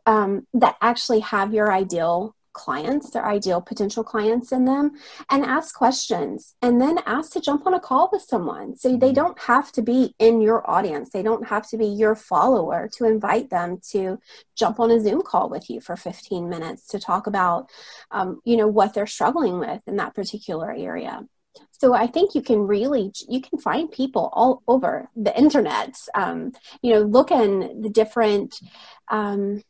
um, 0.04 0.46
that 0.52 0.76
actually 0.82 1.20
have 1.20 1.54
your 1.54 1.72
ideal 1.72 2.34
clients, 2.52 3.10
their 3.10 3.26
ideal 3.26 3.60
potential 3.60 4.02
clients 4.02 4.50
in 4.50 4.64
them, 4.64 4.92
and 5.30 5.44
ask 5.44 5.74
questions. 5.74 6.54
And 6.62 6.80
then 6.80 6.98
ask 7.06 7.32
to 7.32 7.40
jump 7.40 7.66
on 7.66 7.74
a 7.74 7.80
call 7.80 8.08
with 8.10 8.22
someone. 8.22 8.76
So 8.76 8.88
they 8.88 9.08
mm-hmm. 9.08 9.14
don't 9.14 9.38
have 9.40 9.70
to 9.72 9.82
be 9.82 10.14
in 10.18 10.40
your 10.40 10.68
audience, 10.68 11.10
they 11.10 11.22
don't 11.22 11.46
have 11.48 11.68
to 11.68 11.76
be 11.76 11.86
your 11.86 12.16
follower 12.16 12.88
to 12.96 13.04
invite 13.04 13.50
them 13.50 13.78
to 13.92 14.18
jump 14.56 14.80
on 14.80 14.90
a 14.90 15.00
Zoom 15.00 15.22
call 15.22 15.48
with 15.48 15.70
you 15.70 15.80
for 15.80 15.96
15 15.96 16.48
minutes 16.48 16.88
to 16.88 16.98
talk 16.98 17.26
about, 17.26 17.68
um, 18.10 18.40
you 18.44 18.56
know, 18.56 18.66
what 18.66 18.94
they're 18.94 19.06
struggling 19.06 19.58
with 19.60 19.82
in 19.86 19.96
that 19.96 20.14
particular 20.14 20.72
area 20.72 21.26
so 21.70 21.94
i 21.94 22.06
think 22.06 22.34
you 22.34 22.42
can 22.42 22.60
really 22.60 23.12
you 23.28 23.40
can 23.40 23.58
find 23.58 23.90
people 23.90 24.30
all 24.32 24.62
over 24.66 25.08
the 25.16 25.36
internet 25.38 25.94
um, 26.14 26.52
you 26.82 26.92
know 26.92 27.00
look 27.00 27.30
in 27.30 27.80
the 27.82 27.90
different 27.90 28.60
um, 29.08 29.62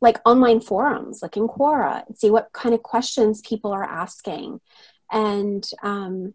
like 0.00 0.18
online 0.26 0.60
forums 0.60 1.20
like 1.22 1.36
in 1.36 1.48
quora 1.48 2.04
see 2.16 2.30
what 2.30 2.52
kind 2.52 2.74
of 2.74 2.82
questions 2.82 3.40
people 3.40 3.72
are 3.72 3.84
asking. 3.84 4.60
And 5.12 5.64
um, 5.82 6.34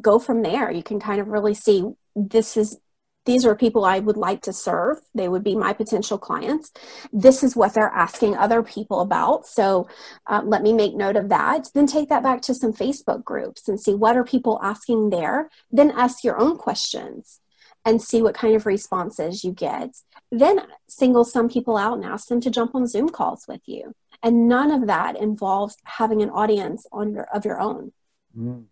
go 0.00 0.18
from 0.18 0.42
there. 0.42 0.70
You 0.70 0.82
can 0.82 1.00
kind 1.00 1.20
of 1.20 1.28
really 1.28 1.54
see 1.54 1.84
this 2.14 2.56
is 2.56 2.78
these 3.24 3.46
are 3.46 3.54
people 3.56 3.84
I 3.84 4.00
would 4.00 4.16
like 4.16 4.42
to 4.42 4.52
serve. 4.52 4.98
They 5.14 5.28
would 5.28 5.42
be 5.42 5.56
my 5.56 5.72
potential 5.72 6.18
clients. 6.18 6.72
This 7.12 7.42
is 7.42 7.56
what 7.56 7.74
they're 7.74 7.88
asking 7.88 8.36
other 8.36 8.62
people 8.62 9.00
about. 9.00 9.46
So 9.46 9.88
uh, 10.26 10.42
let 10.44 10.62
me 10.62 10.72
make 10.72 10.94
note 10.94 11.16
of 11.16 11.28
that. 11.30 11.70
Then 11.74 11.86
take 11.86 12.08
that 12.10 12.22
back 12.22 12.42
to 12.42 12.54
some 12.54 12.72
Facebook 12.72 13.24
groups 13.24 13.68
and 13.68 13.80
see 13.80 13.94
what 13.94 14.16
are 14.16 14.24
people 14.24 14.60
asking 14.62 15.10
there. 15.10 15.50
Then 15.70 15.90
ask 15.90 16.22
your 16.22 16.38
own 16.38 16.56
questions 16.56 17.40
and 17.84 18.00
see 18.00 18.22
what 18.22 18.34
kind 18.34 18.56
of 18.56 18.66
responses 18.66 19.44
you 19.44 19.52
get. 19.52 19.96
Then 20.30 20.60
single 20.88 21.24
some 21.24 21.48
people 21.48 21.76
out 21.76 21.96
and 21.96 22.04
ask 22.04 22.28
them 22.28 22.40
to 22.42 22.50
jump 22.50 22.74
on 22.74 22.86
Zoom 22.86 23.08
calls 23.08 23.46
with 23.46 23.60
you. 23.66 23.94
And 24.22 24.48
none 24.48 24.70
of 24.70 24.86
that 24.86 25.20
involves 25.20 25.76
having 25.84 26.22
an 26.22 26.30
audience 26.30 26.86
on 26.92 27.12
your, 27.12 27.24
of 27.24 27.44
your 27.44 27.60
own. 27.60 27.92
Mm, 28.36 28.64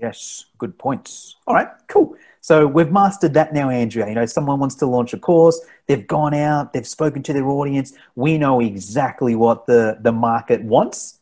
yes, 0.00 0.46
good 0.58 0.78
points. 0.78 1.36
All 1.46 1.54
right, 1.54 1.68
cool. 1.88 2.16
So 2.40 2.66
we've 2.66 2.90
mastered 2.90 3.34
that 3.34 3.52
now, 3.52 3.68
Andrea. 3.70 4.08
You 4.08 4.14
know, 4.14 4.26
someone 4.26 4.58
wants 4.58 4.76
to 4.76 4.86
launch 4.86 5.12
a 5.12 5.18
course, 5.18 5.60
they've 5.86 6.06
gone 6.06 6.34
out, 6.34 6.72
they've 6.72 6.86
spoken 6.86 7.22
to 7.24 7.32
their 7.32 7.46
audience. 7.46 7.92
We 8.14 8.38
know 8.38 8.60
exactly 8.60 9.34
what 9.34 9.66
the, 9.66 9.98
the 10.00 10.12
market 10.12 10.62
wants. 10.62 11.20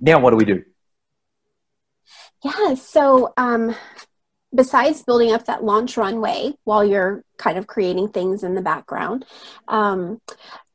Now, 0.00 0.18
what 0.20 0.30
do 0.30 0.36
we 0.36 0.44
do? 0.44 0.64
Yeah, 2.44 2.74
so 2.74 3.32
um, 3.36 3.74
besides 4.54 5.02
building 5.02 5.32
up 5.32 5.46
that 5.46 5.64
launch 5.64 5.96
runway 5.96 6.52
while 6.64 6.84
you're 6.84 7.24
kind 7.38 7.56
of 7.56 7.66
creating 7.66 8.08
things 8.08 8.42
in 8.42 8.54
the 8.54 8.60
background, 8.60 9.24
um, 9.68 10.20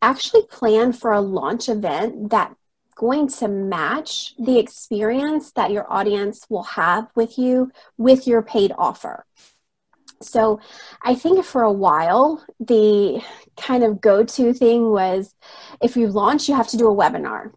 actually 0.01 0.43
plan 0.49 0.93
for 0.93 1.12
a 1.12 1.21
launch 1.21 1.69
event 1.69 2.32
that 2.32 2.55
going 2.99 3.29
to 3.29 3.47
match 3.47 4.35
the 4.38 4.59
experience 4.59 5.53
that 5.53 5.71
your 5.71 5.91
audience 5.91 6.45
will 6.49 6.63
have 6.63 7.07
with 7.15 7.38
you 7.38 7.71
with 7.97 8.27
your 8.27 8.41
paid 8.41 8.73
offer. 8.77 9.25
So 10.21 10.59
I 11.01 11.15
think 11.15 11.45
for 11.45 11.63
a 11.63 11.71
while, 11.71 12.43
the 12.59 13.23
kind 13.55 13.85
of 13.85 14.01
go 14.01 14.25
to 14.25 14.53
thing 14.53 14.91
was 14.91 15.33
if 15.81 15.95
you 15.95 16.07
launch, 16.07 16.49
you 16.49 16.55
have 16.55 16.67
to 16.67 16.77
do 16.77 16.89
a 16.89 16.95
webinar. 16.95 17.53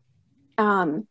Um, 0.59 1.09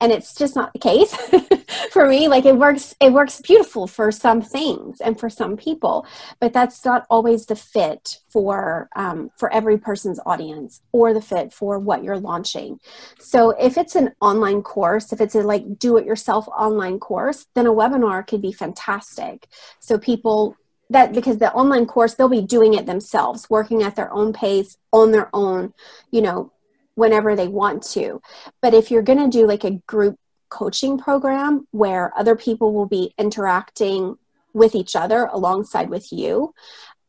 and 0.00 0.12
it's 0.12 0.34
just 0.34 0.56
not 0.56 0.72
the 0.72 0.78
case. 0.78 1.14
for 1.90 2.08
me 2.08 2.28
like 2.28 2.44
it 2.44 2.56
works 2.56 2.94
it 3.00 3.12
works 3.12 3.40
beautiful 3.40 3.86
for 3.86 4.10
some 4.10 4.40
things 4.40 5.00
and 5.00 5.18
for 5.18 5.28
some 5.28 5.56
people 5.56 6.06
but 6.40 6.52
that's 6.52 6.84
not 6.84 7.06
always 7.10 7.46
the 7.46 7.56
fit 7.56 8.18
for 8.28 8.88
um, 8.96 9.30
for 9.36 9.52
every 9.52 9.78
person's 9.78 10.20
audience 10.24 10.80
or 10.92 11.12
the 11.12 11.20
fit 11.20 11.52
for 11.52 11.78
what 11.78 12.02
you're 12.02 12.18
launching 12.18 12.78
so 13.18 13.50
if 13.52 13.76
it's 13.76 13.94
an 13.94 14.10
online 14.20 14.62
course 14.62 15.12
if 15.12 15.20
it's 15.20 15.34
a 15.34 15.40
like 15.40 15.78
do 15.78 15.96
it 15.96 16.06
yourself 16.06 16.46
online 16.48 16.98
course 16.98 17.46
then 17.54 17.66
a 17.66 17.72
webinar 17.72 18.26
could 18.26 18.42
be 18.42 18.52
fantastic 18.52 19.46
so 19.80 19.98
people 19.98 20.56
that 20.90 21.12
because 21.12 21.38
the 21.38 21.52
online 21.52 21.86
course 21.86 22.14
they'll 22.14 22.28
be 22.28 22.42
doing 22.42 22.74
it 22.74 22.86
themselves 22.86 23.48
working 23.48 23.82
at 23.82 23.96
their 23.96 24.12
own 24.12 24.32
pace 24.32 24.76
on 24.92 25.12
their 25.12 25.28
own 25.34 25.72
you 26.10 26.22
know 26.22 26.52
whenever 26.94 27.34
they 27.34 27.48
want 27.48 27.82
to 27.82 28.20
but 28.60 28.74
if 28.74 28.90
you're 28.90 29.02
going 29.02 29.18
to 29.18 29.38
do 29.38 29.46
like 29.46 29.64
a 29.64 29.80
group 29.86 30.16
coaching 30.48 30.98
program 30.98 31.66
where 31.70 32.16
other 32.16 32.36
people 32.36 32.72
will 32.72 32.86
be 32.86 33.14
interacting 33.18 34.16
with 34.52 34.74
each 34.74 34.94
other 34.94 35.24
alongside 35.32 35.88
with 35.88 36.12
you 36.12 36.52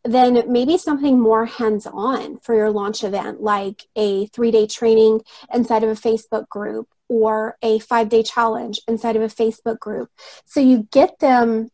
then 0.04 0.52
maybe 0.52 0.78
something 0.78 1.20
more 1.20 1.46
hands 1.46 1.88
on 1.88 2.38
for 2.40 2.56
your 2.56 2.70
launch 2.70 3.04
event, 3.04 3.42
like 3.42 3.88
a 3.96 4.26
three 4.28 4.52
day 4.52 4.68
training 4.68 5.22
inside 5.54 5.84
of 5.84 5.90
a 5.90 5.94
Facebook 5.94 6.50
group 6.50 6.90
or 7.08 7.58
a 7.62 7.80
five 7.80 8.10
day 8.10 8.24
challenge 8.24 8.82
inside 8.88 9.16
of 9.16 9.22
a 9.22 9.28
Facebook 9.28 9.80
group. 9.80 10.10
So 10.46 10.60
you 10.60 10.88
get 10.92 11.20
them 11.20 11.70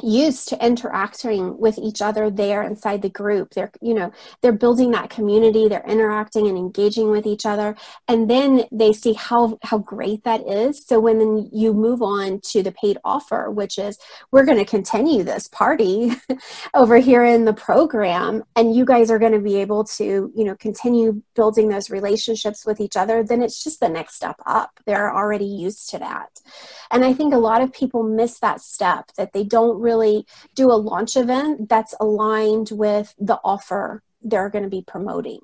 used 0.00 0.48
to 0.48 0.64
interacting 0.64 1.58
with 1.58 1.78
each 1.78 2.00
other 2.00 2.30
there 2.30 2.62
inside 2.62 3.02
the 3.02 3.08
group. 3.08 3.50
They're 3.50 3.70
you 3.80 3.94
know 3.94 4.12
they're 4.40 4.52
building 4.52 4.90
that 4.92 5.10
community 5.10 5.68
they're 5.68 5.84
interacting 5.86 6.46
and 6.46 6.56
engaging 6.56 7.10
with 7.10 7.26
each 7.26 7.44
other 7.44 7.76
and 8.08 8.30
then 8.30 8.64
they 8.72 8.92
see 8.92 9.12
how 9.12 9.58
how 9.62 9.78
great 9.78 10.24
that 10.24 10.46
is. 10.48 10.84
So 10.86 10.98
when 11.00 11.48
you 11.52 11.74
move 11.74 12.02
on 12.02 12.40
to 12.52 12.62
the 12.62 12.72
paid 12.72 12.98
offer 13.04 13.50
which 13.50 13.78
is 13.78 13.98
we're 14.30 14.44
going 14.44 14.58
to 14.58 14.64
continue 14.64 15.22
this 15.22 15.48
party 15.48 16.12
over 16.74 16.96
here 16.98 17.24
in 17.24 17.44
the 17.44 17.54
program 17.54 18.44
and 18.56 18.74
you 18.74 18.84
guys 18.84 19.10
are 19.10 19.18
going 19.18 19.32
to 19.32 19.40
be 19.40 19.56
able 19.56 19.84
to 19.84 20.32
you 20.34 20.44
know 20.44 20.56
continue 20.56 21.22
building 21.34 21.68
those 21.68 21.90
relationships 21.90 22.64
with 22.64 22.80
each 22.80 22.96
other 22.96 23.22
then 23.22 23.42
it's 23.42 23.62
just 23.62 23.80
the 23.80 23.88
next 23.88 24.14
step 24.14 24.36
up. 24.46 24.80
They're 24.86 25.14
already 25.14 25.44
used 25.44 25.90
to 25.90 25.98
that. 25.98 26.40
And 26.90 27.04
i 27.04 27.12
think 27.12 27.34
a 27.34 27.38
lot 27.38 27.62
of 27.62 27.72
people 27.72 28.02
miss 28.02 28.38
that 28.40 28.60
step 28.60 29.10
that 29.16 29.32
they 29.32 29.44
don't 29.44 29.81
really 29.82 30.26
do 30.54 30.70
a 30.70 30.74
launch 30.74 31.16
event 31.16 31.68
that's 31.68 31.94
aligned 32.00 32.70
with 32.72 33.14
the 33.18 33.40
offer 33.44 34.02
they're 34.22 34.48
going 34.48 34.64
to 34.64 34.70
be 34.70 34.82
promoting. 34.82 35.40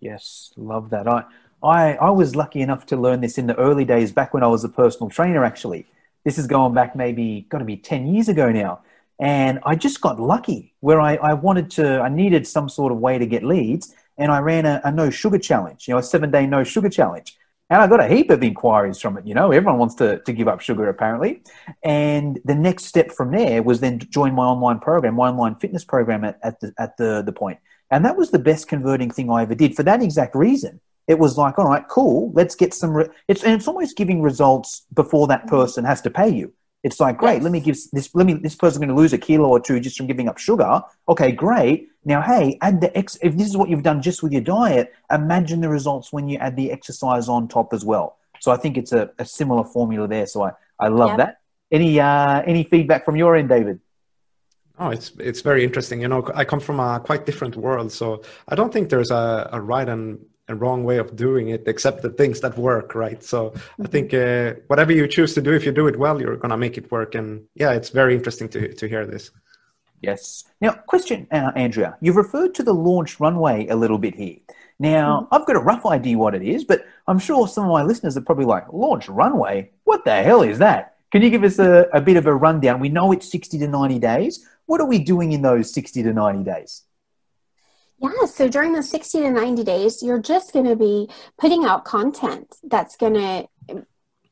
Yes, 0.00 0.52
love 0.56 0.90
that. 0.90 1.06
I, 1.06 1.24
I, 1.62 1.94
I 1.94 2.10
was 2.10 2.36
lucky 2.36 2.60
enough 2.60 2.86
to 2.86 2.96
learn 2.96 3.20
this 3.20 3.38
in 3.38 3.46
the 3.46 3.56
early 3.56 3.84
days 3.84 4.12
back 4.12 4.32
when 4.32 4.42
I 4.42 4.46
was 4.46 4.64
a 4.64 4.68
personal 4.68 5.10
trainer, 5.10 5.44
actually. 5.44 5.86
This 6.24 6.38
is 6.38 6.46
going 6.46 6.74
back 6.74 6.94
maybe, 6.94 7.46
got 7.48 7.58
to 7.58 7.64
be 7.64 7.76
10 7.76 8.06
years 8.06 8.28
ago 8.28 8.50
now. 8.50 8.82
And 9.20 9.58
I 9.64 9.74
just 9.74 10.00
got 10.00 10.20
lucky 10.20 10.74
where 10.80 11.00
I, 11.00 11.16
I 11.16 11.34
wanted 11.34 11.70
to, 11.72 12.00
I 12.00 12.08
needed 12.08 12.46
some 12.46 12.68
sort 12.68 12.92
of 12.92 12.98
way 12.98 13.18
to 13.18 13.26
get 13.26 13.42
leads. 13.42 13.94
And 14.16 14.30
I 14.30 14.38
ran 14.38 14.66
a, 14.66 14.80
a 14.84 14.92
no 14.92 15.10
sugar 15.10 15.38
challenge, 15.38 15.88
you 15.88 15.94
know, 15.94 15.98
a 15.98 16.02
seven 16.02 16.30
day 16.30 16.46
no 16.46 16.64
sugar 16.64 16.88
challenge. 16.88 17.37
And 17.70 17.82
I 17.82 17.86
got 17.86 18.00
a 18.00 18.08
heap 18.08 18.30
of 18.30 18.42
inquiries 18.42 18.98
from 18.98 19.18
it. 19.18 19.26
You 19.26 19.34
know, 19.34 19.52
everyone 19.52 19.78
wants 19.78 19.94
to, 19.96 20.20
to 20.20 20.32
give 20.32 20.48
up 20.48 20.60
sugar 20.60 20.88
apparently. 20.88 21.42
And 21.82 22.40
the 22.44 22.54
next 22.54 22.86
step 22.86 23.12
from 23.12 23.30
there 23.32 23.62
was 23.62 23.80
then 23.80 23.98
join 23.98 24.34
my 24.34 24.44
online 24.44 24.78
program, 24.78 25.16
my 25.16 25.28
online 25.28 25.56
fitness 25.56 25.84
program 25.84 26.24
at, 26.24 26.38
at 26.42 26.60
the 26.60 26.72
at 26.78 26.96
the, 26.96 27.22
the 27.22 27.32
point. 27.32 27.58
And 27.90 28.04
that 28.04 28.16
was 28.16 28.30
the 28.30 28.38
best 28.38 28.68
converting 28.68 29.10
thing 29.10 29.30
I 29.30 29.42
ever 29.42 29.54
did 29.54 29.74
for 29.74 29.82
that 29.82 30.02
exact 30.02 30.34
reason. 30.34 30.80
It 31.06 31.18
was 31.18 31.38
like, 31.38 31.58
all 31.58 31.66
right, 31.66 31.86
cool, 31.88 32.32
let's 32.34 32.54
get 32.54 32.74
some. 32.74 32.90
Re-. 32.90 33.08
It's 33.28 33.42
and 33.42 33.54
it's 33.54 33.68
almost 33.68 33.96
giving 33.96 34.22
results 34.22 34.82
before 34.92 35.26
that 35.28 35.46
person 35.46 35.84
has 35.84 36.00
to 36.02 36.10
pay 36.10 36.28
you. 36.28 36.52
It's 36.84 37.00
like, 37.00 37.18
great, 37.18 37.34
yes. 37.34 37.42
let 37.42 37.52
me 37.52 37.60
give 37.60 37.76
this, 37.92 38.14
let 38.14 38.24
me, 38.26 38.34
this 38.34 38.54
person's 38.54 38.78
going 38.78 38.88
to 38.88 38.94
lose 38.94 39.12
a 39.12 39.18
kilo 39.18 39.48
or 39.48 39.60
two 39.60 39.80
just 39.80 39.96
from 39.96 40.06
giving 40.06 40.28
up 40.28 40.38
sugar. 40.38 40.80
Okay, 41.08 41.32
great. 41.32 41.88
Now, 42.04 42.22
hey, 42.22 42.56
add 42.60 42.80
the 42.80 42.96
ex, 42.96 43.18
if 43.20 43.36
this 43.36 43.48
is 43.48 43.56
what 43.56 43.68
you've 43.68 43.82
done 43.82 44.00
just 44.00 44.22
with 44.22 44.32
your 44.32 44.42
diet, 44.42 44.94
imagine 45.10 45.60
the 45.60 45.68
results 45.68 46.12
when 46.12 46.28
you 46.28 46.38
add 46.38 46.54
the 46.56 46.70
exercise 46.70 47.28
on 47.28 47.48
top 47.48 47.72
as 47.72 47.84
well. 47.84 48.18
So 48.40 48.52
I 48.52 48.56
think 48.56 48.76
it's 48.76 48.92
a, 48.92 49.10
a 49.18 49.24
similar 49.24 49.64
formula 49.64 50.06
there. 50.06 50.26
So 50.26 50.42
I, 50.42 50.52
I 50.78 50.88
love 50.88 51.10
yep. 51.10 51.18
that. 51.18 51.40
Any, 51.72 51.98
uh, 51.98 52.42
any 52.46 52.64
feedback 52.64 53.04
from 53.04 53.16
your 53.16 53.34
end, 53.34 53.48
David? 53.48 53.80
Oh, 54.80 54.90
it's 54.90 55.10
it's 55.18 55.40
very 55.40 55.64
interesting. 55.64 56.00
You 56.00 56.06
know, 56.06 56.30
I 56.36 56.44
come 56.44 56.60
from 56.60 56.78
a 56.78 57.00
quite 57.00 57.26
different 57.26 57.56
world, 57.56 57.90
so 57.90 58.22
I 58.46 58.54
don't 58.54 58.72
think 58.72 58.90
there's 58.90 59.10
a, 59.10 59.48
a 59.52 59.60
right 59.60 59.88
and 59.88 60.24
a 60.48 60.54
wrong 60.54 60.84
way 60.84 60.98
of 60.98 61.14
doing 61.14 61.48
it 61.48 61.64
except 61.66 62.02
the 62.02 62.10
things 62.10 62.40
that 62.40 62.56
work 62.56 62.94
right? 62.94 63.22
So 63.22 63.52
i 63.84 63.86
think 63.86 64.14
uh, 64.14 64.54
whatever 64.66 64.92
you 64.92 65.06
choose 65.06 65.34
to 65.34 65.42
do 65.42 65.52
if 65.52 65.64
you 65.66 65.72
do 65.72 65.86
it 65.86 65.98
well 65.98 66.20
you're 66.20 66.36
going 66.36 66.50
to 66.50 66.56
make 66.56 66.78
it 66.78 66.90
work. 66.90 67.14
And 67.14 67.44
yeah 67.54 67.72
it's 67.72 67.90
very 67.90 68.14
interesting 68.14 68.48
to, 68.50 68.72
to 68.72 68.88
hear 68.88 69.06
this. 69.06 69.30
Yes. 70.00 70.44
Now 70.60 70.72
question 70.72 71.26
uh, 71.30 71.52
andrea 71.54 71.96
you've 72.00 72.16
referred 72.16 72.54
to 72.56 72.62
the 72.62 72.74
launch 72.74 73.20
runway 73.20 73.66
a 73.68 73.76
little 73.76 73.98
bit 73.98 74.14
here. 74.14 74.36
Now 74.78 75.08
mm-hmm. 75.20 75.34
i've 75.34 75.46
got 75.46 75.56
a 75.56 75.60
rough 75.70 75.84
idea 75.86 76.16
what 76.16 76.34
it 76.34 76.42
is 76.42 76.64
but 76.64 76.84
i'm 77.06 77.18
sure 77.18 77.46
some 77.46 77.64
of 77.64 77.70
my 77.70 77.82
listeners 77.82 78.16
are 78.16 78.22
probably 78.22 78.46
like 78.46 78.72
launch 78.72 79.08
runway? 79.08 79.70
What 79.84 80.04
the 80.04 80.22
hell 80.22 80.42
is 80.42 80.58
that? 80.58 80.94
Can 81.10 81.22
you 81.22 81.30
give 81.30 81.44
us 81.44 81.58
a, 81.58 81.88
a 81.94 82.02
bit 82.02 82.18
of 82.18 82.26
a 82.26 82.34
rundown? 82.34 82.80
We 82.80 82.90
know 82.90 83.12
it's 83.12 83.30
60 83.32 83.58
to 83.60 83.66
90 83.66 83.98
days. 83.98 84.46
What 84.66 84.82
are 84.82 84.86
we 84.86 84.98
doing 84.98 85.32
in 85.32 85.40
those 85.40 85.72
60 85.72 86.02
to 86.02 86.12
90 86.12 86.44
days 86.44 86.82
yeah, 88.00 88.26
so 88.26 88.48
during 88.48 88.72
the 88.72 88.82
60 88.82 89.20
to 89.20 89.30
90 89.30 89.64
days, 89.64 90.02
you're 90.02 90.20
just 90.20 90.52
going 90.52 90.66
to 90.66 90.76
be 90.76 91.08
putting 91.36 91.64
out 91.64 91.84
content 91.84 92.54
that's 92.62 92.96
going 92.96 93.14
to 93.14 93.48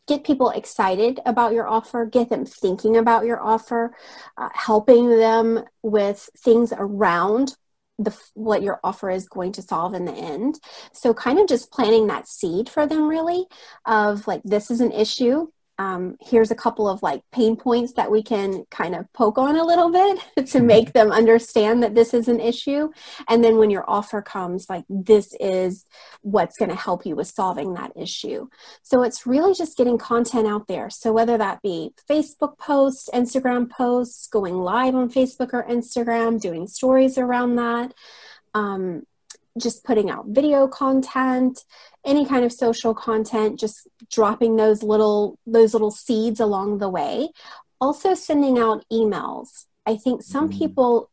get 0.06 0.24
people 0.24 0.50
excited 0.50 1.20
about 1.26 1.52
your 1.52 1.66
offer, 1.66 2.06
get 2.06 2.28
them 2.28 2.46
thinking 2.46 2.96
about 2.96 3.24
your 3.24 3.40
offer, 3.40 3.94
uh, 4.36 4.48
helping 4.54 5.08
them 5.08 5.64
with 5.82 6.28
things 6.38 6.72
around 6.76 7.56
the 7.98 8.16
what 8.34 8.62
your 8.62 8.78
offer 8.84 9.10
is 9.10 9.26
going 9.26 9.52
to 9.52 9.62
solve 9.62 9.94
in 9.94 10.04
the 10.04 10.12
end. 10.12 10.60
So 10.92 11.14
kind 11.14 11.38
of 11.38 11.48
just 11.48 11.72
planting 11.72 12.06
that 12.08 12.28
seed 12.28 12.68
for 12.68 12.86
them 12.86 13.08
really 13.08 13.46
of 13.86 14.26
like 14.26 14.42
this 14.44 14.70
is 14.70 14.80
an 14.80 14.92
issue 14.92 15.48
um, 15.78 16.16
here's 16.20 16.50
a 16.50 16.54
couple 16.54 16.88
of 16.88 17.02
like 17.02 17.22
pain 17.32 17.56
points 17.56 17.92
that 17.94 18.10
we 18.10 18.22
can 18.22 18.64
kind 18.70 18.94
of 18.94 19.12
poke 19.12 19.36
on 19.36 19.56
a 19.56 19.64
little 19.64 19.90
bit 19.90 20.18
to 20.36 20.42
mm-hmm. 20.42 20.66
make 20.66 20.92
them 20.92 21.12
understand 21.12 21.82
that 21.82 21.94
this 21.94 22.14
is 22.14 22.28
an 22.28 22.40
issue. 22.40 22.90
And 23.28 23.44
then 23.44 23.58
when 23.58 23.70
your 23.70 23.84
offer 23.88 24.22
comes 24.22 24.70
like 24.70 24.84
this 24.88 25.34
is 25.38 25.84
what's 26.22 26.56
going 26.56 26.70
to 26.70 26.76
help 26.76 27.04
you 27.04 27.14
with 27.14 27.28
solving 27.28 27.74
that 27.74 27.92
issue. 27.94 28.48
So 28.82 29.02
it's 29.02 29.26
really 29.26 29.54
just 29.54 29.76
getting 29.76 29.98
content 29.98 30.46
out 30.46 30.66
there. 30.66 30.88
So 30.88 31.12
whether 31.12 31.36
that 31.38 31.60
be 31.62 31.92
facebook 32.08 32.58
posts 32.58 33.08
instagram 33.12 33.70
posts 33.70 34.26
going 34.28 34.54
live 34.54 34.94
on 34.94 35.10
facebook 35.10 35.52
or 35.52 35.64
instagram 35.64 36.40
doing 36.40 36.66
stories 36.66 37.18
around 37.18 37.56
that 37.56 37.92
um, 38.54 39.02
just 39.58 39.84
putting 39.84 40.10
out 40.10 40.26
video 40.28 40.68
content 40.68 41.64
any 42.04 42.24
kind 42.24 42.44
of 42.44 42.52
social 42.52 42.94
content 42.94 43.58
just 43.58 43.88
dropping 44.10 44.56
those 44.56 44.82
little 44.82 45.38
those 45.46 45.72
little 45.72 45.90
seeds 45.90 46.40
along 46.40 46.78
the 46.78 46.88
way 46.88 47.28
also 47.80 48.14
sending 48.14 48.58
out 48.58 48.84
emails 48.92 49.64
i 49.86 49.96
think 49.96 50.22
some 50.22 50.48
mm. 50.48 50.58
people 50.58 51.10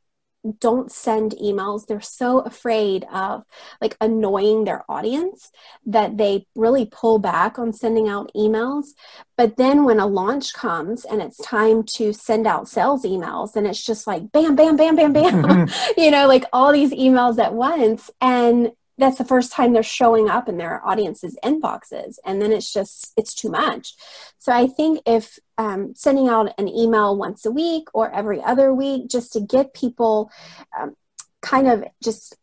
don't 0.60 0.91
send 0.91 1.32
emails. 1.41 1.86
They're 1.86 2.01
so 2.01 2.39
afraid 2.39 3.06
of 3.12 3.43
like 3.82 3.95
annoying 4.01 4.65
their 4.65 4.84
audience 4.89 5.51
that 5.86 6.17
they 6.17 6.47
really 6.56 6.86
pull 6.86 7.19
back 7.19 7.58
on 7.58 7.71
sending 7.73 8.10
out 8.10 8.32
emails. 8.36 8.88
But 9.38 9.58
then 9.58 9.86
when 9.86 9.99
a 9.99 10.06
launch 10.06 10.53
comes 10.53 11.06
and 11.06 11.21
it's 11.21 11.38
time 11.38 11.84
to 11.95 12.13
send 12.13 12.45
out 12.45 12.67
sales 12.67 13.03
emails 13.03 13.56
and 13.56 13.65
it's 13.65 13.84
just 13.84 14.06
like 14.06 14.32
bam 14.32 14.56
bam 14.56 14.75
bam 14.75 14.95
bam 14.95 15.13
bam 15.13 15.67
you 15.97 16.12
know 16.12 16.27
like 16.27 16.45
all 16.51 16.71
these 16.71 16.91
emails 16.91 17.39
at 17.39 17.53
once. 17.53 18.10
And 18.19 18.71
that's 18.97 19.17
the 19.17 19.25
first 19.25 19.51
time 19.51 19.73
they're 19.73 19.84
showing 19.84 20.29
up 20.29 20.47
in 20.47 20.58
their 20.58 20.86
audience's 20.86 21.38
inboxes 21.43 22.17
and 22.25 22.41
then 22.41 22.51
it's 22.51 22.71
just 22.71 23.12
it's 23.17 23.34
too 23.34 23.49
much. 23.49 23.95
So 24.38 24.51
i 24.51 24.67
think 24.67 25.01
if 25.06 25.39
um, 25.58 25.93
sending 25.95 26.27
out 26.29 26.53
an 26.58 26.67
email 26.67 27.15
once 27.15 27.45
a 27.45 27.51
week 27.51 27.88
or 27.93 28.12
every 28.12 28.41
other 28.41 28.73
week 28.73 29.08
just 29.10 29.34
to 29.34 29.39
get 29.39 29.73
people 29.73 30.32
um, 30.77 30.95
kind 31.41 31.67
of 31.67 31.84
just 32.03 32.36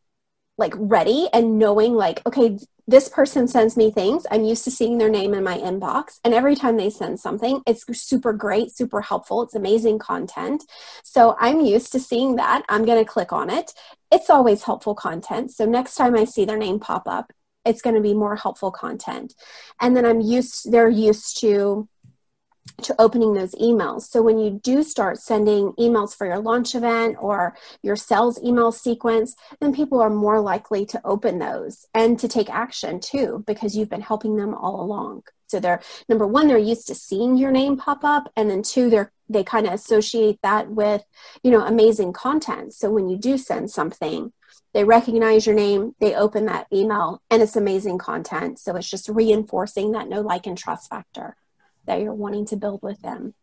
like 0.60 0.74
ready 0.76 1.28
and 1.32 1.58
knowing 1.58 1.94
like 1.94 2.24
okay 2.26 2.56
this 2.86 3.08
person 3.08 3.46
sends 3.46 3.76
me 3.76 3.92
things. 3.92 4.26
I'm 4.32 4.44
used 4.44 4.64
to 4.64 4.70
seeing 4.70 4.98
their 4.98 5.08
name 5.08 5.32
in 5.32 5.44
my 5.44 5.56
inbox. 5.58 6.18
And 6.24 6.34
every 6.34 6.56
time 6.56 6.76
they 6.76 6.90
send 6.90 7.20
something 7.20 7.62
it's 7.66 7.84
super 8.00 8.32
great 8.32 8.70
super 8.70 9.00
helpful. 9.00 9.42
It's 9.42 9.54
amazing 9.54 9.98
content. 9.98 10.64
So 11.02 11.36
i'm 11.40 11.60
used 11.60 11.90
to 11.92 12.00
seeing 12.00 12.36
that. 12.36 12.64
I'm 12.68 12.84
going 12.84 13.02
to 13.04 13.10
click 13.10 13.32
on 13.32 13.50
it. 13.50 13.72
It's 14.12 14.30
always 14.30 14.62
helpful 14.64 14.94
content. 14.94 15.50
So 15.50 15.64
next 15.64 15.94
time 15.96 16.14
i 16.14 16.24
see 16.24 16.44
their 16.44 16.58
name 16.58 16.78
pop 16.78 17.08
up 17.08 17.32
it's 17.66 17.82
going 17.82 17.94
to 17.94 18.00
be 18.00 18.14
more 18.14 18.36
helpful 18.36 18.70
content. 18.70 19.34
And 19.80 19.96
then 19.96 20.04
i'm 20.04 20.20
used 20.20 20.70
they're 20.70 20.88
used 20.88 21.40
to 21.40 21.88
to 22.82 23.00
opening 23.00 23.34
those 23.34 23.54
emails. 23.56 24.02
So 24.02 24.22
when 24.22 24.38
you 24.38 24.60
do 24.62 24.82
start 24.82 25.18
sending 25.18 25.72
emails 25.72 26.14
for 26.14 26.26
your 26.26 26.38
launch 26.38 26.74
event 26.74 27.16
or 27.20 27.56
your 27.82 27.96
sales 27.96 28.42
email 28.42 28.72
sequence, 28.72 29.36
then 29.60 29.74
people 29.74 30.00
are 30.00 30.10
more 30.10 30.40
likely 30.40 30.86
to 30.86 31.00
open 31.04 31.38
those 31.38 31.86
and 31.94 32.18
to 32.18 32.28
take 32.28 32.50
action 32.50 33.00
too 33.00 33.44
because 33.46 33.76
you've 33.76 33.90
been 33.90 34.00
helping 34.00 34.36
them 34.36 34.54
all 34.54 34.80
along. 34.80 35.22
So 35.48 35.58
they're 35.58 35.82
number 36.08 36.26
one, 36.26 36.46
they're 36.46 36.58
used 36.58 36.86
to 36.86 36.94
seeing 36.94 37.36
your 37.36 37.50
name 37.50 37.76
pop 37.76 38.04
up, 38.04 38.32
and 38.36 38.48
then 38.48 38.62
two, 38.62 38.88
they're 38.88 39.12
they 39.28 39.44
kind 39.44 39.66
of 39.66 39.72
associate 39.72 40.38
that 40.42 40.70
with 40.70 41.04
you 41.42 41.50
know 41.50 41.64
amazing 41.64 42.12
content. 42.12 42.72
So 42.72 42.90
when 42.90 43.08
you 43.08 43.16
do 43.16 43.36
send 43.36 43.70
something, 43.70 44.32
they 44.74 44.84
recognize 44.84 45.46
your 45.46 45.56
name, 45.56 45.96
they 45.98 46.14
open 46.14 46.46
that 46.46 46.68
email, 46.72 47.20
and 47.30 47.42
it's 47.42 47.56
amazing 47.56 47.98
content. 47.98 48.60
So 48.60 48.76
it's 48.76 48.88
just 48.88 49.08
reinforcing 49.08 49.90
that 49.92 50.08
know 50.08 50.20
like, 50.20 50.46
and 50.46 50.56
trust 50.56 50.88
factor 50.88 51.36
that 51.90 52.00
you're 52.00 52.14
wanting 52.14 52.46
to 52.46 52.56
build 52.56 52.80
with 52.82 53.02
them. 53.02 53.34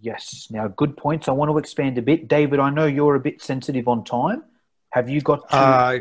Yes. 0.00 0.48
Now, 0.50 0.66
good 0.66 0.96
points. 0.96 1.28
I 1.28 1.32
want 1.32 1.52
to 1.52 1.58
expand 1.58 1.96
a 1.98 2.02
bit. 2.02 2.26
David, 2.26 2.58
I 2.58 2.68
know 2.68 2.86
you're 2.86 3.14
a 3.14 3.20
bit 3.20 3.40
sensitive 3.40 3.86
on 3.86 4.02
time. 4.02 4.42
Have 4.90 5.08
you 5.08 5.20
got 5.20 5.48
to... 5.50 5.56
uh, 5.56 5.98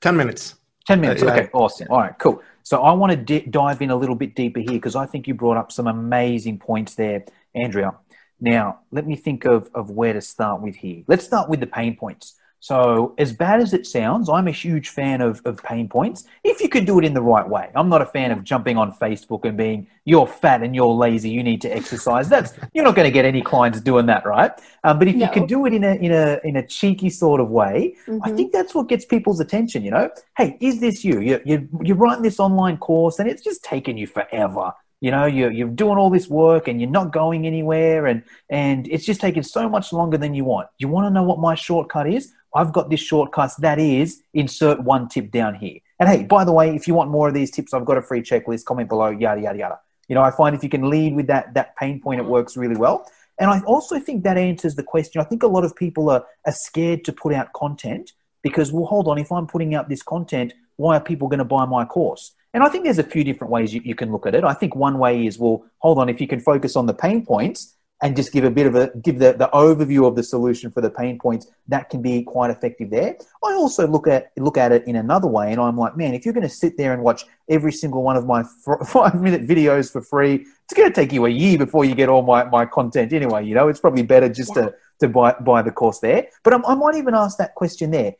10 0.00 0.16
minutes? 0.16 0.56
10 0.88 1.00
minutes. 1.00 1.22
Uh, 1.22 1.26
okay, 1.26 1.48
awesome. 1.52 1.86
All 1.90 2.00
right, 2.00 2.18
cool. 2.18 2.42
So 2.64 2.82
I 2.82 2.92
want 2.92 3.12
to 3.12 3.16
di- 3.16 3.46
dive 3.48 3.80
in 3.80 3.90
a 3.90 3.96
little 3.96 4.16
bit 4.16 4.34
deeper 4.34 4.58
here 4.58 4.72
because 4.72 4.96
I 4.96 5.06
think 5.06 5.28
you 5.28 5.34
brought 5.34 5.56
up 5.56 5.70
some 5.70 5.86
amazing 5.86 6.58
points 6.58 6.96
there, 6.96 7.24
Andrea. 7.54 7.94
Now, 8.40 8.80
let 8.90 9.06
me 9.06 9.14
think 9.14 9.44
of, 9.44 9.70
of 9.74 9.90
where 9.90 10.12
to 10.14 10.20
start 10.20 10.60
with 10.60 10.74
here. 10.74 11.04
Let's 11.06 11.24
start 11.24 11.48
with 11.48 11.60
the 11.60 11.68
pain 11.68 11.94
points. 11.96 12.34
So, 12.60 13.14
as 13.18 13.32
bad 13.32 13.60
as 13.60 13.72
it 13.72 13.86
sounds, 13.86 14.28
I'm 14.28 14.48
a 14.48 14.52
huge 14.52 14.88
fan 14.88 15.20
of, 15.20 15.40
of 15.44 15.62
pain 15.62 15.88
points 15.88 16.24
if 16.42 16.60
you 16.60 16.68
can 16.68 16.84
do 16.84 16.98
it 16.98 17.04
in 17.04 17.14
the 17.14 17.22
right 17.22 17.48
way. 17.48 17.70
I'm 17.74 17.88
not 17.88 18.02
a 18.02 18.06
fan 18.06 18.32
of 18.32 18.42
jumping 18.42 18.76
on 18.76 18.92
Facebook 18.92 19.44
and 19.44 19.56
being, 19.56 19.86
you're 20.04 20.26
fat 20.26 20.62
and 20.62 20.74
you're 20.74 20.86
lazy, 20.92 21.30
you 21.30 21.44
need 21.44 21.60
to 21.62 21.68
exercise. 21.68 22.28
That's 22.28 22.52
You're 22.74 22.84
not 22.84 22.96
going 22.96 23.06
to 23.06 23.12
get 23.12 23.24
any 23.24 23.42
clients 23.42 23.80
doing 23.80 24.06
that, 24.06 24.26
right? 24.26 24.50
Um, 24.82 24.98
but 24.98 25.06
if 25.06 25.14
no. 25.14 25.26
you 25.26 25.32
can 25.32 25.46
do 25.46 25.66
it 25.66 25.72
in 25.72 25.84
a, 25.84 25.94
in, 25.94 26.12
a, 26.12 26.40
in 26.44 26.56
a 26.56 26.66
cheeky 26.66 27.10
sort 27.10 27.40
of 27.40 27.48
way, 27.48 27.96
mm-hmm. 28.06 28.20
I 28.24 28.32
think 28.32 28.52
that's 28.52 28.74
what 28.74 28.88
gets 28.88 29.04
people's 29.04 29.40
attention, 29.40 29.84
you 29.84 29.90
know? 29.90 30.10
Hey, 30.36 30.56
is 30.60 30.80
this 30.80 31.04
you? 31.04 31.20
You're, 31.20 31.40
you're, 31.44 31.62
you're 31.82 31.96
writing 31.96 32.22
this 32.22 32.40
online 32.40 32.78
course 32.78 33.18
and 33.18 33.28
it's 33.28 33.42
just 33.42 33.62
taken 33.62 33.96
you 33.96 34.06
forever 34.06 34.72
you 35.00 35.10
know 35.10 35.26
you're, 35.26 35.50
you're 35.50 35.68
doing 35.68 35.96
all 35.96 36.10
this 36.10 36.28
work 36.28 36.68
and 36.68 36.80
you're 36.80 36.90
not 36.90 37.12
going 37.12 37.46
anywhere 37.46 38.06
and 38.06 38.22
and 38.50 38.88
it's 38.88 39.04
just 39.04 39.20
taking 39.20 39.42
so 39.42 39.68
much 39.68 39.92
longer 39.92 40.18
than 40.18 40.34
you 40.34 40.44
want 40.44 40.68
you 40.78 40.88
want 40.88 41.06
to 41.06 41.10
know 41.10 41.22
what 41.22 41.38
my 41.38 41.54
shortcut 41.54 42.08
is 42.08 42.32
I've 42.58 42.72
got 42.72 42.90
this 42.90 42.98
shortcut 42.98 43.52
that 43.60 43.78
is 43.78 44.20
insert 44.34 44.82
one 44.82 45.08
tip 45.08 45.30
down 45.30 45.54
here. 45.54 45.78
And 46.00 46.08
hey, 46.08 46.24
by 46.24 46.44
the 46.44 46.50
way, 46.50 46.74
if 46.74 46.88
you 46.88 46.94
want 46.94 47.08
more 47.08 47.28
of 47.28 47.34
these 47.34 47.52
tips, 47.52 47.72
I've 47.72 47.84
got 47.84 47.98
a 47.98 48.02
free 48.02 48.20
checklist, 48.20 48.64
comment 48.64 48.88
below, 48.88 49.10
yada, 49.10 49.40
yada, 49.40 49.58
yada. 49.58 49.80
You 50.08 50.16
know, 50.16 50.22
I 50.22 50.32
find 50.32 50.56
if 50.56 50.64
you 50.64 50.68
can 50.68 50.90
lead 50.90 51.14
with 51.14 51.28
that, 51.28 51.54
that 51.54 51.76
pain 51.76 52.00
point, 52.00 52.18
it 52.18 52.26
works 52.26 52.56
really 52.56 52.74
well. 52.74 53.08
And 53.38 53.48
I 53.48 53.60
also 53.60 54.00
think 54.00 54.24
that 54.24 54.36
answers 54.36 54.74
the 54.74 54.82
question. 54.82 55.20
I 55.20 55.24
think 55.24 55.44
a 55.44 55.46
lot 55.46 55.64
of 55.64 55.76
people 55.76 56.10
are, 56.10 56.26
are 56.46 56.52
scared 56.52 57.04
to 57.04 57.12
put 57.12 57.32
out 57.32 57.52
content 57.52 58.10
because, 58.42 58.72
well, 58.72 58.86
hold 58.86 59.06
on, 59.06 59.18
if 59.18 59.30
I'm 59.30 59.46
putting 59.46 59.76
out 59.76 59.88
this 59.88 60.02
content, 60.02 60.52
why 60.78 60.96
are 60.96 61.00
people 61.00 61.28
going 61.28 61.38
to 61.38 61.44
buy 61.44 61.64
my 61.64 61.84
course? 61.84 62.32
And 62.54 62.64
I 62.64 62.68
think 62.70 62.82
there's 62.82 62.98
a 62.98 63.04
few 63.04 63.22
different 63.22 63.52
ways 63.52 63.72
you, 63.72 63.82
you 63.84 63.94
can 63.94 64.10
look 64.10 64.26
at 64.26 64.34
it. 64.34 64.42
I 64.42 64.54
think 64.54 64.74
one 64.74 64.98
way 64.98 65.26
is, 65.26 65.38
well, 65.38 65.64
hold 65.78 66.00
on, 66.00 66.08
if 66.08 66.20
you 66.20 66.26
can 66.26 66.40
focus 66.40 66.74
on 66.74 66.86
the 66.86 66.94
pain 66.94 67.24
points, 67.24 67.76
and 68.00 68.14
just 68.14 68.32
give 68.32 68.44
a 68.44 68.50
bit 68.50 68.66
of 68.66 68.74
a 68.74 68.90
give 69.02 69.18
the, 69.18 69.32
the 69.32 69.48
overview 69.52 70.06
of 70.06 70.14
the 70.14 70.22
solution 70.22 70.70
for 70.70 70.80
the 70.80 70.90
pain 70.90 71.18
points 71.18 71.48
that 71.66 71.90
can 71.90 72.00
be 72.00 72.22
quite 72.22 72.50
effective 72.50 72.90
there. 72.90 73.16
I 73.44 73.54
also 73.54 73.86
look 73.86 74.06
at 74.06 74.30
look 74.36 74.56
at 74.56 74.72
it 74.72 74.86
in 74.86 74.96
another 74.96 75.26
way 75.26 75.50
and 75.52 75.60
i'm 75.60 75.76
like 75.76 75.96
man 75.96 76.14
if 76.14 76.24
you're 76.24 76.34
going 76.34 76.46
to 76.46 76.54
sit 76.54 76.76
there 76.76 76.92
and 76.92 77.02
watch 77.02 77.24
every 77.48 77.72
single 77.72 78.02
one 78.02 78.16
of 78.16 78.26
my 78.26 78.44
five 78.86 79.20
minute 79.20 79.46
videos 79.46 79.90
for 79.90 80.00
free 80.00 80.34
it's 80.34 80.74
going 80.74 80.88
to 80.88 80.94
take 80.94 81.12
you 81.12 81.26
a 81.26 81.30
year 81.30 81.58
before 81.58 81.84
you 81.84 81.94
get 81.94 82.08
all 82.08 82.22
my, 82.22 82.44
my 82.44 82.64
content 82.64 83.12
anyway 83.12 83.44
you 83.44 83.54
know? 83.54 83.68
It's 83.68 83.80
probably 83.80 84.02
better 84.02 84.28
just 84.28 84.54
yeah. 84.54 84.62
to 84.62 84.74
to 85.00 85.08
buy, 85.08 85.32
buy 85.40 85.62
the 85.62 85.70
course 85.70 86.00
there. 86.00 86.26
But 86.42 86.54
I'm, 86.54 86.66
i 86.66 86.74
might 86.74 86.96
even 86.96 87.14
ask 87.14 87.38
that 87.38 87.54
question 87.54 87.92
there. 87.92 88.14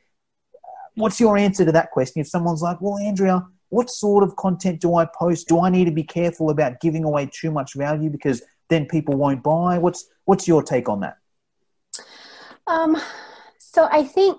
What's 0.94 1.18
your 1.18 1.36
answer 1.36 1.64
to 1.64 1.72
that 1.72 1.90
question? 1.90 2.20
If 2.20 2.28
someone's 2.28 2.62
like 2.62 2.80
well 2.80 2.98
andrea 2.98 3.46
what 3.70 3.90
sort 3.90 4.24
of 4.24 4.34
content 4.36 4.80
do 4.80 4.94
i 4.94 5.06
post? 5.18 5.48
Do 5.48 5.60
i 5.60 5.70
need 5.70 5.84
to 5.84 5.92
be 5.92 6.04
careful 6.04 6.50
about 6.50 6.80
giving 6.80 7.04
away 7.04 7.30
too 7.32 7.50
much 7.50 7.74
value 7.74 8.10
because 8.10 8.42
then 8.68 8.87
people 8.87 9.14
won't 9.14 9.42
buy? 9.42 9.78
What's 9.78 10.09
what's 10.24 10.46
your 10.46 10.62
take 10.62 10.88
on 10.88 11.00
that? 11.00 11.16
Um, 12.66 12.96
so 13.59 13.88
I 13.90 14.02
think 14.02 14.38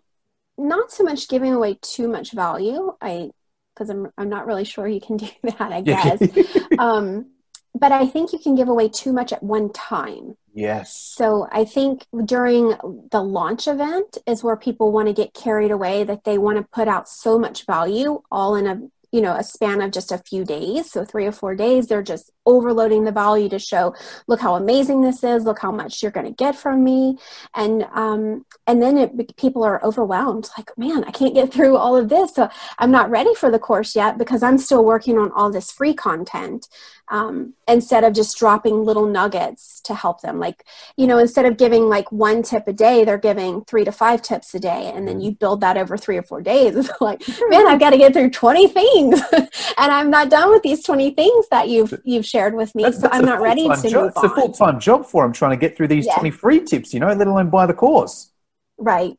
not 0.57 0.91
so 0.91 1.03
much 1.03 1.27
giving 1.27 1.53
away 1.53 1.77
too 1.81 2.07
much 2.07 2.31
value. 2.33 2.93
I 3.01 3.31
because 3.73 3.89
I'm 3.89 4.11
I'm 4.17 4.29
not 4.29 4.45
really 4.45 4.65
sure 4.65 4.87
you 4.87 5.01
can 5.01 5.17
do 5.25 5.29
that. 5.43 5.71
I 5.71 5.81
guess. 5.81 6.21
um, 6.79 7.31
but 7.75 7.91
I 7.91 8.07
think 8.07 8.33
you 8.33 8.39
can 8.39 8.55
give 8.55 8.67
away 8.67 8.89
too 8.89 9.13
much 9.13 9.31
at 9.31 9.43
one 9.43 9.71
time. 9.71 10.35
Yes. 10.53 10.95
So 10.95 11.47
I 11.51 11.63
think 11.65 12.05
during 12.25 12.75
the 13.11 13.21
launch 13.21 13.67
event 13.67 14.17
is 14.25 14.43
where 14.43 14.57
people 14.57 14.91
want 14.91 15.07
to 15.07 15.13
get 15.13 15.33
carried 15.33 15.71
away 15.71 16.03
that 16.03 16.23
they 16.23 16.37
want 16.37 16.57
to 16.57 16.63
put 16.63 16.87
out 16.87 17.07
so 17.07 17.37
much 17.39 17.65
value 17.65 18.21
all 18.31 18.55
in 18.55 18.67
a 18.67 18.81
you 19.11 19.21
know 19.21 19.35
a 19.35 19.43
span 19.43 19.81
of 19.81 19.91
just 19.91 20.11
a 20.11 20.17
few 20.19 20.43
days 20.43 20.91
so 20.91 21.03
three 21.03 21.25
or 21.25 21.31
four 21.31 21.55
days 21.55 21.87
they're 21.87 22.03
just 22.03 22.31
overloading 22.45 23.03
the 23.03 23.11
value 23.11 23.49
to 23.49 23.59
show 23.59 23.93
look 24.27 24.39
how 24.39 24.55
amazing 24.55 25.01
this 25.01 25.23
is. 25.23 25.43
Look 25.43 25.59
how 25.59 25.71
much 25.71 26.01
you're 26.01 26.11
going 26.11 26.25
to 26.25 26.31
get 26.31 26.55
from 26.55 26.83
me. 26.83 27.17
And 27.55 27.83
um, 27.93 28.45
and 28.67 28.81
then 28.81 28.97
it, 28.97 29.37
people 29.37 29.63
are 29.63 29.83
overwhelmed 29.83 30.49
like 30.57 30.75
man 30.77 31.03
i 31.03 31.11
can't 31.11 31.33
get 31.33 31.51
through 31.51 31.77
all 31.77 31.95
of 31.95 32.09
this. 32.09 32.33
So 32.33 32.49
i'm 32.77 32.91
not 32.91 33.09
ready 33.09 33.33
for 33.35 33.51
the 33.51 33.59
course 33.59 33.95
yet 33.95 34.17
because 34.17 34.43
i'm 34.43 34.57
still 34.57 34.83
working 34.83 35.17
on 35.17 35.31
all 35.31 35.51
this 35.51 35.71
free 35.71 35.93
content 35.93 36.67
um, 37.11 37.55
instead 37.67 38.03
of 38.03 38.13
just 38.13 38.37
dropping 38.37 38.85
little 38.85 39.07
nuggets 39.07 39.81
to 39.81 39.95
help 39.95 40.21
them. 40.21 40.39
Like 40.39 40.65
you 40.97 41.07
know 41.07 41.17
instead 41.17 41.45
of 41.45 41.57
giving 41.57 41.89
like 41.89 42.11
one 42.11 42.43
tip 42.43 42.67
a 42.67 42.73
day 42.73 43.03
they're 43.03 43.17
giving 43.17 43.63
three 43.65 43.85
to 43.85 43.91
five 43.91 44.21
tips 44.21 44.53
a 44.55 44.59
day. 44.59 44.91
And 44.93 45.07
then 45.07 45.17
mm-hmm. 45.17 45.25
you 45.25 45.31
build 45.31 45.61
that 45.61 45.77
over 45.77 45.97
three 45.97 46.17
or 46.17 46.23
four 46.23 46.41
days. 46.41 46.75
It's 46.79 47.01
like 47.01 47.21
man 47.49 47.67
i've 47.67 47.79
got 47.79 47.91
to 47.91 47.97
get 47.97 48.13
through 48.13 48.29
20 48.29 48.67
things. 48.67 49.21
And 49.77 49.91
i'm 49.91 50.09
not 50.09 50.29
done 50.29 50.49
with 50.49 50.63
these 50.63 50.83
20 50.83 51.11
things 51.11 51.47
that 51.49 51.69
you've 51.69 51.93
you've 52.03 52.25
shared 52.25 52.38
with 52.53 52.73
me 52.75 52.83
that's, 52.83 53.01
so 53.01 53.09
i'm 53.11 53.25
not 53.25 53.41
ready 53.41 53.67
to 53.67 53.89
job. 53.89 54.03
move 54.03 54.13
it's 54.15 54.23
a 54.23 54.29
full-time 54.29 54.79
job 54.79 55.05
for 55.05 55.25
him 55.25 55.33
trying 55.33 55.51
to 55.51 55.57
get 55.57 55.75
through 55.75 55.87
these 55.87 56.05
yeah. 56.05 56.15
20 56.15 56.31
free 56.31 56.59
tips 56.61 56.93
you 56.93 56.99
know 56.99 57.11
let 57.11 57.27
alone 57.27 57.49
buy 57.49 57.65
the 57.65 57.73
course 57.73 58.31
right 58.77 59.17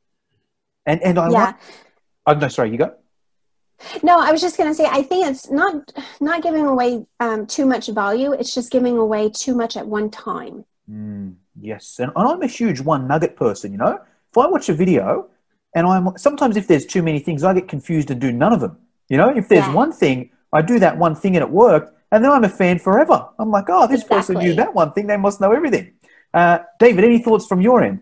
and 0.87 1.03
and 1.03 1.19
i 1.19 1.31
yeah. 1.31 1.45
Want, 1.45 1.57
oh 2.27 2.33
no 2.35 2.49
sorry 2.49 2.71
you 2.71 2.79
go 2.79 2.95
no, 4.03 4.19
I 4.21 4.31
was 4.31 4.41
just 4.41 4.57
going 4.57 4.69
to 4.69 4.75
say 4.75 4.85
I 4.85 5.03
think 5.03 5.27
it's 5.27 5.51
not 5.51 5.93
not 6.21 6.43
giving 6.43 6.67
away 6.67 7.07
um, 7.19 7.47
too 7.47 7.67
much 7.67 7.89
value. 7.89 8.33
It's 8.33 8.55
just 8.55 8.71
giving 8.71 8.97
away 8.99 9.31
too 9.31 9.55
much 9.55 9.77
at 9.77 9.87
one 9.87 10.11
time. 10.11 10.65
Mm, 10.91 11.37
yes, 11.59 11.99
and 11.99 12.13
I'm 12.15 12.43
a 12.43 12.47
huge 12.47 12.81
one 12.81 13.09
nugget 13.09 13.37
person. 13.37 13.73
You 13.73 13.79
know, 13.79 13.99
if 14.31 14.39
I 14.39 14.47
watch 14.47 14.69
a 14.69 14.75
video 14.75 15.29
and 15.75 15.87
I'm 15.87 16.17
sometimes 16.19 16.57
if 16.57 16.67
there's 16.67 16.87
too 16.87 17.03
many 17.03 17.21
things, 17.21 17.43
I 17.43 17.55
get 17.55 17.69
confused 17.69 18.11
and 18.11 18.21
do 18.21 18.33
none 18.33 18.53
of 18.53 18.61
them. 18.61 18.79
You 19.09 19.17
know, 19.17 19.29
if 19.31 19.49
there's 19.49 19.67
yeah. 19.67 19.75
one 19.75 19.93
thing, 19.93 20.31
I 20.53 20.63
do 20.63 20.79
that 20.79 20.99
one 20.99 21.15
thing 21.15 21.37
and 21.37 21.43
it 21.43 21.51
worked, 21.51 21.93
and 22.11 22.25
then 22.25 22.31
I'm 22.31 22.45
a 22.45 22.49
fan 22.49 22.79
forever. 22.79 23.29
I'm 23.39 23.51
like, 23.51 23.67
oh, 23.69 23.87
this 23.87 24.03
exactly. 24.03 24.17
person 24.17 24.39
knew 24.39 24.55
that 24.55 24.75
one 24.75 24.93
thing; 24.93 25.07
they 25.07 25.17
must 25.17 25.41
know 25.41 25.53
everything. 25.53 25.95
Uh, 26.33 26.61
David, 26.79 27.05
any 27.05 27.19
thoughts 27.19 27.47
from 27.47 27.61
your 27.61 27.83
end? 27.83 28.01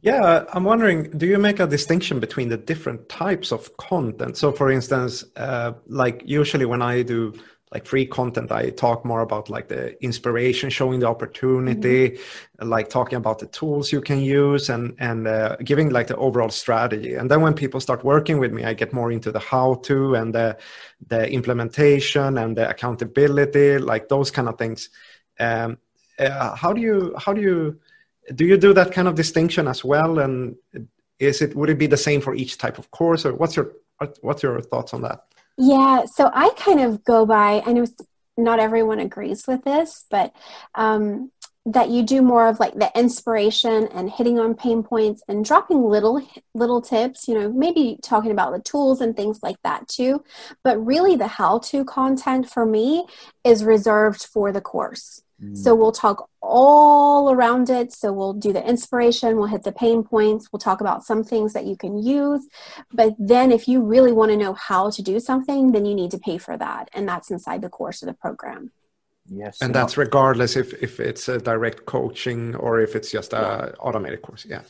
Yeah, 0.00 0.44
I'm 0.52 0.62
wondering, 0.62 1.10
do 1.18 1.26
you 1.26 1.38
make 1.38 1.58
a 1.58 1.66
distinction 1.66 2.20
between 2.20 2.48
the 2.48 2.56
different 2.56 3.08
types 3.08 3.50
of 3.50 3.76
content? 3.78 4.36
So, 4.36 4.52
for 4.52 4.70
instance, 4.70 5.24
uh, 5.36 5.72
like 5.88 6.22
usually 6.24 6.66
when 6.66 6.82
I 6.82 7.02
do 7.02 7.34
like 7.72 7.86
free 7.86 8.06
content, 8.06 8.50
I 8.50 8.70
talk 8.70 9.04
more 9.04 9.20
about 9.20 9.50
like 9.50 9.68
the 9.68 10.02
inspiration, 10.02 10.70
showing 10.70 11.00
the 11.00 11.06
opportunity, 11.06 12.10
mm-hmm. 12.10 12.68
like 12.68 12.88
talking 12.88 13.16
about 13.16 13.38
the 13.38 13.46
tools 13.46 13.92
you 13.92 14.00
can 14.00 14.20
use, 14.20 14.70
and 14.70 14.94
and 14.98 15.26
uh, 15.26 15.56
giving 15.64 15.90
like 15.90 16.06
the 16.06 16.16
overall 16.16 16.50
strategy. 16.50 17.14
And 17.14 17.30
then 17.30 17.40
when 17.40 17.54
people 17.54 17.80
start 17.80 18.04
working 18.04 18.38
with 18.38 18.52
me, 18.52 18.64
I 18.64 18.74
get 18.74 18.92
more 18.92 19.12
into 19.12 19.30
the 19.30 19.40
how 19.40 19.74
to 19.84 20.14
and 20.14 20.34
the 20.34 20.56
the 21.08 21.30
implementation 21.30 22.38
and 22.38 22.56
the 22.56 22.68
accountability, 22.68 23.78
like 23.78 24.08
those 24.08 24.30
kind 24.30 24.48
of 24.48 24.56
things. 24.56 24.90
Um, 25.38 25.78
uh, 26.18 26.54
how 26.56 26.72
do 26.72 26.80
you 26.80 27.14
how 27.18 27.32
do 27.32 27.40
you 27.40 27.78
do 28.34 28.44
you 28.44 28.56
do 28.56 28.72
that 28.72 28.92
kind 28.92 29.08
of 29.08 29.14
distinction 29.14 29.68
as 29.68 29.84
well 29.84 30.18
and 30.18 30.56
is 31.18 31.42
it 31.42 31.54
would 31.54 31.70
it 31.70 31.78
be 31.78 31.86
the 31.86 31.96
same 31.96 32.20
for 32.20 32.34
each 32.34 32.58
type 32.58 32.78
of 32.78 32.90
course 32.90 33.24
or 33.24 33.34
what's 33.34 33.56
your 33.56 33.72
what's 34.20 34.42
your 34.42 34.60
thoughts 34.60 34.94
on 34.94 35.02
that 35.02 35.24
yeah 35.58 36.04
so 36.06 36.30
i 36.32 36.50
kind 36.56 36.80
of 36.80 37.04
go 37.04 37.26
by 37.26 37.62
i 37.66 37.72
know 37.72 37.84
not 38.36 38.60
everyone 38.60 39.00
agrees 39.00 39.46
with 39.46 39.64
this 39.64 40.04
but 40.10 40.32
um, 40.76 41.30
that 41.72 41.90
you 41.90 42.02
do 42.02 42.22
more 42.22 42.48
of 42.48 42.60
like 42.60 42.74
the 42.74 42.90
inspiration 42.96 43.88
and 43.88 44.10
hitting 44.10 44.38
on 44.38 44.54
pain 44.54 44.82
points 44.82 45.22
and 45.28 45.44
dropping 45.44 45.82
little 45.82 46.26
little 46.54 46.80
tips 46.80 47.28
you 47.28 47.34
know 47.34 47.52
maybe 47.52 47.98
talking 48.02 48.30
about 48.30 48.52
the 48.52 48.60
tools 48.60 49.00
and 49.00 49.16
things 49.16 49.40
like 49.42 49.56
that 49.64 49.86
too. 49.88 50.22
But 50.64 50.84
really 50.84 51.16
the 51.16 51.26
how 51.26 51.58
to 51.58 51.84
content 51.84 52.48
for 52.48 52.64
me 52.64 53.06
is 53.44 53.64
reserved 53.64 54.22
for 54.24 54.52
the 54.52 54.60
course 54.60 55.22
so 55.54 55.74
we'll 55.74 55.92
talk 55.92 56.28
all 56.42 57.30
around 57.30 57.70
it. 57.70 57.92
So 57.92 58.12
we'll 58.12 58.32
do 58.32 58.52
the 58.52 58.66
inspiration, 58.66 59.36
we'll 59.36 59.46
hit 59.46 59.62
the 59.62 59.72
pain 59.72 60.02
points, 60.02 60.48
we'll 60.52 60.58
talk 60.58 60.80
about 60.80 61.04
some 61.04 61.22
things 61.22 61.52
that 61.52 61.64
you 61.64 61.76
can 61.76 62.02
use. 62.02 62.46
But 62.92 63.14
then 63.18 63.52
if 63.52 63.68
you 63.68 63.82
really 63.82 64.12
want 64.12 64.32
to 64.32 64.36
know 64.36 64.54
how 64.54 64.90
to 64.90 65.02
do 65.02 65.20
something, 65.20 65.72
then 65.72 65.84
you 65.84 65.94
need 65.94 66.10
to 66.10 66.18
pay 66.18 66.38
for 66.38 66.56
that. 66.56 66.88
And 66.92 67.08
that's 67.08 67.30
inside 67.30 67.62
the 67.62 67.68
course 67.68 68.02
of 68.02 68.08
the 68.08 68.14
program. 68.14 68.72
Yes. 69.30 69.58
And 69.62 69.74
that's 69.74 69.96
regardless 69.96 70.56
if, 70.56 70.74
if 70.82 70.98
it's 70.98 71.28
a 71.28 71.38
direct 71.38 71.86
coaching 71.86 72.56
or 72.56 72.80
if 72.80 72.96
it's 72.96 73.10
just 73.10 73.32
a 73.32 73.36
yeah. 73.36 73.78
automated 73.78 74.22
course. 74.22 74.44
Yeah. 74.48 74.62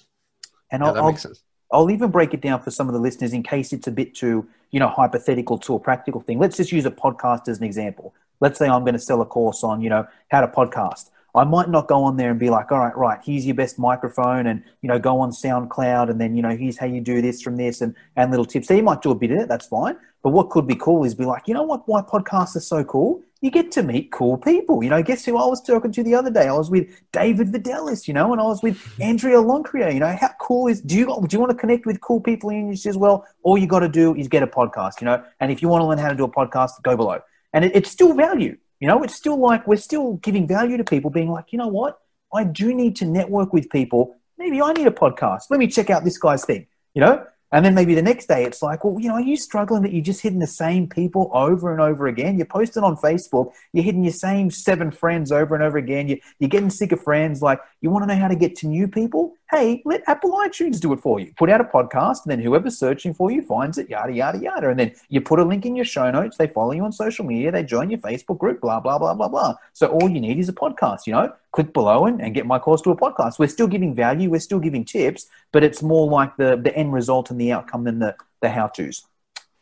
And 0.71 0.83
yeah, 0.83 0.89
I'll, 0.89 0.95
that 0.95 1.05
makes 1.05 1.23
sense. 1.23 1.43
I'll 1.73 1.91
even 1.91 2.11
break 2.11 2.35
it 2.35 2.41
down 2.41 2.61
for 2.61 2.71
some 2.71 2.89
of 2.89 2.95
the 2.95 3.01
listeners 3.01 3.33
in 3.33 3.43
case 3.43 3.73
it's 3.73 3.87
a 3.87 3.93
bit 3.93 4.15
too, 4.15 4.47
you 4.71 4.81
know, 4.81 4.89
hypothetical 4.89 5.59
to 5.59 5.77
a 5.77 5.81
practical 5.81 6.21
thing. 6.21 6.39
Let's 6.39 6.57
just 6.57 6.73
use 6.73 6.85
a 6.85 6.91
podcast 6.91 7.49
as 7.49 7.59
an 7.59 7.65
example 7.65 8.15
let's 8.41 8.59
say 8.59 8.69
I'm 8.69 8.83
going 8.83 8.95
to 8.95 9.01
sell 9.01 9.21
a 9.21 9.27
course 9.27 9.63
on, 9.65 9.81
you 9.81 9.91
know, 9.91 10.07
how 10.29 10.41
to 10.41 10.49
podcast. 10.49 11.11
I 11.35 11.45
might 11.45 11.69
not 11.69 11.89
go 11.89 12.03
on 12.03 12.17
there 12.17 12.31
and 12.31 12.41
be 12.41 12.51
like, 12.51 12.73
all 12.73 12.79
right, 12.79 12.97
right, 12.97 13.21
here's 13.25 13.47
your 13.47 13.55
best 13.55 13.79
microphone 13.79 14.47
and, 14.47 14.63
you 14.83 14.89
know, 14.89 14.99
go 14.99 15.21
on 15.21 15.31
SoundCloud 15.31 16.11
and 16.11 16.21
then, 16.21 16.35
you 16.35 16.43
know, 16.43 16.57
here's 16.57 16.79
how 16.79 16.87
you 16.87 17.01
do 17.01 17.21
this 17.21 17.43
from 17.43 17.57
this 17.57 17.81
and, 17.81 17.95
and 18.17 18.31
little 18.31 18.47
tips. 18.47 18.69
So 18.69 18.75
you 18.75 18.83
might 18.83 19.03
do 19.03 19.11
a 19.11 19.15
bit 19.15 19.31
of 19.31 19.39
it, 19.39 19.49
that's 19.49 19.67
fine. 19.67 19.97
But 20.23 20.31
what 20.31 20.51
could 20.51 20.67
be 20.67 20.75
cool 20.75 21.05
is 21.05 21.15
be 21.15 21.25
like, 21.25 21.47
you 21.47 21.55
know 21.55 21.63
what, 21.63 21.87
why 21.87 22.01
podcasts 22.01 22.57
are 22.57 22.61
so 22.61 22.83
cool? 22.83 23.23
You 23.41 23.53
get 23.53 23.71
to 23.73 23.85
meet 23.85 24.11
cool 24.11 24.37
people. 24.37 24.83
You 24.83 24.91
know, 24.91 25.01
guess 25.01 25.25
who 25.25 25.37
I 25.39 25.47
was 25.47 25.63
talking 25.63 25.93
to 25.93 26.03
the 26.03 26.15
other 26.15 26.31
day? 26.31 26.49
I 26.49 26.53
was 26.53 26.71
with 26.71 26.89
David 27.13 27.53
Vidalis, 27.53 28.09
you 28.09 28.15
know, 28.15 28.33
and 28.33 28.41
I 28.41 28.45
was 28.45 28.63
with 28.65 28.83
Andrea 29.01 29.37
Loncria. 29.37 29.95
You 29.95 30.01
know, 30.01 30.17
how 30.21 30.31
cool 30.41 30.67
is 30.67 30.81
do 30.81 30.97
you 30.97 31.07
do 31.07 31.37
you 31.37 31.39
want 31.39 31.53
to 31.53 31.57
connect 31.57 31.87
with 31.87 32.01
cool 32.01 32.21
people 32.21 32.51
in 32.51 32.57
industry 32.57 32.89
as 32.89 32.97
well? 32.97 33.25
All 33.45 33.57
you 33.57 33.69
got 33.69 33.81
to 33.81 33.89
do 33.89 34.13
is 34.17 34.27
get 34.27 34.43
a 34.43 34.49
podcast, 34.49 35.01
you 35.01 35.05
know. 35.05 35.23
And 35.39 35.53
if 35.53 35.63
you 35.63 35.69
want 35.69 35.83
to 35.83 35.87
learn 35.87 35.99
how 35.99 36.09
to 36.09 36.17
do 36.17 36.25
a 36.25 36.29
podcast, 36.29 36.83
go 36.83 36.97
below. 36.97 37.21
And 37.53 37.65
it, 37.65 37.73
it's 37.75 37.91
still 37.91 38.15
value. 38.15 38.57
You 38.81 38.87
know, 38.89 39.03
it's 39.03 39.15
still 39.15 39.39
like 39.39 39.67
we're 39.67 39.77
still 39.77 40.15
giving 40.15 40.47
value 40.47 40.77
to 40.77 40.85
people, 40.85 41.11
being 41.11 41.31
like, 41.31 41.47
you 41.53 41.59
know 41.59 41.69
what? 41.69 41.99
I 42.33 42.45
do 42.45 42.75
need 42.75 42.97
to 42.97 43.05
network 43.05 43.53
with 43.53 43.71
people. 43.71 44.17
Maybe 44.37 44.63
I 44.63 44.73
need 44.73 44.87
a 44.87 44.93
podcast. 44.93 45.45
Let 45.51 45.59
me 45.59 45.67
check 45.67 45.91
out 45.91 46.05
this 46.05 46.19
guy's 46.19 46.45
thing, 46.45 46.67
you 46.95 47.01
know? 47.01 47.25
And 47.51 47.65
then 47.65 47.75
maybe 47.75 47.95
the 47.95 48.03
next 48.03 48.27
day 48.27 48.45
it's 48.45 48.63
like, 48.63 48.85
well, 48.85 49.01
you 49.01 49.09
know, 49.09 49.15
are 49.15 49.23
you 49.23 49.37
struggling 49.37 49.83
that 49.83 49.93
you're 49.93 50.05
just 50.05 50.21
hitting 50.21 50.39
the 50.39 50.47
same 50.47 50.87
people 50.87 51.31
over 51.33 51.73
and 51.73 51.81
over 51.81 52.07
again? 52.07 52.37
You're 52.37 52.47
posting 52.47 52.85
on 52.85 52.97
Facebook, 52.97 53.53
you're 53.73 53.85
hitting 53.85 54.05
your 54.05 54.13
same 54.13 54.51
seven 54.51 54.91
friends 54.91 55.33
over 55.33 55.55
and 55.55 55.65
over 55.65 55.79
again. 55.79 56.09
You're, 56.09 56.19
you're 56.39 56.51
getting 56.51 56.71
sick 56.71 56.93
of 56.93 57.03
friends. 57.03 57.41
Like, 57.41 57.61
you 57.81 57.91
want 57.91 58.03
to 58.03 58.15
know 58.15 58.21
how 58.21 58.29
to 58.29 58.37
get 58.37 58.55
to 58.57 58.67
new 58.67 58.87
people? 58.87 59.33
Hey, 59.51 59.81
let 59.87 60.03
Apple 60.07 60.33
iTunes 60.33 60.79
do 60.79 60.93
it 60.93 61.01
for 61.01 61.19
you. 61.19 61.33
Put 61.39 61.49
out 61.49 61.63
a 61.63 61.65
podcast, 61.65 62.25
and 62.25 62.31
then 62.31 62.41
whoever's 62.41 62.77
searching 62.77 63.15
for 63.15 63.31
you 63.31 63.41
finds 63.41 63.79
it, 63.79 63.89
yada, 63.89 64.13
yada, 64.13 64.39
yada. 64.39 64.69
And 64.69 64.79
then 64.79 64.93
you 65.09 65.23
put 65.23 65.39
a 65.39 65.43
link 65.45 65.65
in 65.65 65.75
your 65.75 65.87
show 65.87 66.11
notes. 66.11 66.37
They 66.37 66.49
follow 66.49 66.73
you 66.73 66.85
on 66.85 66.93
social 66.93 67.25
media. 67.25 67.51
They 67.51 67.63
join 67.63 67.89
your 67.89 67.99
Facebook 68.01 68.37
group, 68.37 68.61
blah, 68.61 68.79
blah, 68.79 68.99
blah, 68.99 69.15
blah, 69.15 69.29
blah. 69.29 69.55
So 69.73 69.87
all 69.87 70.07
you 70.07 70.21
need 70.21 70.39
is 70.39 70.51
a 70.51 70.53
podcast, 70.53 71.07
you 71.07 71.15
know? 71.15 71.33
Click 71.53 71.73
below 71.73 72.05
and, 72.05 72.21
and 72.21 72.35
get 72.35 72.45
my 72.45 72.59
course 72.59 72.83
to 72.83 72.91
a 72.91 72.97
podcast. 72.97 73.39
We're 73.39 73.49
still 73.49 73.69
giving 73.69 73.95
value. 73.95 74.29
We're 74.29 74.41
still 74.41 74.61
giving 74.61 74.85
tips, 74.85 75.29
but 75.51 75.65
it's 75.65 75.83
more 75.83 76.07
like 76.11 76.37
the, 76.37 76.61
the 76.63 76.77
end 76.77 76.93
result 76.93 77.31
and 77.31 77.41
the 77.41 77.53
outcome 77.53 77.85
than 77.85 78.01
the, 78.01 78.17
the 78.43 78.51
how-tos. 78.51 79.07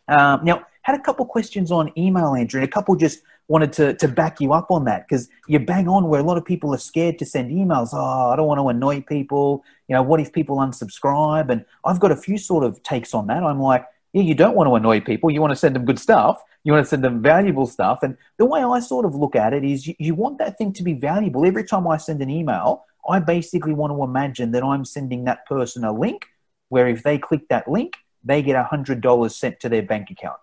Um, 0.09 0.45
now, 0.45 0.67
had 0.83 0.99
a 0.99 1.03
couple 1.03 1.27
questions 1.27 1.71
on 1.71 1.93
email, 1.97 2.35
Andrea, 2.35 2.65
and 2.65 2.69
a 2.69 2.73
couple 2.73 2.97
just– 2.97 3.21
wanted 3.49 3.73
to, 3.75 3.95
to 3.95 4.09
back 4.09 4.41
you 4.41 4.53
up 4.53 4.71
on 4.71 4.85
that 4.85 5.07
because 5.09 5.29
you 5.47 5.59
bang 5.59 5.89
on 5.89 6.09
where 6.09 6.21
a 6.21 6.25
lot 6.25 6.37
of 6.37 6.45
people 6.45 6.75
are 6.75 6.79
scared 6.79 7.19
to 7.19 7.27
send 7.27 7.51
emails. 7.51 7.91
Oh, 7.93 8.31
I 8.31 8.37
don't 8.37 8.47
want 8.47 8.59
to 8.59 8.69
annoy 8.69 9.03
people. 9.03 9.65
You 9.89 9.95
know, 9.95 10.03
what 10.03 10.21
if 10.21 10.33
people 10.33 10.57
unsubscribe? 10.57 11.49
And 11.51 11.65
I've 11.85 12.01
got 12.01 12.11
a 12.11 12.17
few 12.17 12.39
sort 12.39 12.65
of 12.65 12.83
takes 12.83 13.15
on 13.15 13.29
that. 13.29 13.43
I'm 13.43 13.61
like, 13.61 13.87
yeah, 14.13 14.23
you 14.23 14.35
don't 14.35 14.57
want 14.57 14.69
to 14.69 14.75
annoy 14.75 15.01
people. 15.01 15.31
You 15.31 15.41
want 15.41 15.53
to 15.53 15.57
send 15.57 15.77
them 15.77 15.85
good 15.85 15.99
stuff. 15.99 16.43
You 16.65 16.73
want 16.73 16.85
to 16.85 16.89
send 16.89 17.05
them 17.05 17.23
valuable 17.23 17.67
stuff. 17.67 18.01
And 18.03 18.17
the 18.39 18.47
way 18.47 18.63
I 18.63 18.81
sort 18.81 19.05
of 19.05 19.15
look 19.15 19.37
at 19.37 19.53
it 19.53 19.65
is 19.65 19.87
you, 19.87 19.95
you 19.99 20.15
want 20.15 20.39
that 20.39 20.59
thing 20.59 20.73
to 20.75 20.83
be 20.83 20.95
valuable. 20.95 21.47
Every 21.47 21.65
time 21.65 21.87
I 21.87 21.99
send 21.99 22.21
an 22.23 22.31
email, 22.31 22.85
I 23.09 23.21
basically 23.21 23.73
want 23.73 23.93
to 23.93 24.03
imagine 24.03 24.51
that 24.53 24.65
I'm 24.65 24.85
sending 24.85 25.25
that 25.25 25.47
person 25.47 25.85
a 25.85 25.93
link 25.93 26.27
where 26.69 26.89
if 26.89 27.05
they 27.05 27.19
click 27.19 27.49
that 27.51 27.69
link, 27.69 27.95
they 28.25 28.43
get 28.43 28.57
$100 28.67 29.31
sent 29.31 29.61
to 29.61 29.69
their 29.69 29.83
bank 29.83 30.11
account 30.11 30.39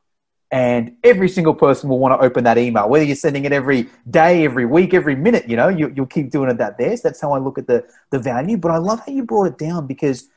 and 0.53 0.95
every 1.03 1.27
single 1.27 1.55
person 1.55 1.89
will 1.89 1.97
want 1.97 2.13
to 2.13 2.23
open 2.23 2.43
that 2.43 2.59
email. 2.59 2.87
Whether 2.87 3.05
you're 3.05 3.15
sending 3.15 3.43
it 3.45 3.51
every 3.51 3.89
day 4.07 4.45
every 4.45 4.67
week 4.67 4.93
every 4.93 5.15
minute 5.15 5.49
you 5.49 5.57
know 5.57 5.67
you, 5.67 5.91
will 5.97 6.05
keep 6.05 6.29
doing 6.29 6.47
it 6.47 6.59
that 6.59 6.77
there 6.77 6.95
so 6.95 7.01
that's 7.03 7.19
how 7.19 7.33
i 7.33 7.39
look 7.39 7.57
at 7.57 7.65
the 7.65 7.83
the 8.11 8.19
value. 8.19 8.55
But 8.55 8.71
i 8.71 8.77
love 8.77 8.99
how 8.99 9.11
you 9.11 9.25
brought 9.25 9.47
it 9.47 9.57
down 9.57 9.87
because 9.87 10.29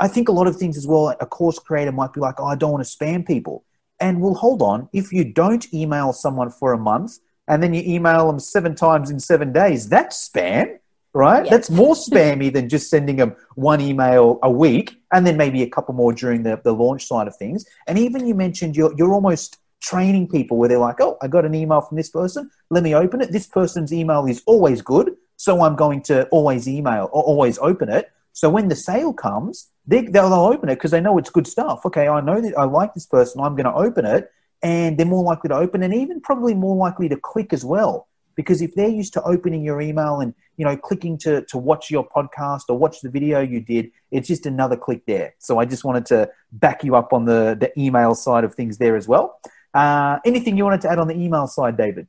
i 0.00 0.08
think 0.08 0.28
a 0.28 0.32
lot 0.32 0.48
of 0.48 0.56
things 0.56 0.76
as 0.76 0.88
well 0.88 1.14
a 1.20 1.26
course 1.26 1.58
creator 1.60 1.92
might 1.92 2.12
be 2.12 2.20
like 2.20 2.34
oh 2.40 2.46
i 2.46 2.56
don't 2.56 2.72
want 2.72 2.84
to 2.84 2.96
spam 2.96 3.24
people. 3.24 3.64
And 4.00 4.20
well 4.20 4.34
hold 4.34 4.60
on. 4.60 4.88
If 4.92 5.12
you 5.12 5.24
don't 5.24 5.72
email 5.72 6.12
someone 6.12 6.50
for 6.50 6.72
a 6.72 6.78
month 6.78 7.18
and 7.46 7.62
then 7.62 7.72
you 7.72 7.82
email 7.86 8.26
them 8.26 8.40
seven 8.40 8.74
times 8.74 9.08
in 9.08 9.20
seven 9.20 9.52
days 9.52 9.88
that's 9.88 10.28
spam 10.28 10.79
right? 11.12 11.44
Yes. 11.44 11.50
That's 11.50 11.70
more 11.70 11.94
spammy 11.94 12.52
than 12.52 12.68
just 12.68 12.88
sending 12.88 13.16
them 13.16 13.34
one 13.54 13.80
email 13.80 14.38
a 14.42 14.50
week 14.50 15.00
and 15.12 15.26
then 15.26 15.36
maybe 15.36 15.62
a 15.62 15.68
couple 15.68 15.94
more 15.94 16.12
during 16.12 16.42
the, 16.42 16.60
the 16.62 16.72
launch 16.72 17.06
side 17.06 17.26
of 17.26 17.36
things. 17.36 17.64
And 17.86 17.98
even 17.98 18.26
you 18.26 18.34
mentioned 18.34 18.76
you're, 18.76 18.94
you're 18.96 19.12
almost 19.12 19.58
training 19.80 20.28
people 20.28 20.56
where 20.56 20.68
they're 20.68 20.78
like, 20.78 21.00
oh, 21.00 21.16
I 21.22 21.28
got 21.28 21.44
an 21.44 21.54
email 21.54 21.80
from 21.80 21.96
this 21.96 22.10
person. 22.10 22.50
Let 22.70 22.82
me 22.82 22.94
open 22.94 23.20
it. 23.20 23.32
This 23.32 23.46
person's 23.46 23.92
email 23.92 24.26
is 24.26 24.42
always 24.46 24.82
good. 24.82 25.16
So 25.36 25.62
I'm 25.62 25.74
going 25.74 26.02
to 26.02 26.28
always 26.28 26.68
email 26.68 27.08
or 27.12 27.22
always 27.22 27.58
open 27.58 27.88
it. 27.88 28.10
So 28.32 28.48
when 28.48 28.68
the 28.68 28.76
sale 28.76 29.12
comes, 29.12 29.70
they, 29.86 30.02
they'll, 30.02 30.32
open 30.32 30.68
it 30.68 30.76
because 30.76 30.92
they 30.92 31.00
know 31.00 31.18
it's 31.18 31.30
good 31.30 31.46
stuff. 31.46 31.84
Okay, 31.86 32.08
I 32.08 32.20
know 32.20 32.40
that 32.40 32.56
I 32.56 32.64
like 32.64 32.94
this 32.94 33.06
person. 33.06 33.40
I'm 33.40 33.56
going 33.56 33.64
to 33.64 33.74
open 33.74 34.04
it. 34.04 34.30
And 34.62 34.98
they're 34.98 35.06
more 35.06 35.24
likely 35.24 35.48
to 35.48 35.56
open 35.56 35.82
and 35.82 35.94
even 35.94 36.20
probably 36.20 36.54
more 36.54 36.76
likely 36.76 37.08
to 37.08 37.16
click 37.16 37.54
as 37.54 37.64
well 37.64 38.08
because 38.40 38.62
if 38.62 38.74
they're 38.74 38.88
used 38.88 39.12
to 39.12 39.22
opening 39.22 39.62
your 39.62 39.80
email 39.80 40.20
and 40.20 40.34
you 40.56 40.64
know 40.64 40.76
clicking 40.76 41.16
to 41.18 41.42
to 41.50 41.56
watch 41.58 41.90
your 41.90 42.06
podcast 42.16 42.64
or 42.68 42.76
watch 42.84 43.00
the 43.00 43.10
video 43.10 43.40
you 43.40 43.60
did 43.60 43.90
it's 44.10 44.28
just 44.28 44.46
another 44.46 44.76
click 44.76 45.02
there. 45.06 45.34
So 45.38 45.58
i 45.58 45.64
just 45.64 45.84
wanted 45.84 46.06
to 46.06 46.18
back 46.52 46.78
you 46.84 46.96
up 47.00 47.12
on 47.12 47.24
the 47.24 47.56
the 47.62 47.70
email 47.84 48.14
side 48.14 48.44
of 48.44 48.54
things 48.54 48.78
there 48.78 48.96
as 48.96 49.06
well. 49.12 49.38
Uh, 49.72 50.18
anything 50.24 50.56
you 50.56 50.64
wanted 50.64 50.80
to 50.82 50.90
add 50.90 50.98
on 50.98 51.08
the 51.12 51.18
email 51.24 51.46
side 51.46 51.76
david? 51.76 52.06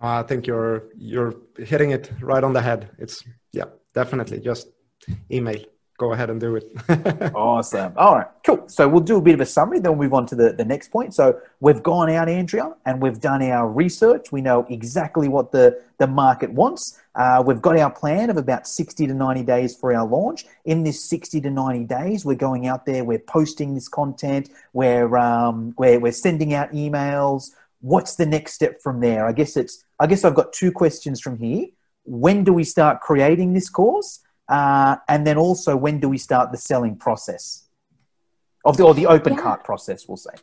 I 0.00 0.22
think 0.22 0.46
you're 0.46 0.76
you're 0.96 1.34
hitting 1.58 1.90
it 1.90 2.10
right 2.20 2.44
on 2.48 2.52
the 2.52 2.62
head. 2.62 2.90
It's 2.98 3.22
yeah 3.52 3.68
definitely 3.94 4.40
just 4.40 4.68
email 5.30 5.62
go 6.00 6.14
ahead 6.14 6.30
and 6.30 6.40
do 6.40 6.56
it. 6.56 6.64
awesome. 7.34 7.92
All 7.94 8.16
right, 8.16 8.26
cool. 8.44 8.66
So 8.68 8.88
we'll 8.88 9.02
do 9.02 9.18
a 9.18 9.20
bit 9.20 9.34
of 9.34 9.42
a 9.42 9.46
summary, 9.46 9.80
then 9.80 9.92
we'll 9.92 10.08
move 10.08 10.14
on 10.14 10.24
to 10.28 10.34
the, 10.34 10.54
the 10.54 10.64
next 10.64 10.90
point. 10.90 11.12
So 11.14 11.38
we've 11.60 11.82
gone 11.82 12.08
out, 12.08 12.26
Andrea, 12.26 12.74
and 12.86 13.02
we've 13.02 13.20
done 13.20 13.42
our 13.42 13.68
research. 13.68 14.32
We 14.32 14.40
know 14.40 14.66
exactly 14.70 15.28
what 15.28 15.52
the, 15.52 15.78
the 15.98 16.06
market 16.06 16.50
wants. 16.52 16.98
Uh, 17.14 17.42
we've 17.46 17.60
got 17.60 17.78
our 17.78 17.90
plan 17.90 18.30
of 18.30 18.38
about 18.38 18.66
60 18.66 19.08
to 19.08 19.12
90 19.12 19.42
days 19.42 19.76
for 19.76 19.94
our 19.94 20.06
launch. 20.06 20.46
In 20.64 20.84
this 20.84 21.04
60 21.04 21.38
to 21.42 21.50
90 21.50 21.84
days, 21.84 22.24
we're 22.24 22.34
going 22.34 22.66
out 22.66 22.86
there, 22.86 23.04
we're 23.04 23.18
posting 23.18 23.74
this 23.74 23.86
content, 23.88 24.48
we're, 24.72 25.14
um, 25.18 25.74
we're, 25.76 26.00
we're 26.00 26.12
sending 26.12 26.54
out 26.54 26.72
emails. 26.72 27.50
What's 27.82 28.14
the 28.14 28.26
next 28.26 28.54
step 28.54 28.80
from 28.80 29.00
there? 29.00 29.26
I 29.26 29.32
guess 29.32 29.54
it's, 29.54 29.84
I 29.98 30.06
guess 30.06 30.24
I've 30.24 30.34
got 30.34 30.54
two 30.54 30.72
questions 30.72 31.20
from 31.20 31.36
here. 31.36 31.66
When 32.04 32.42
do 32.42 32.54
we 32.54 32.64
start 32.64 33.00
creating 33.00 33.52
this 33.52 33.68
course? 33.68 34.20
Uh, 34.50 34.96
and 35.08 35.26
then 35.26 35.38
also, 35.38 35.76
when 35.76 36.00
do 36.00 36.08
we 36.08 36.18
start 36.18 36.50
the 36.50 36.58
selling 36.58 36.96
process? 36.96 37.68
Of 38.62 38.76
the, 38.76 38.84
or 38.84 38.92
the 38.92 39.06
open 39.06 39.32
yeah. 39.32 39.40
cart 39.40 39.64
process, 39.64 40.06
we'll 40.06 40.18
say. 40.18 40.34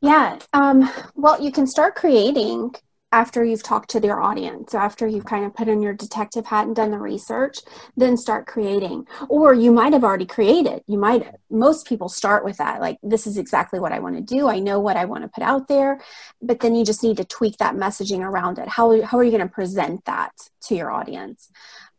Yeah. 0.00 0.38
Um, 0.54 0.90
well, 1.14 1.42
you 1.42 1.52
can 1.52 1.66
start 1.66 1.94
creating 1.94 2.74
after 3.12 3.44
you've 3.44 3.62
talked 3.62 3.90
to 3.90 4.00
your 4.00 4.20
audience. 4.20 4.72
So 4.72 4.78
after 4.78 5.06
you've 5.06 5.26
kind 5.26 5.44
of 5.44 5.54
put 5.54 5.68
in 5.68 5.82
your 5.82 5.92
detective 5.94 6.46
hat 6.46 6.66
and 6.66 6.74
done 6.74 6.90
the 6.90 6.98
research, 6.98 7.58
then 7.96 8.16
start 8.16 8.46
creating. 8.46 9.06
Or 9.28 9.54
you 9.54 9.72
might 9.72 9.92
have 9.92 10.04
already 10.04 10.26
created. 10.26 10.82
You 10.86 10.98
might, 10.98 11.30
most 11.48 11.86
people 11.86 12.08
start 12.08 12.44
with 12.44 12.56
that. 12.56 12.80
Like, 12.80 12.98
this 13.02 13.26
is 13.26 13.36
exactly 13.36 13.78
what 13.78 13.92
I 13.92 14.00
want 14.00 14.16
to 14.16 14.22
do. 14.22 14.48
I 14.48 14.58
know 14.58 14.80
what 14.80 14.96
I 14.96 15.04
want 15.04 15.22
to 15.22 15.28
put 15.28 15.44
out 15.44 15.68
there. 15.68 16.00
But 16.40 16.60
then 16.60 16.74
you 16.74 16.84
just 16.84 17.04
need 17.04 17.18
to 17.18 17.24
tweak 17.24 17.58
that 17.58 17.76
messaging 17.76 18.20
around 18.20 18.58
it. 18.58 18.68
How, 18.68 19.02
how 19.02 19.18
are 19.18 19.24
you 19.24 19.30
going 19.30 19.48
to 19.48 19.54
present 19.54 20.04
that 20.06 20.32
to 20.62 20.74
your 20.74 20.90
audience? 20.90 21.50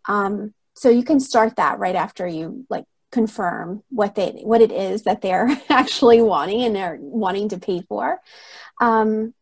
Um, 0.07 0.53
so 0.76 0.89
you 0.89 1.03
can 1.03 1.19
start 1.19 1.55
that 1.55 1.80
right 1.80 1.95
after 1.95 2.28
you 2.28 2.65
like 2.69 2.86
confirm 3.11 3.82
what 3.89 4.15
they 4.15 4.41
what 4.43 4.61
it 4.61 4.71
is 4.71 5.03
that 5.03 5.21
they're 5.21 5.49
actually 5.69 6.21
wanting 6.21 6.63
and 6.63 6.76
they're 6.76 6.97
wanting 6.99 7.49
to 7.49 7.57
pay 7.57 7.82
for. 7.82 8.19
Um, 8.82 9.34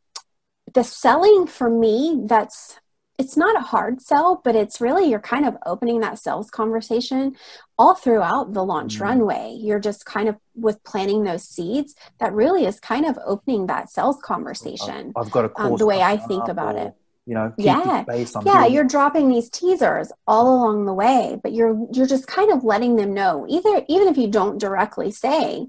the 0.73 0.83
selling 0.83 1.47
for 1.47 1.69
me 1.69 2.23
that's 2.25 2.79
it's 3.19 3.37
not 3.37 3.55
a 3.55 3.59
hard 3.59 4.01
sell 4.01 4.41
but 4.43 4.55
it's 4.55 4.81
really 4.81 5.07
you're 5.09 5.19
kind 5.19 5.45
of 5.45 5.55
opening 5.67 5.99
that 5.99 6.17
sales 6.17 6.49
conversation 6.49 7.35
all 7.77 7.93
throughout 7.93 8.53
the 8.53 8.63
launch 8.63 8.95
mm-hmm. 8.95 9.03
runway. 9.03 9.57
You're 9.59 9.79
just 9.79 10.05
kind 10.05 10.29
of 10.29 10.35
with 10.55 10.83
planting 10.83 11.23
those 11.23 11.43
seeds 11.43 11.95
that 12.19 12.33
really 12.33 12.65
is 12.65 12.79
kind 12.79 13.05
of 13.05 13.17
opening 13.25 13.67
that 13.67 13.89
sales 13.89 14.19
conversation 14.23 15.13
i've 15.15 15.31
got 15.31 15.45
a 15.45 15.51
um, 15.59 15.75
the 15.77 15.85
way 15.85 16.01
i 16.01 16.15
think 16.15 16.47
about 16.47 16.75
it 16.75 16.93
you 17.25 17.33
know 17.33 17.53
yeah. 17.57 18.03
yeah 18.45 18.65
you're 18.65 18.83
dropping 18.83 19.29
these 19.29 19.49
teasers 19.49 20.11
all 20.27 20.47
along 20.47 20.85
the 20.85 20.93
way 20.93 21.37
but 21.41 21.53
you're 21.53 21.87
you're 21.93 22.07
just 22.07 22.27
kind 22.27 22.51
of 22.51 22.63
letting 22.63 22.95
them 22.95 23.13
know 23.13 23.45
either 23.49 23.83
even 23.87 24.07
if 24.07 24.17
you 24.17 24.27
don't 24.27 24.59
directly 24.59 25.09
say 25.09 25.65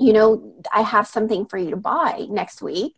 you 0.00 0.12
know 0.12 0.52
i 0.72 0.80
have 0.80 1.06
something 1.06 1.46
for 1.46 1.58
you 1.58 1.70
to 1.70 1.76
buy 1.76 2.26
next 2.28 2.60
week 2.60 2.94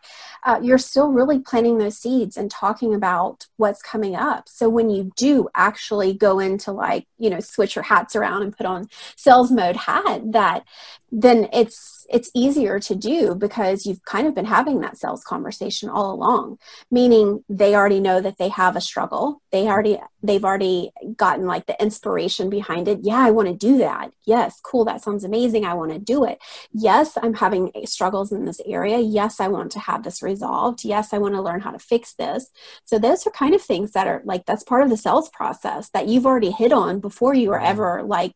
uh, 0.46 0.60
you're 0.62 0.78
still 0.78 1.08
really 1.08 1.40
planting 1.40 1.78
those 1.78 1.98
seeds 1.98 2.36
and 2.36 2.50
talking 2.50 2.94
about 2.94 3.46
what's 3.56 3.82
coming 3.82 4.14
up. 4.14 4.48
So 4.48 4.68
when 4.68 4.90
you 4.90 5.10
do 5.16 5.48
actually 5.56 6.14
go 6.14 6.38
into 6.38 6.70
like 6.70 7.06
you 7.18 7.28
know 7.28 7.40
switch 7.40 7.74
your 7.74 7.82
hats 7.82 8.14
around 8.14 8.42
and 8.42 8.56
put 8.56 8.64
on 8.64 8.88
sales 9.16 9.50
mode 9.50 9.76
hat 9.76 10.32
that 10.32 10.64
then 11.10 11.48
it's 11.52 11.95
it's 12.08 12.30
easier 12.34 12.78
to 12.80 12.94
do 12.94 13.34
because 13.34 13.86
you've 13.86 14.04
kind 14.04 14.26
of 14.26 14.34
been 14.34 14.44
having 14.44 14.80
that 14.80 14.98
sales 14.98 15.24
conversation 15.24 15.88
all 15.88 16.12
along 16.12 16.58
meaning 16.90 17.44
they 17.48 17.74
already 17.74 18.00
know 18.00 18.20
that 18.20 18.38
they 18.38 18.48
have 18.48 18.76
a 18.76 18.80
struggle. 18.80 19.42
They 19.52 19.66
already 19.66 19.98
they've 20.22 20.44
already 20.44 20.90
gotten 21.16 21.46
like 21.46 21.66
the 21.66 21.80
inspiration 21.80 22.50
behind 22.50 22.88
it. 22.88 23.00
Yeah 23.02 23.18
i 23.18 23.30
want 23.30 23.48
to 23.48 23.54
do 23.54 23.78
that. 23.78 24.12
Yes 24.24 24.60
cool 24.62 24.84
that 24.84 25.02
sounds 25.02 25.24
amazing 25.24 25.64
i 25.64 25.74
want 25.74 25.92
to 25.92 25.98
do 25.98 26.24
it. 26.24 26.38
Yes 26.72 27.16
i'm 27.22 27.34
having 27.34 27.72
struggles 27.84 28.32
in 28.32 28.44
this 28.44 28.60
area. 28.66 28.98
Yes 28.98 29.40
i 29.40 29.48
want 29.48 29.72
to 29.72 29.80
have 29.80 30.02
this 30.04 30.22
resolved. 30.22 30.84
Yes 30.84 31.12
i 31.12 31.18
want 31.18 31.34
to 31.34 31.42
learn 31.42 31.60
how 31.60 31.70
to 31.70 31.78
fix 31.78 32.14
this. 32.14 32.50
So 32.84 32.98
those 32.98 33.26
are 33.26 33.30
kind 33.30 33.54
of 33.54 33.62
things 33.62 33.92
that 33.92 34.06
are 34.06 34.22
like 34.24 34.46
that's 34.46 34.64
part 34.64 34.82
of 34.82 34.90
the 34.90 34.96
sales 34.96 35.28
process 35.30 35.90
that 35.90 36.08
you've 36.08 36.26
already 36.26 36.50
hit 36.50 36.72
on 36.72 37.00
before 37.00 37.34
you 37.34 37.50
were 37.50 37.56
mm-hmm. 37.56 37.66
ever 37.66 38.02
like 38.04 38.32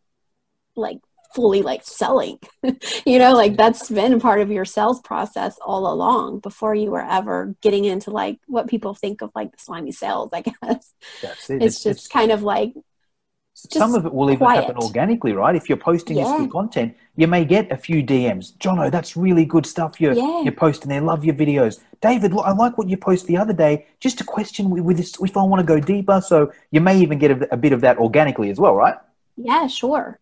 like 0.76 0.98
fully 1.34 1.62
like 1.62 1.82
selling 1.84 2.38
you 3.06 3.18
know 3.18 3.34
like 3.34 3.56
that's 3.56 3.88
been 3.88 4.18
part 4.20 4.40
of 4.40 4.50
your 4.50 4.64
sales 4.64 5.00
process 5.00 5.58
all 5.64 5.92
along 5.92 6.40
before 6.40 6.74
you 6.74 6.90
were 6.90 7.04
ever 7.04 7.54
getting 7.60 7.84
into 7.84 8.10
like 8.10 8.38
what 8.46 8.68
people 8.68 8.94
think 8.94 9.22
of 9.22 9.30
like 9.34 9.52
the 9.52 9.58
slimy 9.58 9.92
sales 9.92 10.30
i 10.32 10.40
guess 10.62 10.94
that's 11.22 11.50
it. 11.50 11.62
it's, 11.62 11.76
it's 11.76 11.82
just 11.82 12.00
it's, 12.00 12.08
kind 12.08 12.32
of 12.32 12.42
like 12.42 12.72
some 13.68 13.94
of 13.94 14.06
it 14.06 14.14
will 14.14 14.30
even 14.30 14.38
quiet. 14.38 14.64
happen 14.64 14.82
organically, 14.82 15.32
right? 15.32 15.54
If 15.54 15.68
you're 15.68 15.76
posting 15.78 16.16
yeah. 16.16 16.24
this 16.24 16.40
good 16.40 16.50
content, 16.50 16.96
you 17.16 17.26
may 17.26 17.44
get 17.44 17.70
a 17.70 17.76
few 17.76 18.02
DMs. 18.02 18.56
Jono, 18.56 18.90
that's 18.90 19.16
really 19.16 19.44
good 19.44 19.66
stuff 19.66 20.00
you're, 20.00 20.12
yeah. 20.12 20.42
you're 20.42 20.52
posting 20.52 20.88
there. 20.88 21.00
Love 21.00 21.24
your 21.24 21.34
videos. 21.34 21.80
David, 22.00 22.32
I 22.32 22.52
like 22.52 22.78
what 22.78 22.88
you 22.88 22.96
posted 22.96 23.28
the 23.28 23.36
other 23.36 23.52
day. 23.52 23.86
Just 23.98 24.20
a 24.20 24.24
question 24.24 24.70
with 24.70 24.96
this, 24.96 25.14
if 25.20 25.36
I 25.36 25.42
want 25.42 25.60
to 25.60 25.66
go 25.66 25.78
deeper. 25.78 26.20
So 26.20 26.52
you 26.70 26.80
may 26.80 26.98
even 27.00 27.18
get 27.18 27.32
a, 27.32 27.54
a 27.54 27.56
bit 27.56 27.72
of 27.72 27.82
that 27.82 27.98
organically 27.98 28.50
as 28.50 28.58
well, 28.58 28.74
right? 28.74 28.94
Yeah, 29.36 29.66
sure. 29.66 30.18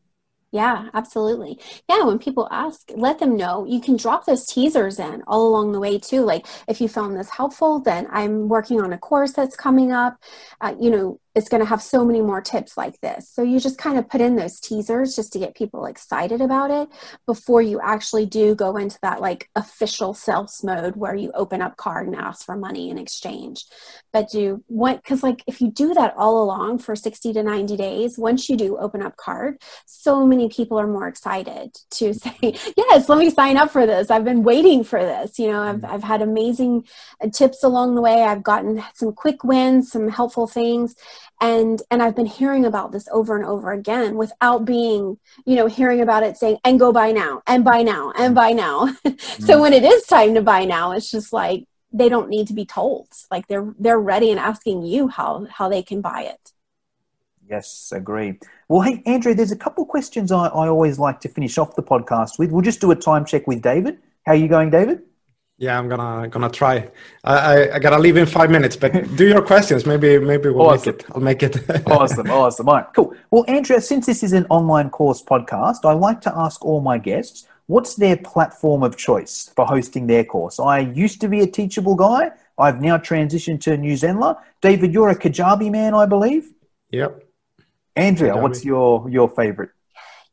Yeah, 0.51 0.89
absolutely. 0.95 1.61
Yeah, 1.91 2.05
when 2.05 2.19
people 2.19 2.49
ask, 2.51 2.91
let 2.97 3.19
them 3.19 3.37
know. 3.37 3.67
You 3.67 3.83
can 3.83 3.97
drop 3.99 4.25
those 4.25 4.47
teasers 4.47 4.99
in 4.99 5.23
all 5.27 5.47
along 5.47 5.73
the 5.73 5.81
way 5.81 5.99
too. 5.99 6.23
Like 6.25 6.47
if 6.67 6.81
you 6.81 6.89
found 6.89 7.17
this 7.19 7.29
helpful, 7.29 7.81
then 7.81 8.07
I'm 8.11 8.49
working 8.49 8.81
on 8.81 8.95
a 8.95 8.99
course 8.99 9.33
that's 9.35 9.57
coming 9.57 9.93
up. 9.93 10.17
Uh, 10.63 10.75
you 10.81 10.91
know, 10.91 11.21
it's 11.39 11.49
going 11.49 11.63
to 11.63 11.69
have 11.69 11.81
so 11.81 12.05
many 12.05 12.21
more 12.21 12.41
tips 12.41 12.77
like 12.77 13.01
this. 13.01 13.29
So 13.29 13.43
you 13.43 13.61
just 13.61 13.79
kind 13.79 13.97
of 13.97 14.09
put 14.09 14.21
in 14.21 14.35
those 14.35 14.59
teasers 14.59 15.15
just 15.15 15.33
to 15.33 15.39
get 15.39 15.55
people 15.55 15.87
excited 15.87 16.41
about 16.41 16.73
it 16.73 16.89
before 17.27 17.63
you 17.63 17.81
actually 17.81 18.27
do 18.27 18.57
go 18.57 18.77
into 18.77 18.99
that 19.03 19.21
like 19.21 19.49
official 19.55 20.15
sales 20.15 20.65
mode 20.65 20.97
where 20.97 21.15
you 21.15 21.31
open 21.35 21.63
up 21.63 21.77
cart 21.77 22.09
and 22.09 22.17
ask 22.17 22.45
for 22.45 22.57
money 22.57 22.91
in 22.91 22.99
exchange. 22.99 23.65
But 24.13 24.35
you 24.35 24.65
want, 24.67 25.05
because 25.05 25.23
like 25.23 25.45
if 25.47 25.61
you 25.61 25.71
do 25.71 25.95
that 25.95 26.13
all 26.17 26.43
along 26.43 26.81
for 26.81 26.97
60 26.97 27.33
to 27.33 27.43
90 27.45 27.77
days, 27.77 28.19
once 28.19 28.49
you 28.49 28.57
do 28.57 28.77
open 28.77 29.01
up 29.01 29.17
cart, 29.17 29.63
so 29.87 30.27
many 30.27 30.49
people 30.49 30.77
are 30.81 30.89
more 30.89 31.07
excited 31.07 31.79
to 31.93 32.15
say, 32.15 32.37
yes, 32.77 33.09
let 33.09 33.19
me 33.19 33.31
sign 33.31 33.57
up 33.57 33.71
for 33.71 33.87
this. 33.87 34.11
I've 34.11 34.25
been 34.25 34.43
waiting 34.43 34.83
for 34.83 35.01
this. 35.01 35.39
You 35.39 35.53
know, 35.53 35.63
I've, 35.63 35.85
I've 35.85 36.03
had 36.03 36.21
amazing 36.21 36.85
uh, 37.23 37.29
tips 37.29 37.63
along 37.63 37.95
the 37.95 38.03
way. 38.03 38.25
I've 38.25 38.43
gotten 38.43 38.83
some 38.95 39.13
quick 39.13 39.45
wins, 39.45 39.93
some 39.93 40.09
helpful 40.09 40.49
things 40.49 40.97
and 41.41 41.83
and 41.91 42.03
i've 42.03 42.17
been 42.17 42.27
hearing 42.27 42.65
about 42.65 42.93
this 42.93 43.09
over 43.13 43.37
and 43.37 43.45
over 43.45 43.73
again 43.73 44.17
without 44.17 44.65
being 44.65 45.19
you 45.45 45.57
know 45.57 45.67
hearing 45.67 46.01
about 46.01 46.23
it 46.23 46.37
saying 46.37 46.59
and 46.65 46.79
go 46.79 46.93
buy 46.93 47.13
now 47.13 47.43
and 47.47 47.65
buy 47.65 47.83
now 47.83 48.13
and 48.17 48.35
buy 48.35 48.53
now. 48.53 48.87
Mm-hmm. 48.87 49.43
so 49.45 49.61
when 49.61 49.73
it 49.73 49.85
is 49.85 50.05
time 50.05 50.35
to 50.35 50.43
buy 50.43 50.65
now 50.65 50.93
it's 50.93 51.11
just 51.11 51.33
like 51.33 51.65
they 51.91 52.11
don't 52.11 52.29
need 52.29 52.47
to 52.49 52.53
be 52.53 52.67
told. 52.67 53.09
Like 53.31 53.47
they're 53.49 53.75
they're 53.79 54.01
ready 54.01 54.31
and 54.31 54.39
asking 54.39 54.83
you 54.83 55.09
how 55.09 55.47
how 55.51 55.69
they 55.69 55.83
can 55.83 56.01
buy 56.01 56.23
it. 56.23 56.53
Yes 57.49 57.93
agree 57.95 58.39
well 58.69 58.83
hey 58.83 59.03
andrea 59.07 59.35
there's 59.35 59.53
a 59.53 59.57
couple 59.57 59.87
questions 59.87 60.31
I, 60.31 60.49
I 60.49 60.69
always 60.69 60.99
like 60.99 61.21
to 61.21 61.29
finish 61.29 61.57
off 61.57 61.77
the 61.77 61.83
podcast 61.83 62.39
with. 62.39 62.51
We'll 62.51 62.63
just 62.63 62.81
do 62.81 62.91
a 62.91 62.97
time 62.97 63.25
check 63.25 63.47
with 63.47 63.63
david. 63.63 63.99
How 64.27 64.33
are 64.33 64.37
you 64.37 64.49
going 64.49 64.71
david 64.71 65.03
yeah, 65.59 65.77
I'm 65.77 65.89
gonna 65.89 66.29
gonna 66.29 66.49
try. 66.49 66.89
I, 67.25 67.35
I, 67.35 67.75
I, 67.75 67.79
gotta 67.81 67.99
leave 67.99 68.17
in 68.17 68.27
five 68.27 68.49
minutes, 68.49 68.77
but 68.77 68.93
do 69.17 69.27
your 69.27 69.43
questions. 69.43 69.85
Maybe 69.87 70.17
maybe 70.19 70.51
we'll 70.51 70.69
awesome. 70.69 70.95
make 70.95 71.01
it. 71.01 71.07
I'll 71.13 71.21
make 71.21 71.43
it. 71.43 71.87
awesome, 71.91 72.31
awesome. 72.31 72.69
All 72.69 72.77
right, 72.77 72.87
cool. 72.95 73.13
Well, 73.33 73.45
Andrea, 73.49 73.81
since 73.81 74.07
this 74.07 74.23
is 74.23 74.33
an 74.33 74.47
online 74.51 74.89
course 74.89 75.21
podcast, 75.21 75.79
I 75.85 75.95
like 75.95 76.21
to 76.23 76.33
ask 76.37 76.65
all 76.65 76.81
my 76.81 76.97
guests 76.97 77.49
what's 77.67 77.97
their 77.97 78.17
platform 78.17 78.85
of 78.85 78.97
choice 78.97 79.51
for 79.57 79.67
hosting 79.67 80.07
their 80.07 80.25
course. 80.25 80.61
I 80.61 80.79
used 80.79 81.21
to 81.23 81.29
be 81.29 81.41
a 81.41 81.47
Teachable 81.47 81.97
guy. 81.97 82.31
I've 82.57 82.81
now 82.81 82.97
transitioned 82.97 83.61
to 83.63 83.77
New 83.77 83.95
Zenler. 83.95 84.39
David, 84.63 84.95
you're 84.95 85.11
a 85.11 85.17
Kajabi 85.17 85.73
man, 85.73 85.93
I 85.93 86.07
believe. 86.07 86.53
Yep. 86.91 87.25
Andrea, 87.97 88.35
Kajabi. 88.35 88.43
what's 88.43 88.65
your 88.65 89.11
your 89.11 89.29
favorite? 89.29 89.71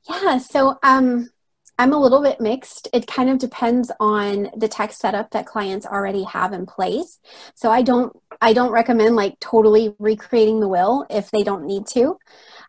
Yeah, 0.07 0.37
so 0.37 0.77
um, 0.83 1.31
I'm 1.77 1.93
a 1.93 1.99
little 1.99 2.21
bit 2.21 2.39
mixed. 2.39 2.87
It 2.93 3.07
kind 3.07 3.29
of 3.29 3.37
depends 3.37 3.91
on 3.99 4.49
the 4.55 4.67
tech 4.67 4.93
setup 4.93 5.31
that 5.31 5.45
clients 5.45 5.85
already 5.85 6.23
have 6.23 6.53
in 6.53 6.65
place. 6.65 7.19
So 7.53 7.69
I 7.69 7.81
don't 7.81 8.15
I 8.41 8.53
don't 8.53 8.71
recommend 8.71 9.15
like 9.15 9.39
totally 9.39 9.93
recreating 9.99 10.59
the 10.59 10.69
will 10.69 11.05
if 11.09 11.31
they 11.31 11.43
don't 11.43 11.65
need 11.65 11.87
to. 11.87 12.17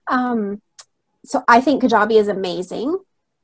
Um, 0.09 0.61
so 1.24 1.42
I 1.48 1.61
think 1.61 1.82
Kajabi 1.82 2.18
is 2.18 2.28
amazing 2.28 2.98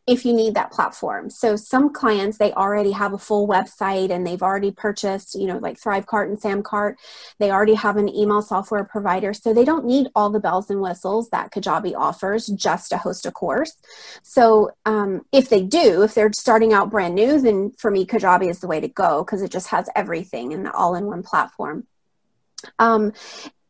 if 0.06 0.24
you 0.24 0.32
need 0.32 0.54
that 0.54 0.72
platform. 0.72 1.30
So 1.30 1.54
some 1.54 1.92
clients 1.92 2.36
they 2.36 2.52
already 2.52 2.90
have 2.90 3.12
a 3.12 3.18
full 3.18 3.46
website 3.46 4.10
and 4.10 4.26
they've 4.26 4.42
already 4.42 4.72
purchased, 4.72 5.36
you 5.36 5.46
know, 5.46 5.58
like 5.58 5.80
Thrivecart 5.80 6.26
and 6.26 6.40
Samcart. 6.40 6.94
They 7.38 7.52
already 7.52 7.74
have 7.74 7.96
an 7.96 8.08
email 8.08 8.42
software 8.42 8.84
provider, 8.84 9.32
so 9.32 9.54
they 9.54 9.64
don't 9.64 9.84
need 9.84 10.08
all 10.16 10.30
the 10.30 10.40
bells 10.40 10.70
and 10.70 10.80
whistles 10.80 11.30
that 11.30 11.52
Kajabi 11.52 11.94
offers 11.96 12.48
just 12.48 12.90
to 12.90 12.98
host 12.98 13.26
a 13.26 13.30
course. 13.30 13.76
So 14.22 14.72
um, 14.84 15.22
if 15.30 15.48
they 15.48 15.62
do, 15.62 16.02
if 16.02 16.14
they're 16.14 16.32
starting 16.32 16.72
out 16.72 16.90
brand 16.90 17.14
new, 17.14 17.40
then 17.40 17.72
for 17.78 17.90
me 17.90 18.04
Kajabi 18.04 18.50
is 18.50 18.58
the 18.58 18.68
way 18.68 18.80
to 18.80 18.88
go 18.88 19.24
because 19.24 19.42
it 19.42 19.52
just 19.52 19.68
has 19.68 19.88
everything 19.94 20.50
in 20.50 20.64
the 20.64 20.72
all-in-one 20.72 21.22
platform. 21.22 21.86
Um, 22.78 23.12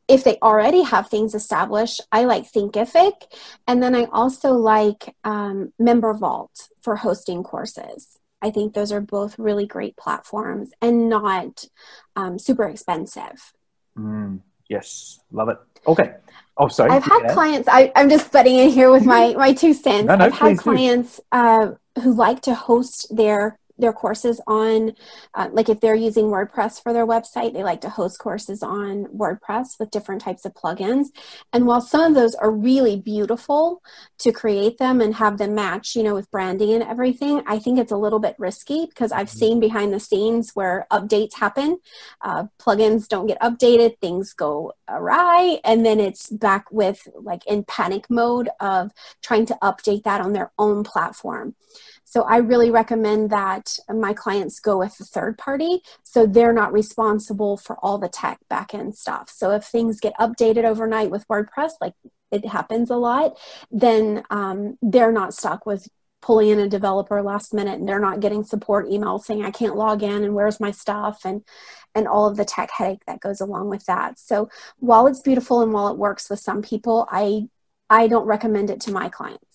if 0.08 0.24
they 0.24 0.38
already 0.42 0.82
have 0.82 1.08
things 1.08 1.34
established, 1.34 2.00
I 2.10 2.24
like 2.24 2.50
Thinkific. 2.50 3.12
And 3.66 3.82
then 3.82 3.94
I 3.94 4.04
also 4.04 4.52
like 4.52 5.14
um, 5.24 5.72
MemberVault 5.80 6.68
for 6.80 6.96
hosting 6.96 7.42
courses. 7.42 8.18
I 8.40 8.50
think 8.50 8.74
those 8.74 8.90
are 8.90 9.00
both 9.00 9.38
really 9.38 9.66
great 9.66 9.96
platforms 9.96 10.70
and 10.82 11.08
not 11.08 11.64
um, 12.16 12.38
super 12.38 12.64
expensive. 12.64 13.52
Mm, 13.96 14.40
yes, 14.68 15.20
love 15.30 15.48
it. 15.48 15.58
Okay. 15.86 16.14
Oh, 16.56 16.68
sorry. 16.68 16.90
I've 16.90 17.04
had 17.04 17.22
yeah. 17.22 17.34
clients, 17.34 17.68
I, 17.68 17.92
am 17.94 18.10
just 18.10 18.30
butting 18.32 18.56
in 18.56 18.70
here 18.70 18.90
with 18.90 19.04
my, 19.04 19.34
my 19.34 19.52
two 19.52 19.72
cents. 19.72 20.06
No, 20.06 20.16
no, 20.16 20.26
I've 20.26 20.32
had 20.32 20.58
clients 20.58 21.20
uh, 21.30 21.72
who 22.02 22.12
like 22.12 22.42
to 22.42 22.54
host 22.54 23.14
their 23.14 23.58
their 23.82 23.92
courses 23.92 24.40
on 24.46 24.94
uh, 25.34 25.50
like 25.52 25.68
if 25.68 25.80
they're 25.80 25.94
using 25.94 26.26
wordpress 26.26 26.82
for 26.82 26.94
their 26.94 27.06
website 27.06 27.52
they 27.52 27.62
like 27.62 27.82
to 27.82 27.90
host 27.90 28.18
courses 28.18 28.62
on 28.62 29.04
wordpress 29.08 29.78
with 29.78 29.90
different 29.90 30.22
types 30.22 30.46
of 30.46 30.54
plugins. 30.54 31.08
And 31.52 31.66
while 31.66 31.82
some 31.82 32.02
of 32.02 32.14
those 32.14 32.34
are 32.36 32.50
really 32.50 32.96
beautiful 32.98 33.82
to 34.18 34.32
create 34.32 34.78
them 34.78 35.00
and 35.02 35.14
have 35.16 35.36
them 35.36 35.54
match 35.54 35.94
you 35.94 36.02
know 36.02 36.14
with 36.14 36.30
branding 36.30 36.72
and 36.72 36.82
everything 36.82 37.42
i 37.46 37.58
think 37.58 37.78
it's 37.78 37.92
a 37.92 37.96
little 37.96 38.18
bit 38.18 38.36
risky 38.38 38.86
because 38.86 39.12
i've 39.12 39.26
mm-hmm. 39.26 39.38
seen 39.38 39.60
behind 39.60 39.92
the 39.92 40.00
scenes 40.00 40.52
where 40.54 40.86
updates 40.90 41.34
happen. 41.34 41.78
Uh, 42.20 42.44
plugins 42.60 43.08
don't 43.08 43.26
get 43.26 43.40
updated 43.40 43.98
things 43.98 44.32
go 44.32 44.72
awry 44.88 45.58
and 45.64 45.84
then 45.84 45.98
it's 45.98 46.30
back 46.30 46.70
with 46.70 47.08
like 47.14 47.46
in 47.46 47.64
panic 47.64 48.08
mode 48.08 48.48
of 48.60 48.92
trying 49.22 49.46
to 49.46 49.56
update 49.62 50.04
that 50.04 50.20
on 50.20 50.32
their 50.32 50.52
own 50.58 50.84
platform 50.84 51.54
so 52.12 52.24
I 52.24 52.36
really 52.36 52.70
recommend 52.70 53.30
that 53.30 53.78
my 53.88 54.12
clients 54.12 54.60
go 54.60 54.76
with 54.76 55.00
a 55.00 55.04
third 55.04 55.38
party 55.38 55.80
so 56.02 56.26
they're 56.26 56.52
not 56.52 56.70
responsible 56.70 57.56
for 57.56 57.78
all 57.82 57.96
the 57.96 58.10
tech 58.10 58.38
backend 58.50 58.96
stuff. 58.96 59.30
So 59.30 59.52
if 59.52 59.64
things 59.64 59.98
get 59.98 60.12
updated 60.20 60.64
overnight 60.64 61.10
with 61.10 61.26
WordPress, 61.28 61.70
like 61.80 61.94
it 62.30 62.44
happens 62.44 62.90
a 62.90 62.96
lot, 62.96 63.38
then 63.70 64.24
um, 64.28 64.76
they're 64.82 65.10
not 65.10 65.32
stuck 65.32 65.64
with 65.64 65.88
pulling 66.20 66.50
in 66.50 66.58
a 66.58 66.68
developer 66.68 67.22
last 67.22 67.54
minute 67.54 67.80
and 67.80 67.88
they're 67.88 67.98
not 67.98 68.20
getting 68.20 68.44
support 68.44 68.90
emails 68.90 69.22
saying 69.22 69.42
I 69.42 69.50
can't 69.50 69.76
log 69.76 70.02
in 70.02 70.22
and 70.22 70.34
where's 70.34 70.60
my 70.60 70.70
stuff 70.70 71.22
and 71.24 71.42
and 71.94 72.06
all 72.06 72.26
of 72.26 72.36
the 72.36 72.44
tech 72.44 72.68
headache 72.76 73.06
that 73.06 73.20
goes 73.20 73.40
along 73.40 73.70
with 73.70 73.86
that. 73.86 74.18
So 74.18 74.50
while 74.80 75.06
it's 75.06 75.20
beautiful 75.20 75.62
and 75.62 75.72
while 75.72 75.88
it 75.88 75.96
works 75.96 76.28
with 76.28 76.40
some 76.40 76.60
people, 76.60 77.08
I 77.10 77.48
I 77.88 78.06
don't 78.06 78.26
recommend 78.26 78.68
it 78.68 78.82
to 78.82 78.92
my 78.92 79.08
clients. 79.08 79.51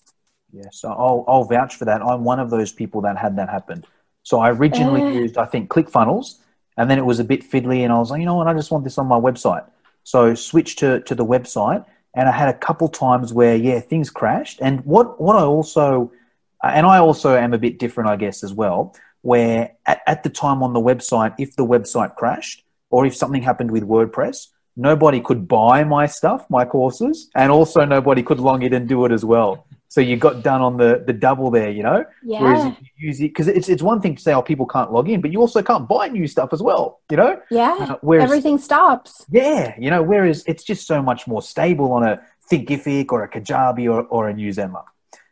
Yes, 0.52 0.82
I'll, 0.84 1.24
I'll 1.28 1.44
vouch 1.44 1.76
for 1.76 1.84
that. 1.84 2.02
I'm 2.02 2.24
one 2.24 2.40
of 2.40 2.50
those 2.50 2.72
people 2.72 3.00
that 3.02 3.18
had 3.18 3.36
that 3.36 3.48
happen. 3.48 3.84
So 4.22 4.40
I 4.40 4.50
originally 4.50 5.02
uh. 5.02 5.08
used, 5.08 5.38
I 5.38 5.44
think, 5.44 5.70
ClickFunnels, 5.70 6.36
and 6.76 6.90
then 6.90 6.98
it 6.98 7.04
was 7.04 7.18
a 7.18 7.24
bit 7.24 7.42
fiddly, 7.42 7.80
and 7.80 7.92
I 7.92 7.98
was 7.98 8.10
like, 8.10 8.20
you 8.20 8.26
know 8.26 8.34
what, 8.34 8.46
I 8.46 8.54
just 8.54 8.70
want 8.70 8.84
this 8.84 8.98
on 8.98 9.06
my 9.06 9.18
website. 9.18 9.68
So 10.04 10.34
switched 10.34 10.78
to, 10.78 11.00
to 11.00 11.14
the 11.14 11.24
website, 11.24 11.84
and 12.14 12.28
I 12.28 12.32
had 12.32 12.48
a 12.48 12.54
couple 12.54 12.88
times 12.88 13.32
where, 13.32 13.56
yeah, 13.56 13.80
things 13.80 14.10
crashed. 14.10 14.60
And 14.62 14.84
what, 14.84 15.20
what 15.20 15.36
I 15.36 15.42
also, 15.42 16.12
and 16.62 16.86
I 16.86 16.98
also 16.98 17.36
am 17.36 17.52
a 17.52 17.58
bit 17.58 17.78
different, 17.78 18.08
I 18.08 18.16
guess, 18.16 18.42
as 18.42 18.52
well, 18.52 18.96
where 19.22 19.72
at, 19.86 20.00
at 20.06 20.22
the 20.22 20.30
time 20.30 20.62
on 20.62 20.72
the 20.72 20.80
website, 20.80 21.34
if 21.38 21.56
the 21.56 21.66
website 21.66 22.16
crashed 22.16 22.64
or 22.90 23.04
if 23.04 23.14
something 23.14 23.42
happened 23.42 23.70
with 23.70 23.82
WordPress, 23.82 24.48
nobody 24.76 25.20
could 25.20 25.46
buy 25.46 25.84
my 25.84 26.06
stuff, 26.06 26.48
my 26.48 26.64
courses, 26.64 27.28
and 27.34 27.52
also 27.52 27.84
nobody 27.84 28.22
could 28.22 28.40
log 28.40 28.62
in 28.62 28.72
and 28.72 28.88
do 28.88 29.04
it 29.04 29.12
as 29.12 29.24
well. 29.24 29.66
So 29.90 30.02
you 30.02 30.16
got 30.16 30.42
done 30.42 30.60
on 30.60 30.76
the, 30.76 31.02
the 31.06 31.14
double 31.14 31.50
there, 31.50 31.70
you 31.70 31.82
know? 31.82 32.04
Yeah. 32.22 32.42
Whereas 32.42 32.64
if 32.66 32.78
you 32.80 33.08
use 33.08 33.20
it, 33.20 33.28
because 33.28 33.48
it's, 33.48 33.70
it's 33.70 33.82
one 33.82 34.02
thing 34.02 34.16
to 34.16 34.22
say, 34.22 34.34
oh, 34.34 34.42
people 34.42 34.66
can't 34.66 34.92
log 34.92 35.08
in, 35.08 35.22
but 35.22 35.32
you 35.32 35.40
also 35.40 35.62
can't 35.62 35.88
buy 35.88 36.08
new 36.08 36.26
stuff 36.26 36.52
as 36.52 36.62
well, 36.62 37.00
you 37.10 37.16
know? 37.16 37.40
Yeah. 37.50 37.76
Uh, 37.80 37.96
whereas, 38.02 38.24
Everything 38.24 38.58
stops. 38.58 39.24
yeah, 39.30 39.74
you 39.78 39.88
know, 39.90 40.02
whereas 40.02 40.44
it's 40.46 40.62
just 40.62 40.86
so 40.86 41.00
much 41.02 41.26
more 41.26 41.40
stable 41.40 41.92
on 41.92 42.02
a 42.04 42.20
Thinkific 42.50 43.10
or 43.12 43.22
a 43.22 43.28
Kajabi 43.30 43.90
or, 43.90 44.02
or 44.04 44.28
a 44.28 44.34
New 44.34 44.50
Zenler. 44.52 44.84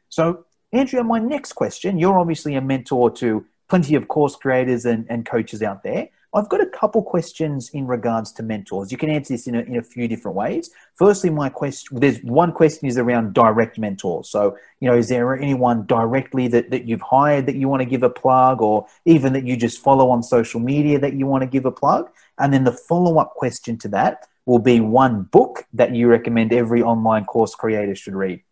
So, 0.08 0.46
Andrea, 0.72 1.04
my 1.04 1.18
next 1.18 1.52
question 1.52 1.98
you're 1.98 2.18
obviously 2.18 2.54
a 2.54 2.60
mentor 2.60 3.10
to 3.10 3.44
plenty 3.68 3.94
of 3.94 4.08
course 4.08 4.36
creators 4.36 4.86
and, 4.86 5.06
and 5.10 5.26
coaches 5.26 5.62
out 5.62 5.82
there. 5.82 6.08
I've 6.36 6.50
got 6.50 6.60
a 6.60 6.66
couple 6.66 7.02
questions 7.02 7.70
in 7.70 7.86
regards 7.86 8.30
to 8.32 8.42
mentors. 8.42 8.92
You 8.92 8.98
can 8.98 9.08
answer 9.08 9.32
this 9.32 9.46
in 9.46 9.54
a, 9.54 9.60
in 9.60 9.76
a 9.76 9.82
few 9.82 10.06
different 10.06 10.36
ways. 10.36 10.70
Firstly, 10.94 11.30
my 11.30 11.48
question 11.48 11.98
there's 11.98 12.18
one 12.22 12.52
question 12.52 12.86
is 12.86 12.98
around 12.98 13.32
direct 13.32 13.78
mentors. 13.78 14.28
So, 14.28 14.58
you 14.80 14.88
know, 14.88 14.96
is 14.98 15.08
there 15.08 15.34
anyone 15.34 15.86
directly 15.86 16.46
that, 16.48 16.70
that 16.70 16.84
you've 16.84 17.00
hired 17.00 17.46
that 17.46 17.56
you 17.56 17.68
want 17.68 17.80
to 17.80 17.86
give 17.86 18.02
a 18.02 18.10
plug, 18.10 18.60
or 18.60 18.86
even 19.06 19.32
that 19.32 19.46
you 19.46 19.56
just 19.56 19.82
follow 19.82 20.10
on 20.10 20.22
social 20.22 20.60
media 20.60 20.98
that 20.98 21.14
you 21.14 21.26
want 21.26 21.40
to 21.40 21.46
give 21.46 21.64
a 21.64 21.72
plug? 21.72 22.10
And 22.38 22.52
then 22.52 22.64
the 22.64 22.72
follow 22.72 23.18
up 23.18 23.30
question 23.30 23.78
to 23.78 23.88
that 23.88 24.26
will 24.44 24.58
be 24.58 24.78
one 24.78 25.22
book 25.22 25.64
that 25.72 25.94
you 25.94 26.06
recommend 26.06 26.52
every 26.52 26.82
online 26.82 27.24
course 27.24 27.54
creator 27.54 27.94
should 27.94 28.14
read. 28.14 28.42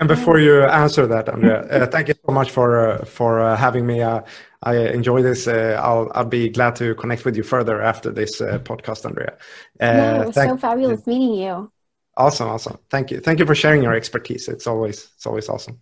And 0.00 0.08
before 0.08 0.40
you 0.40 0.64
answer 0.64 1.06
that, 1.06 1.28
Andrea, 1.28 1.60
uh, 1.60 1.86
thank 1.86 2.08
you 2.08 2.14
so 2.26 2.32
much 2.32 2.50
for 2.50 2.68
uh, 2.88 3.04
for 3.04 3.40
uh, 3.40 3.54
having 3.54 3.86
me. 3.86 4.00
Uh, 4.00 4.22
I 4.62 4.76
enjoy 4.76 5.20
this. 5.22 5.46
Uh, 5.46 5.78
I'll 5.82 6.10
I'll 6.14 6.24
be 6.24 6.48
glad 6.48 6.74
to 6.76 6.94
connect 6.94 7.26
with 7.26 7.36
you 7.36 7.42
further 7.42 7.82
after 7.82 8.10
this 8.10 8.40
uh, 8.40 8.60
podcast, 8.60 9.04
Andrea. 9.04 9.36
yeah, 9.78 10.22
it 10.22 10.26
was 10.26 10.34
so 10.34 10.56
fabulous 10.56 11.06
meeting 11.06 11.34
you. 11.34 11.70
Awesome, 12.16 12.48
awesome. 12.48 12.78
Thank 12.88 13.10
you, 13.10 13.20
thank 13.20 13.38
you 13.40 13.46
for 13.46 13.54
sharing 13.54 13.82
your 13.82 13.94
expertise. 13.94 14.48
It's 14.48 14.66
always 14.66 15.10
it's 15.16 15.26
always 15.26 15.50
awesome. 15.50 15.78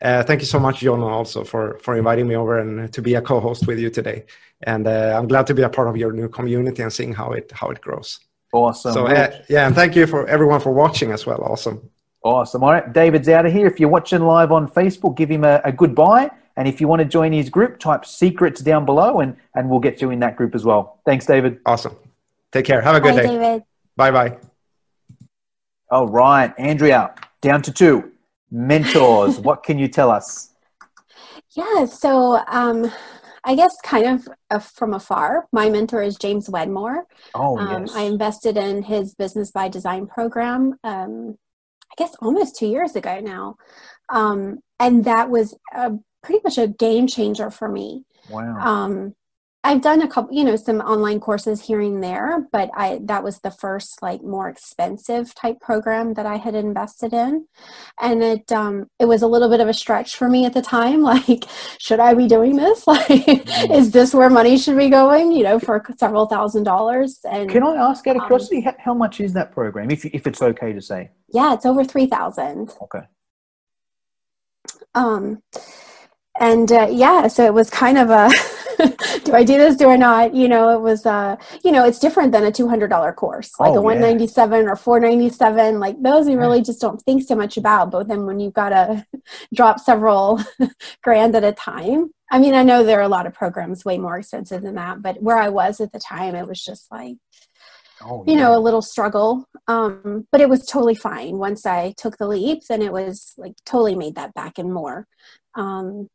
thank 0.00 0.40
you 0.40 0.46
so 0.46 0.58
much, 0.58 0.80
Jono, 0.80 1.06
also 1.06 1.44
for 1.44 1.78
for 1.82 1.94
inviting 1.94 2.26
me 2.26 2.36
over 2.36 2.58
and 2.58 2.90
to 2.94 3.02
be 3.02 3.14
a 3.16 3.22
co-host 3.22 3.66
with 3.66 3.78
you 3.78 3.90
today. 3.90 4.24
And 4.62 4.88
I'm 4.88 5.28
glad 5.28 5.46
to 5.46 5.54
be 5.54 5.62
a 5.62 5.68
part 5.68 5.88
of 5.88 5.96
your 5.98 6.12
new 6.12 6.30
community 6.30 6.82
and 6.82 6.92
seeing 6.92 7.12
how 7.12 7.32
it 7.32 7.52
how 7.52 7.68
it 7.68 7.82
grows. 7.82 8.18
Awesome. 8.50 8.94
So 8.94 9.10
yeah, 9.10 9.66
and 9.66 9.74
thank 9.74 9.94
you 9.94 10.06
for 10.06 10.26
everyone 10.26 10.60
for 10.60 10.72
watching 10.72 11.12
as 11.12 11.26
well. 11.26 11.42
Awesome. 11.42 11.90
Awesome. 12.28 12.62
All 12.62 12.72
right, 12.72 12.92
David's 12.92 13.28
out 13.28 13.46
of 13.46 13.52
here. 13.52 13.66
If 13.66 13.80
you're 13.80 13.88
watching 13.88 14.20
live 14.22 14.52
on 14.52 14.68
Facebook, 14.68 15.16
give 15.16 15.30
him 15.30 15.44
a, 15.44 15.60
a 15.64 15.72
goodbye. 15.72 16.30
And 16.56 16.66
if 16.66 16.80
you 16.80 16.88
want 16.88 17.00
to 17.00 17.04
join 17.06 17.32
his 17.32 17.48
group, 17.48 17.78
type 17.78 18.04
secrets 18.04 18.60
down 18.60 18.84
below 18.84 19.20
and, 19.20 19.36
and 19.54 19.70
we'll 19.70 19.80
get 19.80 20.02
you 20.02 20.10
in 20.10 20.18
that 20.20 20.36
group 20.36 20.54
as 20.54 20.64
well. 20.64 21.00
Thanks, 21.06 21.24
David. 21.24 21.60
Awesome. 21.64 21.96
Take 22.52 22.64
care. 22.66 22.80
Have 22.82 22.96
a 22.96 23.00
good 23.00 23.14
Bye, 23.14 23.22
day. 23.22 23.28
David. 23.28 23.62
Bye 23.96 24.10
bye. 24.10 24.38
All 25.90 26.06
right, 26.06 26.52
Andrea, 26.58 27.14
down 27.40 27.62
to 27.62 27.72
two. 27.72 28.12
Mentors, 28.50 29.38
what 29.48 29.62
can 29.62 29.78
you 29.78 29.88
tell 29.88 30.10
us? 30.10 30.50
Yeah, 31.52 31.86
so 31.86 32.42
um, 32.46 32.92
I 33.44 33.54
guess 33.54 33.76
kind 33.82 34.06
of 34.06 34.28
uh, 34.50 34.58
from 34.58 34.92
afar, 34.94 35.46
my 35.52 35.70
mentor 35.70 36.02
is 36.02 36.16
James 36.16 36.50
Wedmore. 36.50 37.06
Oh, 37.34 37.56
Um, 37.58 37.86
yes. 37.86 37.94
I 37.94 38.02
invested 38.02 38.56
in 38.56 38.82
his 38.82 39.14
Business 39.14 39.50
by 39.50 39.68
Design 39.68 40.06
program, 40.06 40.78
um, 40.84 41.38
I 41.38 41.47
guess 41.98 42.14
almost 42.20 42.56
two 42.56 42.68
years 42.68 42.96
ago 42.96 43.20
now. 43.20 43.56
Um, 44.08 44.60
and 44.80 45.04
that 45.04 45.28
was 45.28 45.54
a, 45.74 45.92
pretty 46.22 46.40
much 46.44 46.58
a 46.58 46.68
game 46.68 47.06
changer 47.06 47.50
for 47.50 47.68
me. 47.68 48.04
wow. 48.30 48.56
Um, 48.58 49.14
I've 49.64 49.82
done 49.82 50.02
a 50.02 50.08
couple, 50.08 50.34
you 50.36 50.44
know, 50.44 50.54
some 50.54 50.80
online 50.80 51.18
courses 51.18 51.60
here 51.62 51.80
and 51.80 52.02
there, 52.02 52.46
but 52.52 52.70
I 52.74 53.00
that 53.02 53.24
was 53.24 53.40
the 53.40 53.50
first 53.50 54.00
like 54.02 54.22
more 54.22 54.48
expensive 54.48 55.34
type 55.34 55.60
program 55.60 56.14
that 56.14 56.26
I 56.26 56.36
had 56.36 56.54
invested 56.54 57.12
in, 57.12 57.48
and 58.00 58.22
it 58.22 58.52
um, 58.52 58.88
it 59.00 59.06
was 59.06 59.20
a 59.22 59.26
little 59.26 59.48
bit 59.48 59.60
of 59.60 59.66
a 59.68 59.74
stretch 59.74 60.16
for 60.16 60.28
me 60.28 60.46
at 60.46 60.54
the 60.54 60.62
time. 60.62 61.02
Like, 61.08 61.44
should 61.78 62.00
I 62.00 62.14
be 62.14 62.28
doing 62.28 62.56
this? 62.56 62.86
Like, 62.86 63.10
is 63.70 63.90
this 63.90 64.14
where 64.14 64.30
money 64.30 64.58
should 64.58 64.76
be 64.76 64.88
going? 64.90 65.32
You 65.32 65.42
know, 65.42 65.58
for 65.58 65.84
several 65.98 66.26
thousand 66.26 66.62
dollars. 66.64 67.18
And 67.28 67.50
Can 67.50 67.62
I 67.64 67.74
ask 67.74 68.06
out 68.06 68.16
of 68.16 68.22
um, 68.22 68.28
curiosity, 68.28 68.60
how, 68.60 68.74
how 68.78 68.94
much 68.94 69.20
is 69.20 69.32
that 69.32 69.52
program, 69.52 69.90
if, 69.90 70.04
if 70.04 70.26
it's 70.26 70.40
okay 70.40 70.72
to 70.72 70.80
say? 70.80 71.10
yeah, 71.28 71.54
it's 71.54 71.66
over 71.66 71.84
three 71.84 72.06
thousand. 72.06 72.74
Okay. 72.82 73.04
um 74.94 75.42
and 76.40 76.70
uh, 76.72 76.88
yeah 76.90 77.26
so 77.28 77.44
it 77.44 77.52
was 77.52 77.68
kind 77.68 77.98
of 77.98 78.10
a 78.10 78.30
do 79.24 79.32
i 79.34 79.42
do 79.44 79.56
this 79.58 79.76
do 79.76 79.88
i 79.88 79.96
not 79.96 80.34
you 80.34 80.48
know 80.48 80.70
it 80.70 80.80
was 80.80 81.04
uh 81.06 81.36
you 81.64 81.72
know 81.72 81.84
it's 81.84 81.98
different 81.98 82.32
than 82.32 82.44
a 82.44 82.50
$200 82.52 83.14
course 83.16 83.52
like 83.58 83.70
Oh, 83.70 83.78
a 83.78 83.82
yeah. 83.82 83.82
197 83.82 84.68
or 84.68 84.76
497 84.76 85.80
like 85.80 86.00
those 86.02 86.28
you 86.28 86.38
really 86.38 86.62
just 86.62 86.80
don't 86.80 87.00
think 87.02 87.22
so 87.22 87.34
much 87.34 87.56
about 87.56 87.90
but 87.90 88.08
then 88.08 88.26
when 88.26 88.40
you've 88.40 88.54
got 88.54 88.70
to 88.70 89.06
drop 89.54 89.80
several 89.80 90.40
grand 91.02 91.34
at 91.34 91.44
a 91.44 91.52
time 91.52 92.10
i 92.30 92.38
mean 92.38 92.54
i 92.54 92.62
know 92.62 92.82
there 92.84 92.98
are 92.98 93.02
a 93.02 93.08
lot 93.08 93.26
of 93.26 93.34
programs 93.34 93.84
way 93.84 93.98
more 93.98 94.18
expensive 94.18 94.62
than 94.62 94.74
that 94.76 95.02
but 95.02 95.20
where 95.22 95.38
i 95.38 95.48
was 95.48 95.80
at 95.80 95.92
the 95.92 95.98
time 96.00 96.34
it 96.34 96.46
was 96.46 96.62
just 96.62 96.90
like 96.90 97.16
Oh, 98.00 98.22
you 98.26 98.34
yeah. 98.34 98.42
know 98.42 98.56
a 98.56 98.60
little 98.60 98.82
struggle 98.82 99.44
um, 99.66 100.26
but 100.30 100.40
it 100.40 100.48
was 100.48 100.64
totally 100.64 100.94
fine 100.94 101.36
once 101.38 101.66
i 101.66 101.92
took 101.96 102.16
the 102.16 102.28
leap 102.28 102.62
then 102.68 102.80
it 102.80 102.92
was 102.92 103.34
like 103.36 103.54
totally 103.66 103.96
made 103.96 104.14
that 104.14 104.34
back 104.34 104.58
and 104.58 104.72
more 104.72 105.06
um, 105.56 106.08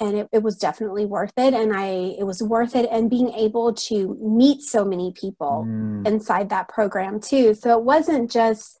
and 0.00 0.16
it, 0.16 0.28
it 0.32 0.42
was 0.42 0.56
definitely 0.56 1.04
worth 1.04 1.32
it 1.36 1.54
and 1.54 1.74
i 1.74 2.14
it 2.18 2.24
was 2.24 2.42
worth 2.42 2.74
it 2.76 2.88
and 2.90 3.10
being 3.10 3.32
able 3.34 3.72
to 3.72 4.16
meet 4.20 4.62
so 4.62 4.84
many 4.84 5.12
people 5.12 5.64
Mm, 5.68 6.06
inside 6.06 6.50
that 6.50 6.68
program 6.68 7.20
too. 7.20 7.54
So 7.54 7.76
it 7.78 7.84
wasn't 7.84 8.30
just 8.30 8.78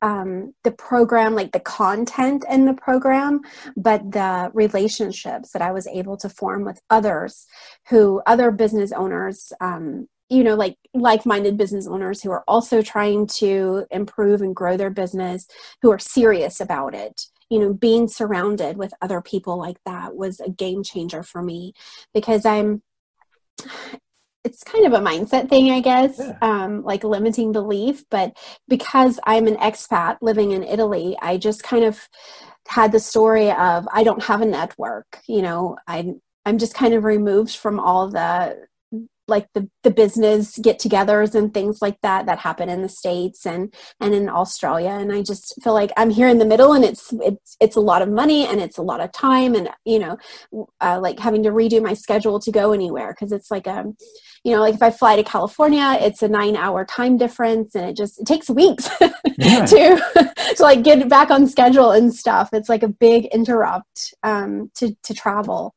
um, 0.00 0.54
the 0.62 0.70
program 0.70 1.34
like 1.34 1.52
the 1.52 1.60
content 1.60 2.44
in 2.48 2.66
the 2.66 2.74
program 2.74 3.40
but 3.76 4.12
the 4.12 4.50
relationships 4.54 5.50
that 5.50 5.60
i 5.60 5.72
was 5.72 5.88
able 5.88 6.16
to 6.18 6.28
form 6.28 6.64
with 6.64 6.80
others 6.88 7.46
who 7.88 8.22
other 8.24 8.52
business 8.52 8.92
owners 8.92 9.52
um, 9.60 10.06
you 10.28 10.44
know 10.44 10.54
like 10.54 10.76
like-minded 10.94 11.56
business 11.56 11.88
owners 11.88 12.22
who 12.22 12.30
are 12.30 12.44
also 12.46 12.80
trying 12.80 13.26
to 13.26 13.86
improve 13.90 14.40
and 14.40 14.54
grow 14.54 14.76
their 14.76 14.90
business 14.90 15.48
who 15.82 15.90
are 15.90 15.98
serious 15.98 16.60
about 16.60 16.94
it 16.94 17.26
you 17.50 17.58
know 17.58 17.72
being 17.72 18.08
surrounded 18.08 18.76
with 18.76 18.92
other 19.00 19.20
people 19.20 19.58
like 19.58 19.78
that 19.86 20.14
was 20.16 20.40
a 20.40 20.50
game 20.50 20.82
changer 20.82 21.22
for 21.22 21.42
me 21.42 21.72
because 22.14 22.44
i'm 22.44 22.82
it's 24.44 24.62
kind 24.62 24.86
of 24.86 24.92
a 24.92 24.98
mindset 25.04 25.48
thing 25.48 25.70
i 25.70 25.80
guess 25.80 26.18
Yeah. 26.18 26.38
um, 26.42 26.82
like 26.82 27.04
limiting 27.04 27.52
belief 27.52 28.04
but 28.10 28.36
because 28.68 29.18
i'm 29.24 29.46
an 29.46 29.56
expat 29.56 30.18
living 30.20 30.52
in 30.52 30.62
italy 30.62 31.16
i 31.20 31.36
just 31.36 31.62
kind 31.62 31.84
of 31.84 32.08
had 32.68 32.92
the 32.92 33.00
story 33.00 33.50
of 33.50 33.88
i 33.92 34.02
don't 34.04 34.22
have 34.24 34.40
a 34.42 34.46
network 34.46 35.20
you 35.26 35.42
know 35.42 35.76
i 35.86 36.12
i'm 36.46 36.58
just 36.58 36.74
kind 36.74 36.94
of 36.94 37.04
removed 37.04 37.56
from 37.56 37.80
all 37.80 38.08
the 38.08 38.56
like 39.28 39.46
the, 39.54 39.68
the 39.82 39.90
business 39.90 40.58
get-togethers 40.58 41.34
and 41.34 41.52
things 41.54 41.80
like 41.80 42.00
that 42.02 42.26
that 42.26 42.38
happen 42.38 42.68
in 42.68 42.82
the 42.82 42.88
states 42.88 43.46
and 43.46 43.72
and 44.00 44.14
in 44.14 44.28
australia. 44.28 44.90
And 44.90 45.12
i 45.12 45.22
just 45.22 45.54
feel 45.62 45.74
like 45.74 45.92
i'm 45.96 46.10
here 46.10 46.28
in 46.28 46.38
the 46.38 46.44
middle 46.44 46.72
and 46.72 46.84
it's 46.84 47.12
it's 47.20 47.56
it's 47.60 47.76
a 47.76 47.80
lot 47.80 48.02
of 48.02 48.08
money 48.08 48.46
and 48.46 48.60
it's 48.60 48.78
a 48.78 48.82
lot 48.82 49.00
of 49.00 49.12
time 49.12 49.54
and 49.54 49.68
you 49.84 49.98
know 49.98 50.16
uh, 50.80 50.98
like 51.00 51.18
having 51.18 51.42
to 51.42 51.50
redo 51.50 51.82
my 51.82 51.94
schedule 51.94 52.40
to 52.40 52.50
go 52.50 52.72
anywhere 52.72 53.12
because 53.14 53.32
it's 53.32 53.50
like 53.50 53.66
a 53.66 53.84
you 54.44 54.52
know 54.52 54.60
like 54.60 54.74
if 54.74 54.82
i 54.82 54.90
fly 54.90 55.16
to 55.16 55.22
california 55.22 55.96
it's 56.00 56.22
a 56.22 56.28
nine 56.28 56.56
hour 56.56 56.84
time 56.84 57.16
difference 57.16 57.74
and 57.74 57.84
it 57.88 57.96
just 57.96 58.20
it 58.20 58.26
takes 58.26 58.48
weeks 58.50 58.88
Yeah. 59.38 59.64
to 59.66 60.34
to 60.56 60.62
like 60.62 60.82
get 60.82 61.08
back 61.08 61.30
on 61.30 61.46
schedule 61.46 61.92
and 61.92 62.12
stuff. 62.14 62.50
It's 62.52 62.68
like 62.68 62.82
a 62.82 62.88
big 62.88 63.26
interrupt 63.26 64.14
um 64.22 64.70
to 64.76 64.96
to 65.04 65.14
travel 65.14 65.74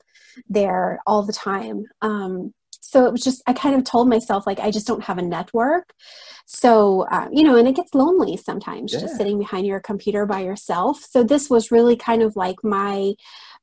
there 0.49 0.99
all 1.06 1.24
the 1.24 1.34
time. 1.34 1.86
Um 2.02 2.54
so 2.82 3.06
it 3.06 3.12
was 3.12 3.22
just 3.24 3.42
i 3.48 3.54
kind 3.54 3.76
of 3.76 3.84
told 3.84 4.10
myself 4.10 4.46
like 4.46 4.60
i 4.60 4.70
just 4.72 4.88
don't 4.88 5.04
have 5.04 5.18
a 5.18 5.22
network. 5.22 5.94
So 6.46 7.08
uh, 7.12 7.28
you 7.32 7.44
know 7.44 7.56
and 7.58 7.68
it 7.68 7.76
gets 7.76 7.94
lonely 7.94 8.36
sometimes 8.38 8.92
Yeah. 8.94 9.02
just 9.02 9.16
sitting 9.16 9.38
behind 9.40 9.66
your 9.66 9.80
computer 9.80 10.26
by 10.26 10.42
yourself. 10.42 10.96
So 11.10 11.24
this 11.24 11.50
was 11.50 11.72
really 11.72 11.96
kind 11.96 12.22
of 12.22 12.36
like 12.36 12.58
my 12.64 13.14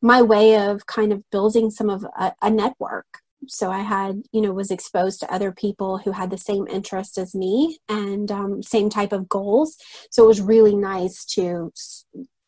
my 0.01 0.23
way 0.23 0.57
of 0.67 0.87
kind 0.87 1.13
of 1.13 1.23
building 1.31 1.71
some 1.71 1.91
of 1.91 2.05
a, 2.19 2.33
a 2.41 2.51
network. 2.51 3.07
So 3.47 3.71
i 3.71 3.81
had 3.81 4.23
you 4.33 4.41
know 4.41 4.53
was 4.53 4.71
exposed 4.71 5.21
to 5.21 5.33
other 5.35 5.53
people 5.53 5.99
who 5.99 6.13
had 6.13 6.31
the 6.31 6.39
same 6.51 6.67
interest 6.69 7.19
as 7.19 7.35
me 7.35 7.79
and 7.89 8.31
um, 8.33 8.63
same 8.63 8.89
type 8.89 9.13
of 9.13 9.29
goals. 9.29 9.77
So 10.11 10.25
it 10.25 10.29
was 10.29 10.41
really 10.41 10.77
nice 10.77 11.25
to 11.37 11.73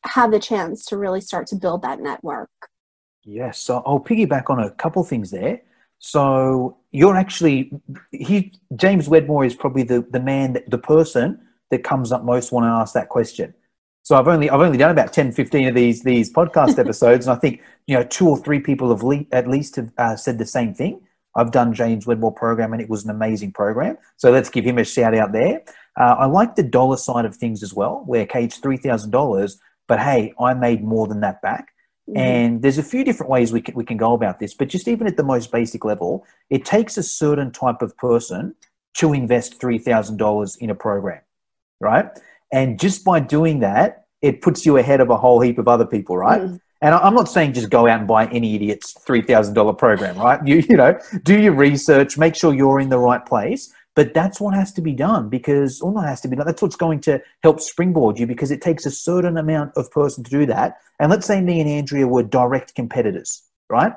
have 0.05 0.31
the 0.31 0.41
chance 0.41 0.85
to 0.87 0.97
really 0.97 1.21
start 1.21 1.47
to 1.49 1.57
build 1.57 1.83
that 1.83 2.01
network. 2.01 2.51
Yes, 3.25 3.59
so 3.59 3.83
I'll 3.85 4.01
piggyback 4.01 4.49
on 4.49 4.59
a 4.61 4.71
couple 4.71 5.05
things 5.05 5.31
there. 5.31 5.61
So 6.01 6.79
you're 6.91 7.17
actually 7.17 7.73
he 8.11 8.53
James 8.75 9.09
Wedmore 9.09 9.45
is 9.45 9.55
probably 9.55 9.85
the 9.85 10.05
the 10.11 10.21
man 10.21 10.55
that, 10.55 10.69
the 10.69 10.79
person 10.79 11.41
that 11.71 11.85
comes 11.85 12.11
up 12.11 12.25
most 12.25 12.51
when 12.51 12.65
I 12.65 12.81
ask 12.81 12.95
that 12.95 13.09
question. 13.09 13.55
So 14.03 14.17
I've 14.17 14.27
only 14.27 14.51
I've 14.51 14.61
only 14.61 14.79
done 14.79 14.91
about 14.91 15.13
10, 15.13 15.33
15 15.33 15.69
of 15.69 15.75
these 15.75 16.03
these 16.03 16.33
podcast 16.33 16.79
episodes, 16.85 17.27
and 17.27 17.37
I 17.37 17.39
think 17.39 17.61
you 17.87 17.97
know 17.97 18.03
two 18.03 18.29
or 18.29 18.39
three 18.39 18.61
people 18.61 18.89
have 18.91 19.03
le- 19.03 19.27
at 19.31 19.47
least 19.47 19.77
have 19.77 19.93
uh, 19.99 20.17
said 20.17 20.39
the 20.39 20.47
same 20.47 20.75
thing. 20.75 21.01
I've 21.37 21.53
done 21.53 21.73
James 21.73 22.07
Wedmore 22.09 22.35
program, 22.35 22.73
and 22.73 22.83
it 22.83 22.89
was 22.89 23.05
an 23.05 23.11
amazing 23.11 23.53
program. 23.53 23.97
So 24.17 24.33
let's 24.33 24.51
give 24.51 24.65
him 24.65 24.79
a 24.79 24.85
shout 24.85 25.15
out 25.15 25.31
there. 25.33 25.63
Uh, 25.97 26.17
I 26.19 26.27
like 26.27 26.57
the 26.57 26.65
dollar 26.65 26.97
side 26.97 27.25
of 27.25 27.37
things 27.37 27.63
as 27.63 27.73
well, 27.73 28.03
where 28.07 28.27
Kate 28.27 28.53
three 28.53 28.79
thousand 28.79 29.11
dollars 29.11 29.61
but 29.91 29.99
hey, 29.99 30.33
I 30.39 30.55
made 30.55 30.85
more 30.85 31.09
than 31.09 31.19
that 31.23 31.43
back. 31.43 31.70
Mm-hmm. 32.11 32.19
And 32.19 32.63
there's 32.63 32.79
a 32.79 32.83
few 32.83 33.05
different 33.05 33.31
ways 33.31 33.53
we 33.53 33.63
can, 33.63 33.75
we 33.75 33.85
can 33.85 33.97
go 33.97 34.15
about 34.15 34.41
this, 34.41 34.55
but 34.55 34.69
just 34.69 34.89
even 34.89 35.07
at 35.07 35.17
the 35.17 35.23
most 35.23 35.53
basic 35.53 35.85
level, 35.85 36.27
it 36.49 36.65
takes 36.65 36.99
a 36.99 37.03
certain 37.03 37.53
type 37.53 37.83
of 37.83 37.97
person 37.97 38.55
to 38.95 39.13
invest 39.13 39.61
$3,000 39.61 40.59
in 40.59 40.71
a 40.71 40.75
program, 40.75 41.21
right? 41.81 42.07
And 42.53 42.81
just 42.81 43.05
by 43.05 43.21
doing 43.21 43.61
that, 43.61 44.07
it 44.23 44.43
puts 44.43 44.67
you 44.67 44.77
ahead 44.77 45.01
of 45.01 45.09
a 45.09 45.17
whole 45.17 45.41
heap 45.41 45.59
of 45.59 45.69
other 45.69 45.87
people, 45.87 46.17
right? 46.17 46.41
Mm. 46.41 46.61
And 46.83 46.95
I'm 46.95 47.15
not 47.15 47.29
saying 47.29 47.53
just 47.53 47.71
go 47.71 47.87
out 47.87 48.01
and 48.01 48.09
buy 48.09 48.27
any 48.29 48.55
idiot's 48.57 48.95
$3,000 48.95 49.79
program, 49.79 50.19
right? 50.19 50.45
You, 50.47 50.57
you 50.69 50.77
know, 50.77 50.99
do 51.23 51.39
your 51.39 51.53
research, 51.53 52.19
make 52.19 52.35
sure 52.35 52.55
you're 52.55 52.81
in 52.81 52.89
the 52.89 52.99
right 52.99 53.25
place. 53.25 53.73
But 53.97 54.15
that's 54.15 54.41
what 54.41 54.55
has 54.55 54.73
to 54.75 54.81
be 54.81 54.93
done 54.93 55.29
because, 55.29 55.81
or 55.81 55.93
not 55.93 56.07
has 56.07 56.21
to 56.23 56.29
be 56.29 56.37
done, 56.37 56.47
that's 56.47 56.63
what's 56.63 56.77
going 56.77 57.01
to 57.01 57.21
help 57.43 57.61
springboard 57.61 58.19
you 58.19 58.27
because 58.27 58.51
it 58.51 58.63
takes 58.63 58.87
a 58.87 58.91
certain 58.91 59.37
amount 59.37 59.73
of 59.77 59.91
person 59.91 60.23
to 60.25 60.31
do 60.31 60.47
that. 60.47 60.79
And 61.01 61.11
let's 61.11 61.27
say 61.27 61.41
me 61.41 61.61
and 61.61 61.69
Andrea 61.69 62.07
were 62.07 62.23
direct 62.23 62.75
competitors, 62.75 63.43
right? 63.69 63.93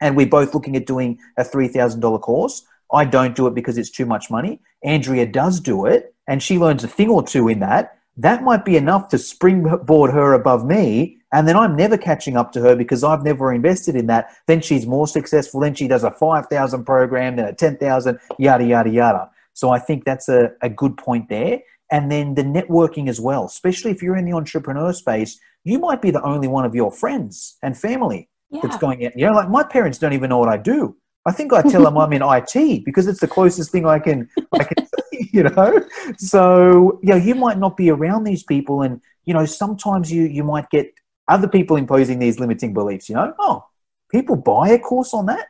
And 0.00 0.16
we're 0.16 0.26
both 0.26 0.54
looking 0.54 0.76
at 0.76 0.86
doing 0.86 1.18
a 1.36 1.44
$3,000 1.44 2.20
course. 2.20 2.64
I 2.92 3.04
don't 3.04 3.36
do 3.36 3.46
it 3.46 3.54
because 3.54 3.76
it's 3.76 3.90
too 3.90 4.06
much 4.06 4.30
money. 4.30 4.60
Andrea 4.82 5.26
does 5.26 5.60
do 5.60 5.84
it 5.84 6.14
and 6.26 6.42
she 6.42 6.58
learns 6.58 6.84
a 6.84 6.88
thing 6.88 7.10
or 7.10 7.22
two 7.22 7.48
in 7.48 7.60
that 7.60 7.97
that 8.18 8.42
might 8.42 8.64
be 8.64 8.76
enough 8.76 9.08
to 9.08 9.18
springboard 9.18 10.12
her 10.12 10.32
above 10.34 10.66
me. 10.66 11.18
And 11.32 11.46
then 11.46 11.56
I'm 11.56 11.76
never 11.76 11.96
catching 11.96 12.36
up 12.36 12.52
to 12.52 12.60
her 12.60 12.74
because 12.74 13.04
I've 13.04 13.22
never 13.22 13.52
invested 13.52 13.94
in 13.94 14.06
that. 14.06 14.34
Then 14.46 14.60
she's 14.60 14.86
more 14.86 15.06
successful. 15.06 15.60
Then 15.60 15.74
she 15.74 15.86
does 15.86 16.02
a 16.02 16.10
5,000 16.10 16.84
program, 16.84 17.36
then 17.36 17.46
a 17.46 17.52
10,000, 17.54 18.18
yada, 18.38 18.64
yada, 18.64 18.90
yada. 18.90 19.30
So 19.52 19.70
I 19.70 19.78
think 19.78 20.04
that's 20.04 20.28
a, 20.28 20.52
a 20.62 20.68
good 20.68 20.96
point 20.96 21.28
there. 21.28 21.60
And 21.90 22.10
then 22.10 22.34
the 22.34 22.42
networking 22.42 23.08
as 23.08 23.20
well, 23.20 23.44
especially 23.44 23.92
if 23.92 24.02
you're 24.02 24.16
in 24.16 24.24
the 24.24 24.32
entrepreneur 24.32 24.92
space, 24.92 25.38
you 25.64 25.78
might 25.78 26.02
be 26.02 26.10
the 26.10 26.22
only 26.22 26.48
one 26.48 26.64
of 26.64 26.74
your 26.74 26.90
friends 26.90 27.56
and 27.62 27.78
family 27.78 28.28
yeah. 28.50 28.60
that's 28.62 28.76
going 28.78 29.00
in. 29.00 29.12
You 29.14 29.26
know, 29.26 29.32
like 29.32 29.48
my 29.48 29.62
parents 29.62 29.98
don't 29.98 30.12
even 30.12 30.30
know 30.30 30.38
what 30.38 30.48
I 30.48 30.56
do. 30.56 30.96
I 31.24 31.32
think 31.32 31.52
I 31.52 31.62
tell 31.62 31.84
them 31.84 31.98
I'm 31.98 32.12
in 32.12 32.22
IT 32.22 32.84
because 32.84 33.06
it's 33.06 33.20
the 33.20 33.28
closest 33.28 33.70
thing 33.70 33.86
I 33.86 33.98
can 33.98 34.28
I 34.52 34.64
can 34.64 34.86
you 35.32 35.42
know. 35.42 35.80
So 36.16 36.98
yeah, 37.02 37.16
you 37.16 37.34
might 37.34 37.58
not 37.58 37.76
be 37.76 37.90
around 37.90 38.24
these 38.24 38.42
people, 38.42 38.82
and 38.82 39.00
you 39.24 39.34
know 39.34 39.44
sometimes 39.44 40.12
you 40.12 40.24
you 40.24 40.44
might 40.44 40.70
get 40.70 40.92
other 41.28 41.48
people 41.48 41.76
imposing 41.76 42.18
these 42.18 42.38
limiting 42.40 42.72
beliefs. 42.72 43.08
You 43.08 43.16
know, 43.16 43.34
oh, 43.38 43.66
people 44.10 44.36
buy 44.36 44.70
a 44.70 44.78
course 44.78 45.14
on 45.14 45.26
that. 45.26 45.46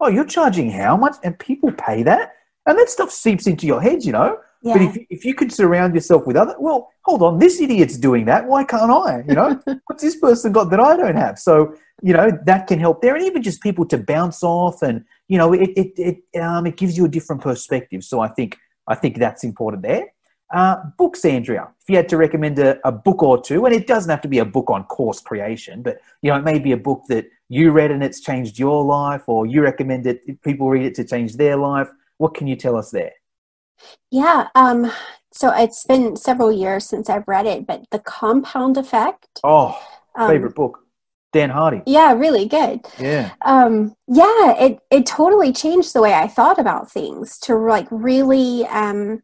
Oh, 0.00 0.08
you're 0.08 0.24
charging 0.24 0.70
how 0.70 0.96
much, 0.96 1.16
and 1.22 1.38
people 1.38 1.72
pay 1.72 2.02
that, 2.02 2.34
and 2.66 2.78
that 2.78 2.88
stuff 2.88 3.10
seeps 3.10 3.46
into 3.46 3.66
your 3.66 3.80
head. 3.80 4.04
You 4.04 4.12
know. 4.12 4.38
Yeah. 4.60 4.72
But 4.72 4.82
if, 4.82 5.06
if 5.08 5.24
you 5.24 5.34
could 5.34 5.52
surround 5.52 5.94
yourself 5.94 6.26
with 6.26 6.34
other, 6.34 6.56
well, 6.58 6.90
hold 7.02 7.22
on, 7.22 7.38
this 7.38 7.60
idiot's 7.60 7.96
doing 7.96 8.24
that. 8.24 8.44
Why 8.44 8.64
can't 8.64 8.90
I? 8.90 9.22
You 9.28 9.34
know, 9.34 9.62
what's 9.86 10.02
this 10.02 10.16
person 10.16 10.50
got 10.50 10.70
that 10.70 10.80
I 10.80 10.96
don't 10.96 11.14
have? 11.14 11.38
So 11.38 11.76
you 12.02 12.12
know 12.12 12.30
that 12.44 12.66
can 12.66 12.78
help 12.78 13.02
there 13.02 13.16
and 13.16 13.24
even 13.24 13.42
just 13.42 13.62
people 13.62 13.84
to 13.86 13.98
bounce 13.98 14.42
off 14.42 14.82
and 14.82 15.04
you 15.28 15.38
know 15.38 15.52
it 15.52 15.70
it 15.76 15.92
it, 15.96 16.40
um, 16.40 16.66
it 16.66 16.76
gives 16.76 16.96
you 16.96 17.04
a 17.04 17.08
different 17.08 17.42
perspective 17.42 18.04
so 18.04 18.20
i 18.20 18.28
think 18.28 18.56
i 18.88 18.94
think 18.94 19.18
that's 19.18 19.44
important 19.44 19.82
there. 19.82 20.06
Uh, 20.50 20.76
books 20.96 21.26
andrea 21.26 21.68
if 21.82 21.90
you 21.90 21.96
had 21.96 22.08
to 22.08 22.16
recommend 22.16 22.58
a, 22.58 22.78
a, 22.88 22.90
book 22.90 23.22
or 23.22 23.38
two 23.38 23.66
and 23.66 23.74
it 23.74 23.86
doesn't 23.86 24.08
have 24.08 24.22
to 24.22 24.28
be 24.28 24.38
a 24.38 24.44
book 24.46 24.70
on 24.70 24.82
course 24.84 25.20
creation 25.20 25.82
but 25.82 25.98
you 26.22 26.30
know 26.30 26.38
it 26.38 26.44
may 26.44 26.58
be 26.58 26.72
a 26.72 26.76
book 26.76 27.02
that 27.06 27.26
you 27.50 27.70
read 27.70 27.90
and 27.90 28.02
it's 28.02 28.20
changed 28.20 28.58
your 28.58 28.82
life 28.82 29.22
or 29.26 29.44
you 29.44 29.60
recommend 29.60 30.06
it 30.06 30.42
people 30.42 30.70
read 30.70 30.86
it 30.86 30.94
to 30.94 31.04
change 31.04 31.36
their 31.36 31.56
life 31.56 31.90
what 32.16 32.34
can 32.34 32.46
you 32.46 32.56
tell 32.56 32.76
us 32.76 32.90
there? 32.90 33.12
Yeah 34.10 34.48
um 34.54 34.90
so 35.34 35.50
it's 35.54 35.84
been 35.84 36.16
several 36.16 36.50
years 36.50 36.86
since 36.86 37.10
i've 37.10 37.28
read 37.28 37.44
it 37.44 37.66
but 37.66 37.84
the 37.90 37.98
compound 37.98 38.78
effect. 38.78 39.40
Oh 39.44 39.78
favorite 40.16 40.48
um, 40.48 40.54
book 40.54 40.87
Darren 41.34 41.50
Hardy. 41.50 41.82
Yeah, 41.86 42.12
really 42.14 42.46
good. 42.46 42.80
Yeah. 42.98 43.32
Um, 43.44 43.94
yeah, 44.06 44.54
it 44.58 44.78
it 44.90 45.06
totally 45.06 45.52
changed 45.52 45.92
the 45.92 46.00
way 46.00 46.14
I 46.14 46.26
thought 46.26 46.58
about 46.58 46.90
things 46.90 47.38
to 47.40 47.56
like 47.56 47.86
really 47.90 48.66
um, 48.66 49.22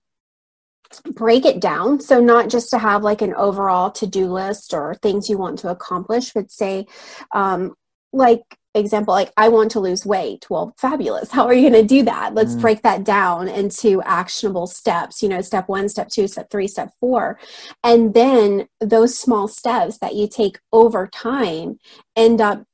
break 1.13 1.47
it 1.47 1.61
down. 1.61 2.01
So 2.01 2.21
not 2.21 2.51
just 2.51 2.71
to 2.71 2.79
have 2.79 3.03
like 3.03 3.23
an 3.23 3.35
overall 3.35 3.91
to 3.93 4.07
do 4.07 4.27
list 4.27 4.75
or 4.75 4.97
things 4.97 5.31
you 5.31 5.39
want 5.39 5.59
to 5.61 5.71
accomplish, 5.71 6.33
but 6.33 6.51
say, 6.51 6.87
um, 7.33 7.75
like 8.13 8.59
example 8.75 9.15
like 9.15 9.33
i 9.37 9.49
want 9.49 9.71
to 9.71 9.81
lose 9.81 10.05
weight. 10.05 10.47
Well 10.51 10.75
fabulous. 10.79 11.31
How 11.37 11.47
are 11.47 11.55
you 11.55 11.71
going 11.71 11.83
to 11.83 11.89
do 11.89 12.03
that? 12.05 12.35
Let's 12.35 12.55
mm. 12.55 12.61
break 12.61 12.83
that 12.83 13.05
down 13.05 13.49
into 13.49 14.03
actionable 14.03 14.67
steps 14.67 15.23
you 15.23 15.29
know 15.29 15.41
step 15.41 15.69
one 15.69 15.89
step 15.89 16.09
two 16.09 16.27
step 16.29 16.51
three 16.51 16.69
step 16.69 16.93
four. 17.01 17.39
And 17.83 18.15
then 18.15 18.69
those 18.81 19.19
small 19.19 19.49
steps 19.49 19.99
that 19.99 20.15
you 20.15 20.29
take 20.29 20.59
over 20.73 21.07
time 21.07 21.79
end 22.17 22.41
up 22.41 22.67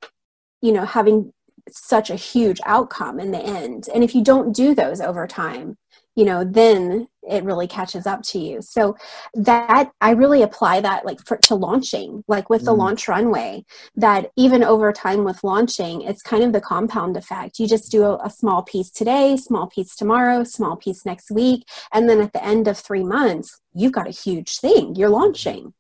you 0.63 0.73
know 0.73 0.85
having 0.85 1.33
such 1.69 2.11
a 2.11 2.17
huge 2.17 2.61
outcome 2.65 3.21
in 3.21 3.31
the 3.31 3.41
end. 3.41 3.89
And 3.95 4.03
if 4.03 4.15
you 4.15 4.25
don't 4.25 4.53
do 4.53 4.75
those 4.75 5.01
over 5.01 5.27
time 5.27 5.77
you 6.17 6.25
know 6.25 6.45
then 6.45 7.09
it 7.23 7.45
really 7.45 7.67
catches 7.67 8.07
up 8.07 8.23
to 8.23 8.39
you. 8.39 8.61
So 8.63 8.97
that 9.35 9.93
i 10.01 10.11
really 10.11 10.43
apply 10.43 10.81
that 10.81 11.05
like 11.05 11.21
for, 11.25 11.37
to 11.37 11.55
launching 11.55 12.25
like 12.29 12.51
with 12.51 12.65
the 12.65 12.73
mm. 12.73 12.79
launch 12.79 13.09
runway 13.09 13.65
that 13.95 14.31
even 14.37 14.65
over 14.65 14.93
time 14.93 15.25
with 15.25 15.43
launching 15.45 16.03
it's 16.03 16.23
kind 16.23 16.43
of 16.43 16.53
the 16.53 16.61
compound 16.61 17.17
effect. 17.17 17.59
You 17.59 17.67
just 17.67 17.91
do 17.91 18.05
a, 18.05 18.17
a 18.25 18.31
small 18.31 18.63
piece 18.63 18.91
today 18.91 19.37
small 19.37 19.67
piece 19.67 19.95
tomorrow 19.95 20.45
small 20.45 20.77
piece 20.77 21.05
next 21.05 21.31
week 21.31 21.65
and 21.93 22.09
then 22.09 22.21
at 22.21 22.33
the 22.33 22.45
end 22.45 22.69
of 22.69 22.79
three 22.79 23.05
months 23.05 23.61
you've 23.75 23.93
got 23.93 24.09
a 24.09 24.11
huge 24.11 24.59
thing. 24.59 24.95
You're 24.97 25.11
launching. 25.11 25.75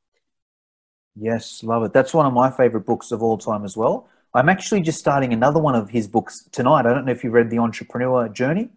Yes 1.16 1.62
love 1.62 1.83
it. 1.85 1.93
That's 1.93 2.14
one 2.14 2.26
of 2.26 2.33
my 2.33 2.51
favorite 2.51 2.87
books 2.87 3.12
of 3.12 3.22
all 3.22 3.39
time 3.39 3.64
as 3.64 3.76
well. 3.76 4.09
I'm 4.33 4.49
actually 4.49 4.83
just 4.83 5.01
starting 5.01 5.33
another 5.33 5.61
one 5.61 5.74
of 5.74 5.91
his 5.91 6.07
books 6.07 6.49
tonight. 6.53 6.87
I 6.87 6.95
don't 6.95 7.05
know 7.05 7.12
if 7.12 7.24
you 7.24 7.31
read 7.31 7.51
the 7.51 7.59
entrepreneur 7.59 8.28
journey 8.28 8.70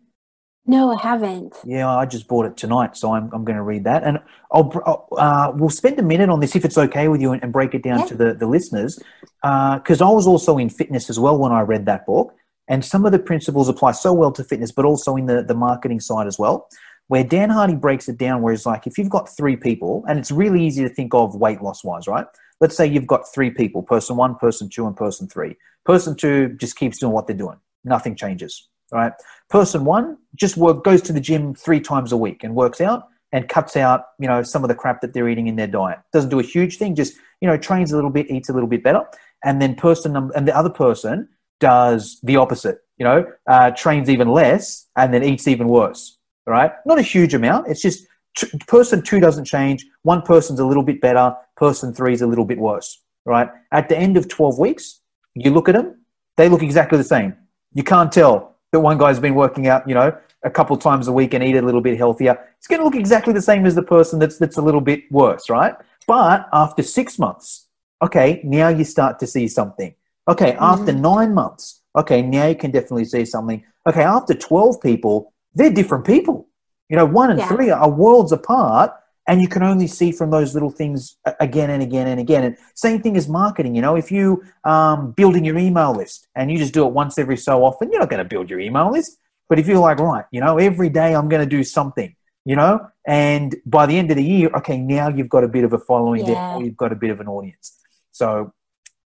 no, 0.65 0.93
I 0.93 1.01
haven't. 1.01 1.55
Yeah, 1.65 1.89
I 1.89 2.05
just 2.05 2.27
bought 2.27 2.45
it 2.45 2.55
tonight, 2.55 2.95
so 2.95 3.13
I'm, 3.13 3.29
I'm 3.33 3.43
going 3.43 3.57
to 3.57 3.63
read 3.63 3.83
that. 3.83 4.03
And 4.03 4.19
I'll, 4.49 5.07
uh, 5.17 5.51
we'll 5.53 5.69
spend 5.69 5.99
a 5.99 6.03
minute 6.03 6.29
on 6.29 6.39
this 6.39 6.55
if 6.55 6.63
it's 6.63 6.77
okay 6.77 7.09
with 7.09 7.21
you 7.21 7.33
and, 7.33 7.43
and 7.43 7.51
break 7.51 7.73
it 7.73 7.83
down 7.83 7.99
yeah. 7.99 8.05
to 8.05 8.15
the, 8.15 8.33
the 8.33 8.47
listeners. 8.47 8.97
Because 9.41 10.01
uh, 10.01 10.07
I 10.07 10.11
was 10.11 10.25
also 10.25 10.57
in 10.57 10.69
fitness 10.69 11.09
as 11.09 11.19
well 11.19 11.37
when 11.37 11.51
I 11.51 11.61
read 11.61 11.85
that 11.87 12.05
book. 12.05 12.33
And 12.69 12.85
some 12.85 13.05
of 13.05 13.11
the 13.11 13.19
principles 13.19 13.67
apply 13.67 13.91
so 13.91 14.13
well 14.13 14.31
to 14.31 14.43
fitness, 14.43 14.71
but 14.71 14.85
also 14.85 15.17
in 15.17 15.25
the, 15.25 15.43
the 15.43 15.53
marketing 15.53 15.99
side 15.99 16.27
as 16.27 16.39
well. 16.39 16.69
Where 17.07 17.25
Darren 17.25 17.51
Hardy 17.51 17.75
breaks 17.75 18.07
it 18.07 18.17
down, 18.17 18.41
where 18.41 18.53
it's 18.53 18.65
like 18.65 18.87
if 18.87 18.97
you've 18.97 19.09
got 19.09 19.27
three 19.35 19.57
people, 19.57 20.05
and 20.07 20.17
it's 20.17 20.31
really 20.31 20.65
easy 20.65 20.81
to 20.83 20.89
think 20.89 21.13
of 21.13 21.35
weight 21.35 21.61
loss 21.61 21.83
wise, 21.83 22.07
right? 22.07 22.25
Let's 22.61 22.77
say 22.77 22.87
you've 22.87 23.07
got 23.07 23.23
three 23.33 23.51
people 23.51 23.83
person 23.83 24.15
one, 24.15 24.35
person 24.35 24.69
two, 24.69 24.87
and 24.87 24.95
person 24.95 25.27
three. 25.27 25.57
Person 25.83 26.15
two 26.15 26.55
just 26.57 26.77
keeps 26.77 26.99
doing 26.99 27.11
what 27.11 27.27
they're 27.27 27.35
doing, 27.35 27.57
nothing 27.83 28.15
changes 28.15 28.69
right? 28.91 29.13
Person 29.49 29.85
one 29.85 30.17
just 30.35 30.57
work, 30.57 30.83
goes 30.83 31.01
to 31.03 31.13
the 31.13 31.19
gym 31.19 31.53
three 31.53 31.79
times 31.79 32.11
a 32.11 32.17
week 32.17 32.43
and 32.43 32.55
works 32.55 32.81
out 32.81 33.07
and 33.31 33.49
cuts 33.49 33.75
out, 33.75 34.05
you 34.19 34.27
know, 34.27 34.43
some 34.43 34.63
of 34.63 34.67
the 34.67 34.75
crap 34.75 35.01
that 35.01 35.13
they're 35.13 35.27
eating 35.27 35.47
in 35.47 35.55
their 35.55 35.67
diet. 35.67 35.99
Doesn't 36.13 36.29
do 36.29 36.39
a 36.39 36.43
huge 36.43 36.77
thing, 36.77 36.95
just, 36.95 37.15
you 37.41 37.47
know, 37.47 37.57
trains 37.57 37.91
a 37.91 37.95
little 37.95 38.11
bit, 38.11 38.29
eats 38.29 38.49
a 38.49 38.53
little 38.53 38.69
bit 38.69 38.83
better. 38.83 39.03
And 39.43 39.61
then 39.61 39.75
person 39.75 40.13
number, 40.13 40.33
and 40.35 40.47
the 40.47 40.55
other 40.55 40.69
person 40.69 41.27
does 41.59 42.19
the 42.23 42.37
opposite, 42.37 42.79
you 42.97 43.03
know, 43.03 43.25
uh, 43.47 43.71
trains 43.71 44.09
even 44.09 44.27
less 44.29 44.87
and 44.95 45.13
then 45.13 45.23
eats 45.23 45.47
even 45.47 45.67
worse, 45.67 46.17
right? 46.45 46.71
Not 46.85 46.99
a 46.99 47.01
huge 47.01 47.33
amount. 47.33 47.67
It's 47.67 47.81
just 47.81 48.05
t- 48.37 48.47
person 48.67 49.01
two 49.01 49.19
doesn't 49.19 49.45
change. 49.45 49.85
One 50.03 50.21
person's 50.21 50.59
a 50.59 50.65
little 50.65 50.83
bit 50.83 51.01
better. 51.01 51.35
Person 51.57 51.93
three 51.93 52.13
is 52.13 52.21
a 52.21 52.27
little 52.27 52.45
bit 52.45 52.59
worse, 52.59 53.01
right? 53.25 53.49
At 53.71 53.89
the 53.89 53.97
end 53.97 54.15
of 54.15 54.27
12 54.27 54.59
weeks, 54.59 55.01
you 55.35 55.51
look 55.51 55.67
at 55.67 55.75
them, 55.75 56.05
they 56.37 56.49
look 56.49 56.61
exactly 56.61 56.97
the 56.97 57.03
same. 57.03 57.35
You 57.73 57.83
can't 57.83 58.11
tell 58.11 58.52
that 58.73 58.79
one 58.81 58.97
guy's 58.97 59.19
been 59.19 59.35
working 59.35 59.67
out, 59.67 59.87
you 59.87 59.93
know, 59.93 60.17
a 60.43 60.49
couple 60.49 60.75
times 60.75 61.07
a 61.07 61.13
week 61.13 61.33
and 61.33 61.43
eat 61.43 61.55
a 61.55 61.61
little 61.61 61.79
bit 61.79 61.97
healthier, 61.97 62.37
it's 62.57 62.67
going 62.67 62.79
to 62.79 62.83
look 62.85 62.95
exactly 62.95 63.31
the 63.31 63.41
same 63.41 63.65
as 63.65 63.75
the 63.75 63.83
person 63.83 64.19
that's 64.19 64.37
that's 64.37 64.57
a 64.57 64.61
little 64.61 64.81
bit 64.81 65.09
worse, 65.11 65.49
right? 65.49 65.75
But 66.07 66.49
after 66.51 66.83
six 66.83 67.17
months, 67.17 67.67
okay, 68.01 68.41
now 68.43 68.67
you 68.67 68.83
start 68.83 69.19
to 69.19 69.27
see 69.27 69.47
something. 69.47 69.95
Okay, 70.27 70.51
mm-hmm. 70.53 70.63
after 70.63 70.91
nine 70.91 71.33
months, 71.33 71.81
okay, 71.95 72.21
now 72.21 72.47
you 72.47 72.55
can 72.55 72.71
definitely 72.71 73.05
see 73.05 73.25
something. 73.25 73.63
Okay, 73.87 74.03
after 74.03 74.33
twelve 74.33 74.81
people, 74.81 75.33
they're 75.53 75.69
different 75.69 76.05
people. 76.05 76.47
You 76.89 76.97
know, 76.97 77.05
one 77.05 77.29
and 77.29 77.39
yeah. 77.39 77.47
three 77.47 77.69
are 77.69 77.89
worlds 77.89 78.31
apart, 78.31 78.91
and 79.27 79.41
you 79.41 79.47
can 79.47 79.63
only 79.63 79.87
see 79.87 80.11
from 80.11 80.31
those 80.31 80.53
little 80.53 80.69
things 80.69 81.17
again 81.39 81.69
and 81.69 81.81
again 81.81 82.07
and 82.07 82.19
again. 82.19 82.43
And 82.43 82.57
same 82.75 83.01
thing 83.01 83.17
as 83.17 83.27
marketing 83.27 83.75
you 83.75 83.81
know 83.81 83.95
if 83.95 84.11
you 84.11 84.43
um, 84.63 85.11
building 85.11 85.45
your 85.45 85.57
email 85.57 85.93
list 85.93 86.27
and 86.35 86.51
you 86.51 86.57
just 86.57 86.73
do 86.73 86.85
it 86.85 86.93
once 86.93 87.17
every 87.17 87.37
so 87.37 87.63
often 87.63 87.91
you're 87.91 87.99
not 87.99 88.09
going 88.09 88.23
to 88.23 88.29
build 88.29 88.49
your 88.49 88.59
email 88.59 88.91
list. 88.91 89.17
But 89.49 89.59
if 89.59 89.67
you're 89.67 89.79
like 89.79 89.99
right 89.99 90.25
you 90.31 90.41
know 90.41 90.57
every 90.57 90.89
day 90.89 91.13
i'm 91.13 91.29
going 91.29 91.41
to 91.47 91.57
do 91.57 91.63
something 91.63 92.15
you 92.43 92.55
know 92.55 92.87
and 93.05 93.55
by 93.65 93.85
the 93.85 93.97
end 93.97 94.09
of 94.09 94.17
the 94.17 94.23
year 94.23 94.49
okay 94.55 94.77
now 94.77 95.09
you've 95.09 95.29
got 95.29 95.43
a 95.43 95.47
bit 95.47 95.63
of 95.63 95.73
a 95.73 95.79
following 95.79 96.25
yeah. 96.25 96.55
there 96.55 96.65
you've 96.65 96.77
got 96.77 96.91
a 96.91 96.95
bit 96.95 97.11
of 97.11 97.19
an 97.19 97.27
audience. 97.27 97.77
So 98.11 98.53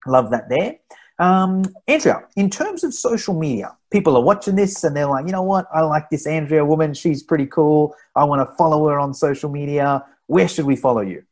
love 0.07 0.31
that 0.33 0.49
there 0.49 0.77
um, 1.19 1.65
Andrea, 1.87 2.25
in 2.37 2.51
terms 2.51 2.83
of 2.83 2.93
social 2.93 3.35
media, 3.35 3.77
people 3.91 4.17
are 4.17 4.23
watching 4.23 4.57
this 4.57 4.83
and 4.83 4.97
they're 4.97 5.07
like, 5.07 5.27
you 5.27 5.33
know 5.33 5.43
what? 5.43 5.67
I 5.73 5.83
like 5.83 6.11
this 6.11 6.27
Andrea 6.27 6.65
woman. 6.65 6.93
She's 6.95 7.23
pretty 7.23 7.47
cool. 7.47 7.95
I 8.17 8.25
want 8.25 8.49
to 8.49 8.57
follow 8.57 8.89
her 8.89 8.99
on 8.99 9.15
social 9.15 9.51
media. 9.51 10.05
Where 10.27 10.49
should 10.49 10.65
we 10.65 10.75
follow 10.77 11.03
you? 11.03 11.23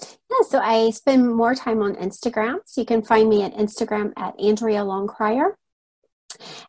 Yeah, 0.00 0.46
so 0.48 0.58
I 0.58 0.90
spend 0.90 1.34
more 1.34 1.54
time 1.54 1.82
on 1.82 1.94
Instagram. 1.96 2.58
So 2.66 2.80
you 2.82 2.86
can 2.86 3.02
find 3.02 3.28
me 3.28 3.42
at 3.42 3.54
Instagram 3.54 4.12
at 4.16 4.38
Andrea 4.38 4.80
Longcrier. 4.80 5.54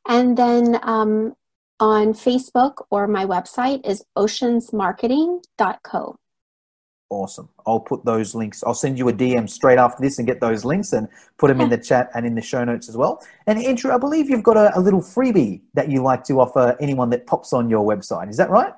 And 0.08 0.38
then 0.38 0.80
um, 0.84 1.34
on 1.80 2.14
Facebook 2.14 2.86
or 2.90 3.08
my 3.08 3.26
website 3.26 3.86
is 3.86 4.04
oceansmarketing.co. 4.18 6.16
Awesome. 7.12 7.50
I'll 7.68 7.82
put 7.82 8.06
those 8.06 8.34
links. 8.34 8.64
I'll 8.64 8.74
send 8.74 8.98
you 8.98 9.10
a 9.10 9.14
DM 9.14 9.50
straight 9.50 9.78
after 9.78 10.02
this 10.02 10.18
and 10.18 10.26
get 10.26 10.40
those 10.40 10.64
links 10.64 10.94
and 10.94 11.10
put 11.38 11.50
them 11.50 11.60
in 11.60 11.70
the 11.70 11.78
chat 11.78 12.10
and 12.16 12.26
in 12.26 12.36
the 12.36 12.42
show 12.42 12.64
notes 12.64 12.88
as 12.88 12.96
well. 12.96 13.22
And 13.48 13.60
Andrea, 13.60 13.96
I 13.96 13.98
believe 13.98 14.30
you've 14.30 14.44
got 14.44 14.56
a, 14.56 14.72
a 14.78 14.80
little 14.80 15.02
freebie 15.02 15.60
that 15.74 15.92
you 15.92 16.02
like 16.02 16.24
to 16.24 16.40
offer 16.40 16.78
anyone 16.80 17.10
that 17.10 17.28
pops 17.28 17.52
on 17.52 17.70
your 17.70 17.86
website. 17.86 18.30
Is 18.30 18.38
that 18.38 18.50
right? 18.50 18.72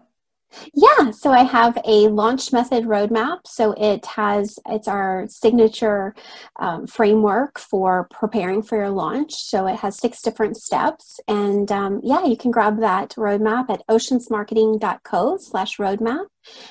Yeah, 0.73 1.11
so 1.11 1.31
I 1.31 1.43
have 1.43 1.77
a 1.85 2.07
launch 2.07 2.51
method 2.53 2.85
roadmap. 2.85 3.39
So 3.45 3.73
it 3.73 4.05
has, 4.05 4.59
it's 4.67 4.87
our 4.87 5.25
signature 5.27 6.15
um, 6.59 6.87
framework 6.87 7.59
for 7.59 8.07
preparing 8.11 8.63
for 8.63 8.77
your 8.77 8.89
launch. 8.89 9.33
So 9.33 9.67
it 9.67 9.77
has 9.77 9.97
six 9.97 10.21
different 10.21 10.57
steps. 10.57 11.19
And 11.27 11.71
um, 11.71 12.01
yeah, 12.03 12.25
you 12.25 12.37
can 12.37 12.51
grab 12.51 12.79
that 12.79 13.11
roadmap 13.11 13.69
at 13.69 13.85
oceansmarketing.co 13.87 15.37
slash 15.37 15.77
roadmap. 15.77 16.25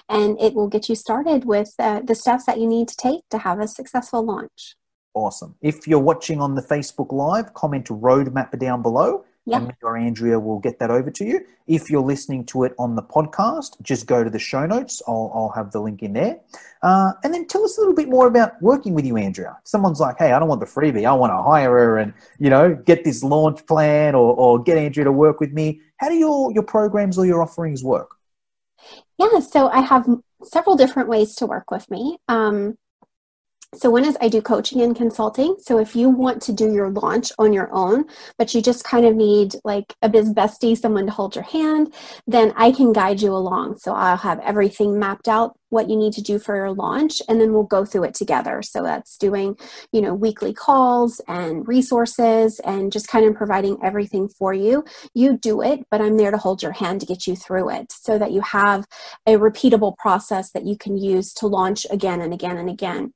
And 0.08 0.40
it 0.40 0.54
will 0.54 0.68
get 0.68 0.88
you 0.88 0.94
started 0.94 1.44
with 1.44 1.74
uh, 1.78 2.00
the 2.04 2.14
steps 2.14 2.44
that 2.46 2.58
you 2.58 2.66
need 2.66 2.88
to 2.88 2.96
take 2.96 3.28
to 3.30 3.38
have 3.38 3.58
a 3.58 3.68
successful 3.68 4.24
launch. 4.24 4.76
Awesome. 5.14 5.54
If 5.60 5.86
you're 5.86 5.98
watching 5.98 6.40
on 6.40 6.54
the 6.54 6.62
Facebook 6.62 7.12
Live, 7.12 7.52
comment 7.52 7.86
roadmap 7.86 8.58
down 8.58 8.82
below 8.82 9.24
yeah. 9.45 9.59
and 9.59 9.68
me 9.68 9.74
or 9.82 9.97
Andrea 9.97 10.38
will 10.38 10.59
get 10.59 10.78
that 10.78 10.90
over 10.90 11.11
to 11.11 11.24
you. 11.24 11.40
If 11.66 11.90
you're 11.90 12.03
listening 12.03 12.45
to 12.47 12.64
it 12.64 12.74
on 12.78 12.95
the 12.95 13.03
podcast, 13.03 13.80
just 13.82 14.07
go 14.07 14.22
to 14.22 14.30
the 14.30 14.38
show 14.38 14.66
notes. 14.66 15.03
I'll, 15.09 15.30
I'll 15.34 15.53
have 15.55 15.72
the 15.72 15.80
link 15.80 16.03
in 16.03 16.12
there. 16.12 16.40
Uh, 16.82 17.12
and 17.24 17.32
then 17.34 17.47
tell 17.47 17.64
us 17.64 17.76
a 17.76 17.80
little 17.80 17.95
bit 17.95 18.09
more 18.09 18.26
about 18.26 18.61
working 18.62 18.95
with 18.95 19.05
you, 19.05 19.16
Andrea. 19.16 19.59
Someone's 19.64 20.01
like, 20.01 20.18
hey, 20.18 20.32
I 20.32 20.38
don't 20.38 20.49
want 20.49 20.61
the 20.61 20.66
freebie. 20.66 21.07
I 21.07 21.12
want 21.12 21.32
to 21.32 21.43
hire 21.43 21.70
her 21.70 21.99
and, 21.99 22.12
you 22.38 22.51
know, 22.51 22.74
get 22.74 23.05
this 23.05 23.22
launch 23.22 23.66
plan 23.66 24.14
or, 24.14 24.34
or 24.34 24.62
get 24.62 24.76
Andrea 24.76 25.05
to 25.05 25.12
work 25.12 25.40
with 25.40 25.53
me. 25.53 25.80
How 25.97 26.09
do 26.09 26.14
your, 26.14 26.53
your 26.53 26.64
programs 26.64 27.18
or 27.18 27.26
your 27.26 27.43
offerings 27.43 27.82
work? 27.82 28.11
Yeah, 29.18 29.40
so 29.40 29.68
I 29.68 29.80
have 29.80 30.07
several 30.43 30.76
different 30.76 31.09
ways 31.09 31.34
to 31.36 31.47
work 31.47 31.70
with 31.70 31.88
me. 31.90 32.18
Um, 32.28 32.76
so 33.74 33.88
one 33.88 34.04
is 34.04 34.18
I 34.20 34.28
do 34.28 34.42
coaching 34.42 34.82
and 34.82 34.94
consulting. 34.94 35.56
So 35.58 35.78
if 35.78 35.96
you 35.96 36.10
want 36.10 36.42
to 36.42 36.52
do 36.52 36.70
your 36.70 36.90
launch 36.90 37.32
on 37.38 37.54
your 37.54 37.72
own, 37.72 38.04
but 38.36 38.54
you 38.54 38.60
just 38.60 38.84
kind 38.84 39.06
of 39.06 39.16
need 39.16 39.54
like 39.64 39.94
a 40.02 40.10
biz 40.10 40.30
bestie, 40.30 40.76
someone 40.76 41.06
to 41.06 41.12
hold 41.12 41.34
your 41.34 41.44
hand, 41.44 41.94
then 42.26 42.52
I 42.54 42.72
can 42.72 42.92
guide 42.92 43.22
you 43.22 43.32
along. 43.32 43.78
So 43.78 43.94
I'll 43.94 44.18
have 44.18 44.40
everything 44.40 44.98
mapped 44.98 45.26
out 45.26 45.56
what 45.70 45.88
you 45.88 45.96
need 45.96 46.12
to 46.12 46.20
do 46.20 46.38
for 46.38 46.54
your 46.54 46.70
launch 46.70 47.22
and 47.30 47.40
then 47.40 47.54
we'll 47.54 47.62
go 47.62 47.86
through 47.86 48.04
it 48.04 48.12
together. 48.12 48.60
So 48.60 48.82
that's 48.82 49.16
doing, 49.16 49.56
you 49.90 50.02
know, 50.02 50.12
weekly 50.12 50.52
calls 50.52 51.18
and 51.26 51.66
resources 51.66 52.60
and 52.60 52.92
just 52.92 53.08
kind 53.08 53.24
of 53.24 53.34
providing 53.34 53.78
everything 53.82 54.28
for 54.28 54.52
you. 54.52 54.84
You 55.14 55.38
do 55.38 55.62
it, 55.62 55.80
but 55.90 56.02
I'm 56.02 56.18
there 56.18 56.30
to 56.30 56.36
hold 56.36 56.62
your 56.62 56.72
hand 56.72 57.00
to 57.00 57.06
get 57.06 57.26
you 57.26 57.34
through 57.34 57.70
it 57.70 57.90
so 57.90 58.18
that 58.18 58.32
you 58.32 58.42
have 58.42 58.84
a 59.26 59.36
repeatable 59.36 59.96
process 59.96 60.50
that 60.52 60.66
you 60.66 60.76
can 60.76 60.98
use 60.98 61.32
to 61.34 61.46
launch 61.46 61.86
again 61.90 62.20
and 62.20 62.34
again 62.34 62.58
and 62.58 62.68
again 62.68 63.14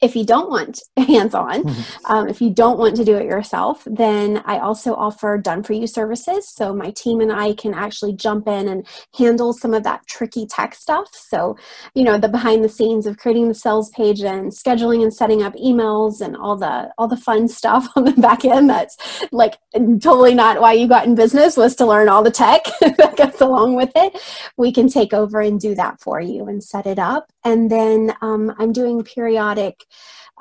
if 0.00 0.16
you 0.16 0.24
don't 0.24 0.50
want 0.50 0.80
hands 0.96 1.34
on, 1.34 1.64
mm-hmm. 1.64 2.12
um, 2.12 2.28
if 2.28 2.40
you 2.40 2.50
don't 2.50 2.78
want 2.78 2.96
to 2.96 3.04
do 3.04 3.16
it 3.16 3.26
yourself, 3.26 3.82
then 3.86 4.42
I 4.44 4.58
also 4.58 4.94
offer 4.94 5.38
done 5.38 5.62
for 5.62 5.72
you 5.72 5.86
services. 5.86 6.48
So 6.48 6.74
my 6.74 6.90
team 6.90 7.20
and 7.20 7.32
I 7.32 7.54
can 7.54 7.74
actually 7.74 8.14
jump 8.14 8.48
in 8.48 8.68
and 8.68 8.86
handle 9.16 9.52
some 9.52 9.74
of 9.74 9.84
that 9.84 10.06
tricky 10.06 10.46
tech 10.46 10.74
stuff. 10.74 11.08
So, 11.12 11.56
you 11.94 12.04
know, 12.04 12.18
the 12.18 12.28
behind 12.28 12.64
the 12.64 12.68
scenes 12.68 13.06
of 13.06 13.18
creating 13.18 13.48
the 13.48 13.54
sales 13.54 13.90
page 13.90 14.20
and 14.22 14.52
scheduling 14.52 15.02
and 15.02 15.12
setting 15.12 15.42
up 15.42 15.54
emails 15.54 16.20
and 16.20 16.36
all 16.36 16.56
the 16.56 16.92
all 16.98 17.08
the 17.08 17.16
fun 17.16 17.48
stuff 17.58 17.88
on 17.96 18.04
the 18.04 18.12
back 18.12 18.44
end. 18.44 18.70
That's 18.70 18.96
like 19.32 19.58
totally 20.00 20.34
not 20.34 20.60
why 20.60 20.72
you 20.72 20.86
got 20.86 21.06
in 21.06 21.14
business 21.14 21.56
was 21.56 21.74
to 21.76 21.86
learn 21.86 22.08
all 22.08 22.22
the 22.22 22.30
tech 22.30 22.64
that 22.80 23.16
goes 23.16 23.40
along 23.40 23.74
with 23.74 23.92
it. 23.94 24.20
We 24.56 24.72
can 24.72 24.88
take 24.88 25.12
over 25.12 25.40
and 25.40 25.60
do 25.60 25.74
that 25.74 26.00
for 26.00 26.20
you 26.20 26.46
and 26.46 26.62
set 26.62 26.86
it 26.86 26.98
up. 26.98 27.31
And 27.44 27.70
then 27.70 28.14
um, 28.20 28.54
I'm 28.58 28.72
doing 28.72 29.02
periodic 29.02 29.84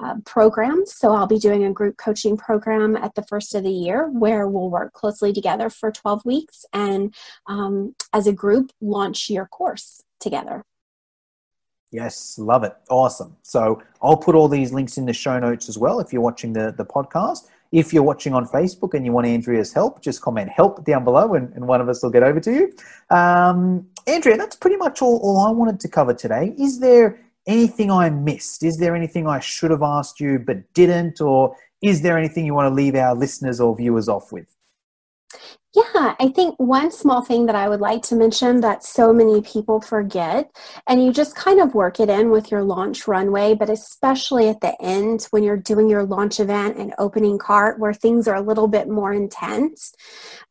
uh, 0.02 0.16
programs. 0.26 0.94
So 0.96 1.14
I'll 1.14 1.28
be 1.28 1.40
doing 1.40 1.64
a 1.64 1.74
group 1.74 1.98
coaching 1.98 2.38
program 2.38 2.96
at 2.96 3.16
the 3.16 3.24
first 3.24 3.54
of 3.56 3.64
the 3.64 3.72
year 3.72 4.10
where 4.10 4.48
we'll 4.48 4.70
work 4.70 4.94
closely 4.94 5.34
together 5.34 5.70
for 5.70 5.92
12 5.92 6.26
weeks 6.26 6.66
and 6.74 7.14
um, 7.48 7.96
as 8.14 8.26
a 8.26 8.34
group 8.34 8.72
launch 8.82 9.30
your 9.30 9.46
course 9.46 10.04
together. 10.20 10.64
Yes, 11.92 12.38
love 12.40 12.64
it. 12.64 12.74
Awesome. 12.90 13.36
So 13.44 13.84
I'll 14.02 14.16
put 14.16 14.34
all 14.34 14.48
these 14.48 14.72
links 14.72 14.98
in 14.98 15.06
the 15.06 15.14
show 15.14 15.38
notes 15.40 15.68
as 15.68 15.78
well 15.78 16.00
if 16.00 16.14
you're 16.14 16.22
watching 16.22 16.54
the, 16.54 16.74
the 16.76 16.86
podcast. 16.86 17.48
If 17.72 17.94
you're 17.94 18.04
watching 18.04 18.34
on 18.34 18.46
Facebook 18.48 18.94
and 18.94 19.06
you 19.06 19.12
want 19.12 19.28
Andrea's 19.28 19.72
help, 19.72 20.02
just 20.02 20.22
comment 20.22 20.50
help 20.50 20.84
down 20.84 21.04
below 21.04 21.36
and, 21.36 21.54
and 21.54 21.68
one 21.68 21.80
of 21.80 21.88
us 21.88 22.04
will 22.04 22.10
get 22.10 22.24
over 22.24 22.40
to 22.40 22.52
you. 22.52 22.74
Um, 23.10 23.88
Andrea, 24.08 24.38
that's 24.38 24.56
pretty 24.56 24.76
much 24.78 25.02
all, 25.02 25.18
all 25.24 25.40
I 25.48 25.52
wanted 25.52 25.80
to 25.80 25.88
cover 25.88 26.14
today. 26.14 26.54
Is 26.58 26.80
there 26.80 27.20
anything 27.48 27.90
I 27.90 28.10
missed? 28.10 28.64
Is 28.64 28.78
there 28.78 28.96
anything 28.96 29.28
I 29.28 29.40
should 29.40 29.72
have 29.72 29.84
asked 29.84 30.20
you 30.20 30.40
but 30.40 30.74
didn't? 30.74 31.22
Or 31.22 31.56
is 31.82 32.02
there 32.02 32.18
anything 32.18 32.46
you 32.46 32.54
want 32.54 32.70
to 32.70 32.74
leave 32.74 32.96
our 32.96 33.16
listeners 33.16 33.60
or 33.60 33.76
viewers 33.76 34.10
off 34.10 34.32
with? 34.32 34.48
Yeah, 35.74 36.16
I 36.20 36.28
think 36.36 36.56
one 36.58 36.92
small 36.92 37.22
thing 37.22 37.46
that 37.46 37.56
I 37.56 37.70
would 37.70 37.80
like 37.80 38.02
to 38.04 38.16
mention 38.16 38.60
that 38.60 38.84
so 38.84 39.14
many 39.14 39.42
people 39.42 39.80
forget, 39.80 40.52
and 40.88 41.02
you 41.04 41.14
just 41.14 41.34
kind 41.36 41.62
of 41.62 41.74
work 41.74 42.02
it 42.02 42.10
in 42.10 42.30
with 42.30 42.52
your 42.52 42.64
launch 42.64 43.08
runway, 43.08 43.56
but 43.56 43.70
especially 43.70 44.50
at 44.50 44.60
the 44.60 44.76
end 44.82 45.28
when 45.32 45.44
you're 45.44 45.56
doing 45.56 45.88
your 45.88 46.04
launch 46.04 46.42
event 46.42 46.78
and 46.78 46.94
opening 46.98 47.38
cart 47.38 47.80
where 47.80 47.94
things 47.94 48.28
are 48.28 48.36
a 48.36 48.42
little 48.42 48.68
bit 48.68 48.90
more 48.90 49.14
intense. 49.14 49.94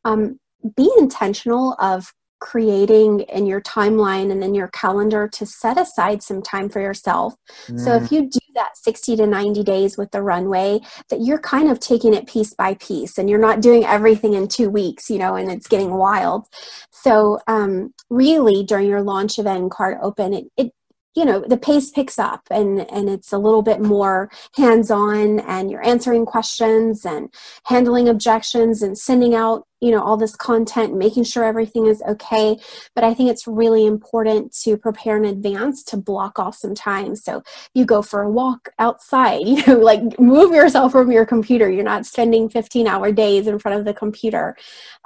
Um, 0.06 0.40
be 0.74 0.90
intentional 0.98 1.76
of 1.78 2.12
creating 2.40 3.20
in 3.20 3.46
your 3.46 3.60
timeline 3.60 4.32
and 4.32 4.42
in 4.42 4.54
your 4.54 4.68
calendar 4.68 5.28
to 5.28 5.46
set 5.46 5.78
aside 5.78 6.22
some 6.22 6.42
time 6.42 6.68
for 6.70 6.80
yourself. 6.80 7.34
Mm. 7.68 7.78
So 7.78 7.94
if 7.96 8.04
mm. 8.04 8.12
you 8.12 8.30
do 8.30 8.39
that 8.60 8.76
60 8.76 9.16
to 9.16 9.26
90 9.26 9.64
days 9.64 9.96
with 9.96 10.10
the 10.10 10.22
runway, 10.22 10.80
that 11.08 11.20
you're 11.22 11.40
kind 11.40 11.70
of 11.70 11.80
taking 11.80 12.14
it 12.14 12.28
piece 12.28 12.54
by 12.54 12.74
piece 12.74 13.18
and 13.18 13.28
you're 13.28 13.38
not 13.38 13.60
doing 13.60 13.84
everything 13.84 14.34
in 14.34 14.46
two 14.46 14.68
weeks, 14.68 15.10
you 15.10 15.18
know, 15.18 15.34
and 15.34 15.50
it's 15.50 15.66
getting 15.66 15.94
wild. 15.94 16.46
So 16.90 17.40
um, 17.46 17.94
really 18.10 18.62
during 18.62 18.86
your 18.86 19.02
launch 19.02 19.38
event 19.38 19.70
cart 19.70 19.98
open, 20.02 20.34
it, 20.34 20.44
it 20.56 20.72
you 21.16 21.24
know 21.24 21.40
the 21.40 21.56
pace 21.56 21.90
picks 21.90 22.20
up 22.20 22.42
and 22.52 22.88
and 22.90 23.08
it's 23.08 23.32
a 23.32 23.38
little 23.38 23.62
bit 23.62 23.80
more 23.80 24.30
hands 24.54 24.92
on 24.92 25.40
and 25.40 25.68
you're 25.68 25.84
answering 25.84 26.24
questions 26.24 27.04
and 27.04 27.34
handling 27.64 28.08
objections 28.08 28.80
and 28.80 28.96
sending 28.96 29.34
out 29.34 29.66
you 29.80 29.90
know 29.90 30.02
all 30.02 30.16
this 30.16 30.36
content 30.36 30.96
making 30.96 31.24
sure 31.24 31.44
everything 31.44 31.86
is 31.86 32.02
okay. 32.02 32.58
But 32.94 33.04
i 33.04 33.14
think 33.14 33.30
it's 33.30 33.46
really 33.46 33.86
important 33.86 34.52
to 34.62 34.76
prepare 34.76 35.16
in 35.16 35.24
advance 35.24 35.82
to 35.84 35.96
block 35.96 36.38
off 36.38 36.54
some 36.56 36.74
time. 36.74 37.16
So 37.16 37.42
you 37.74 37.84
go 37.84 38.02
for 38.02 38.22
a 38.22 38.30
walk 38.30 38.70
outside 38.78 39.40
you 39.46 39.62
know 39.66 39.78
like 39.78 40.18
move 40.20 40.52
yourself 40.52 40.92
from 40.92 41.10
your 41.10 41.26
computer. 41.26 41.70
You're 41.70 41.84
not 41.84 42.06
spending 42.06 42.48
15 42.48 42.86
hour 42.86 43.12
days 43.12 43.46
in 43.46 43.58
front 43.58 43.78
of 43.78 43.84
the 43.84 43.94
computer. 43.94 44.56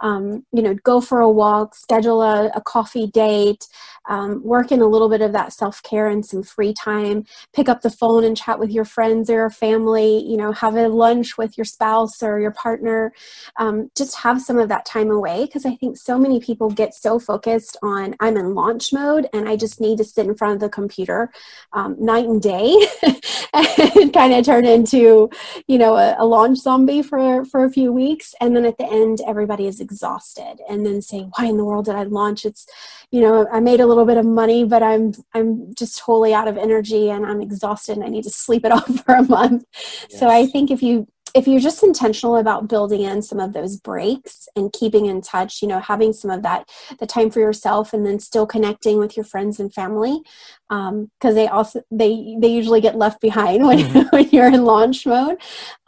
Um, 0.01 0.45
you 0.53 0.63
know 0.63 0.75
go 0.75 1.01
for 1.01 1.21
a 1.21 1.31
walk 1.31 1.75
schedule 1.75 2.23
a, 2.23 2.51
a 2.55 2.61
coffee 2.61 3.07
date 3.07 3.67
um, 4.07 4.43
work 4.43 4.71
in 4.71 4.81
a 4.81 4.87
little 4.87 5.09
bit 5.09 5.23
of 5.23 5.33
that 5.33 5.53
self-care 5.53 6.09
and 6.09 6.27
some 6.27 6.43
free 6.43 6.75
time. 6.75 7.25
Pick 7.55 7.69
up 7.69 7.81
the 7.81 7.91
phone 7.91 8.25
and 8.25 8.37
chat 8.37 8.59
with 8.59 8.71
your 8.71 8.85
friends 8.85 9.31
or 9.31 9.35
your 9.35 9.51
family 9.51 10.19
you 10.19 10.37
know 10.37 10.53
have 10.53 10.75
a 10.77 10.89
lunch 10.89 11.39
with 11.39 11.57
your 11.57 11.65
spouse 11.65 12.23
or 12.23 12.41
your 12.41 12.53
partner. 12.53 13.13
Um, 13.57 13.91
just 13.97 14.17
have 14.17 14.41
some 14.41 14.59
of 14.65 14.69
that 14.71 14.85
time 14.85 15.11
away 15.11 15.45
because 15.45 15.65
I 15.65 15.77
think 15.77 15.97
so 15.97 16.19
many 16.19 16.41
people 16.41 16.69
get 16.71 16.95
so 16.95 17.21
focused 17.21 17.77
on 17.83 18.17
I'm 18.19 18.37
in 18.37 18.55
launch 18.55 18.93
mode 18.93 19.29
and 19.33 19.49
I 19.49 19.55
just 19.55 19.81
need 19.81 19.99
to 19.99 20.05
sit 20.05 20.27
in 20.27 20.35
front 20.35 20.55
of 20.55 20.61
the 20.61 20.69
computer 20.69 21.31
um, 21.73 21.97
night 21.99 22.27
and 22.27 22.43
day 22.43 22.75
and 23.55 24.13
kind 24.13 24.33
of 24.33 24.45
turn 24.45 24.65
into 24.65 25.31
you 25.69 25.79
know 25.79 25.97
a, 25.97 26.17
a, 26.19 26.25
launch 26.25 26.59
zombie 26.59 27.03
for 27.03 27.45
for 27.45 27.65
a 27.65 27.71
few 27.71 27.93
weeks 27.93 28.35
and 28.41 28.57
then 28.57 28.65
at 28.65 28.79
the 28.79 28.91
end 28.91 29.21
everybody 29.27 29.67
is 29.67 29.81
exhausted 29.81 30.57
and 30.69 30.85
then 30.85 31.01
saying 31.01 31.31
why 31.37 31.47
in 31.47 31.57
the 31.57 31.65
world 31.65 31.85
did 31.85 31.95
I 31.95 32.03
launch 32.03 32.45
it's 32.45 32.67
you 33.13 33.21
know 33.21 33.47
I 33.53 33.61
made 33.61 33.81
a 33.81 33.87
little 33.87 34.07
bit 34.07 34.17
of 34.17 34.27
money 34.27 34.65
but 34.65 34.83
I'm 34.83 35.13
I'm 35.35 35.75
just 35.75 35.99
totally 35.99 36.35
out 36.35 36.49
of 36.49 36.57
energy 36.57 37.11
and 37.11 37.25
I'm 37.25 37.41
exhausted 37.41 37.97
and 37.97 38.05
I 38.05 38.09
need 38.09 38.25
to 38.25 38.31
sleep 38.31 38.65
it 38.65 38.73
off 38.79 39.05
for 39.05 39.15
a 39.15 39.23
month 39.23 39.65
yes. 40.11 40.19
so 40.19 40.29
I 40.29 40.47
think 40.47 40.71
if 40.71 40.83
you 40.83 41.07
if 41.35 41.49
you're 41.49 41.61
just 41.61 41.83
intentional 41.83 42.37
about 42.37 42.69
building 42.69 43.03
in 43.03 43.21
some 43.21 43.41
of 43.41 43.53
those 43.53 43.77
breaks 43.77 44.49
and 44.55 44.73
keeping 44.73 45.07
in 45.07 45.21
touch, 45.21 45.61
you 45.61 45.67
know, 45.67 45.81
having 45.81 46.13
some 46.13 46.31
of 46.31 46.43
that 46.43 46.71
the 47.01 47.07
time 47.07 47.29
for 47.29 47.41
yourself, 47.41 47.93
and 47.93 48.07
then 48.07 48.21
still 48.21 48.47
connecting 48.47 48.99
with 48.99 49.17
your 49.17 49.25
friends 49.25 49.59
and 49.59 49.75
family, 49.75 50.21
because 50.69 50.91
um, 50.91 51.11
they 51.35 51.49
also 51.49 51.83
they 51.91 52.37
they 52.39 52.49
usually 52.49 52.81
get 52.81 52.97
left 52.97 53.21
behind 53.21 53.67
when, 53.67 53.79
mm-hmm. 53.79 54.09
when 54.17 54.29
you're 54.31 54.47
in 54.47 54.65
launch 54.65 55.07
mode. 55.07 55.39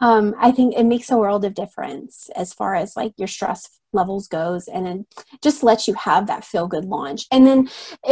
Um, 0.01 0.35
I 0.37 0.51
think 0.51 0.75
it 0.75 0.83
makes 0.83 1.09
a 1.09 1.17
world 1.17 1.45
of 1.45 1.53
difference 1.53 2.29
as 2.35 2.53
far 2.53 2.75
as 2.75 2.97
like 2.97 3.13
your 3.17 3.29
stress 3.29 3.69
levels 3.93 4.27
goes 4.27 4.67
and 4.67 4.85
it 4.85 5.05
just 5.41 5.63
lets 5.63 5.87
you 5.87 5.93
have 5.93 6.27
that 6.27 6.43
feel 6.43 6.67
good 6.67 6.83
launch 6.83 7.25
and 7.31 7.47
then 7.47 7.69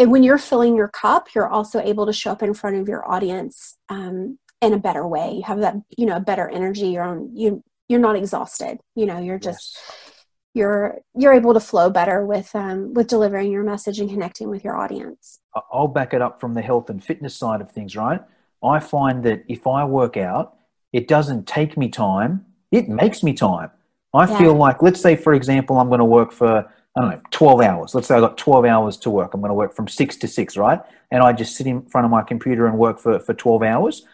when 0.10 0.24
you're 0.24 0.38
filling 0.38 0.74
your 0.74 0.88
cup 0.88 1.28
you're 1.36 1.50
also 1.50 1.82
able 1.82 2.06
to 2.06 2.14
show 2.14 2.32
up 2.32 2.42
in 2.42 2.54
front 2.54 2.78
of 2.78 2.88
your 2.88 3.08
audience 3.12 3.78
um, 3.90 4.40
in 4.62 4.74
a 4.74 4.80
better 4.80 5.08
way 5.08 5.34
you 5.34 5.44
have 5.44 5.60
that 5.60 5.76
you 5.98 6.06
know 6.06 6.16
a 6.16 6.20
better 6.20 6.50
energy 6.50 6.88
you're 6.88 7.04
on 7.04 7.30
you 7.36 7.64
you're 7.88 8.00
not 8.00 8.16
exhausted 8.16 8.80
you 8.96 9.06
know 9.06 9.20
you're 9.20 9.40
just 9.40 9.76
yes. 9.76 10.26
you're 10.54 10.98
you're 11.16 11.34
able 11.34 11.54
to 11.54 11.60
flow 11.60 11.90
better 11.90 12.26
with 12.26 12.56
um, 12.56 12.94
with 12.94 13.08
delivering 13.08 13.52
your 13.52 13.64
message 13.64 14.00
and 14.00 14.10
connecting 14.10 14.50
with 14.50 14.64
your 14.64 14.76
audience 14.76 15.40
i'll 15.72 15.88
back 15.88 16.14
it 16.14 16.22
up 16.22 16.40
from 16.40 16.54
the 16.54 16.62
health 16.62 16.90
and 16.90 17.04
fitness 17.04 17.36
side 17.36 17.62
of 17.62 17.72
things 17.72 17.96
right 17.96 18.22
i 18.64 18.80
find 18.80 19.24
that 19.24 19.44
if 19.48 19.68
i 19.68 19.84
work 19.84 20.18
out 20.18 20.56
it 20.94 21.08
doesn't 21.08 21.48
take 21.48 21.78
me 21.78 21.90
time 21.90 22.46
it 22.72 22.88
makes 22.88 23.24
me 23.24 23.34
time 23.34 23.70
i 24.14 24.28
yeah. 24.28 24.38
feel 24.38 24.54
like 24.54 24.82
let's 24.82 25.02
say 25.02 25.16
for 25.16 25.34
example 25.34 25.78
i'm 25.78 25.90
going 25.90 26.00
to 26.00 26.06
work 26.06 26.32
for 26.32 26.70
I 26.98 27.02
don't 27.02 27.10
know, 27.12 27.22
12 27.32 27.62
hours. 27.62 27.94
Let's 27.94 28.08
say 28.08 28.16
I've 28.16 28.22
got 28.22 28.38
12 28.38 28.66
hours 28.66 28.96
to 28.98 29.10
work. 29.10 29.34
I'm 29.34 29.42
going 29.42 29.50
to 29.50 29.56
work 29.56 29.76
from 29.76 29.88
6 29.88 30.16
to 30.16 30.28
6, 30.28 30.56
right? 30.56 30.80
And 31.12 31.22
I 31.22 31.34
just 31.34 31.58
sit 31.58 31.68
in 31.68 31.82
front 31.82 32.06
of 32.06 32.12
my 32.12 32.22
computer 32.22 32.68
and 32.68 32.78
work 32.78 33.00
for, 33.00 33.20
for 33.20 33.34
12 33.34 33.64
hours. 33.64 34.06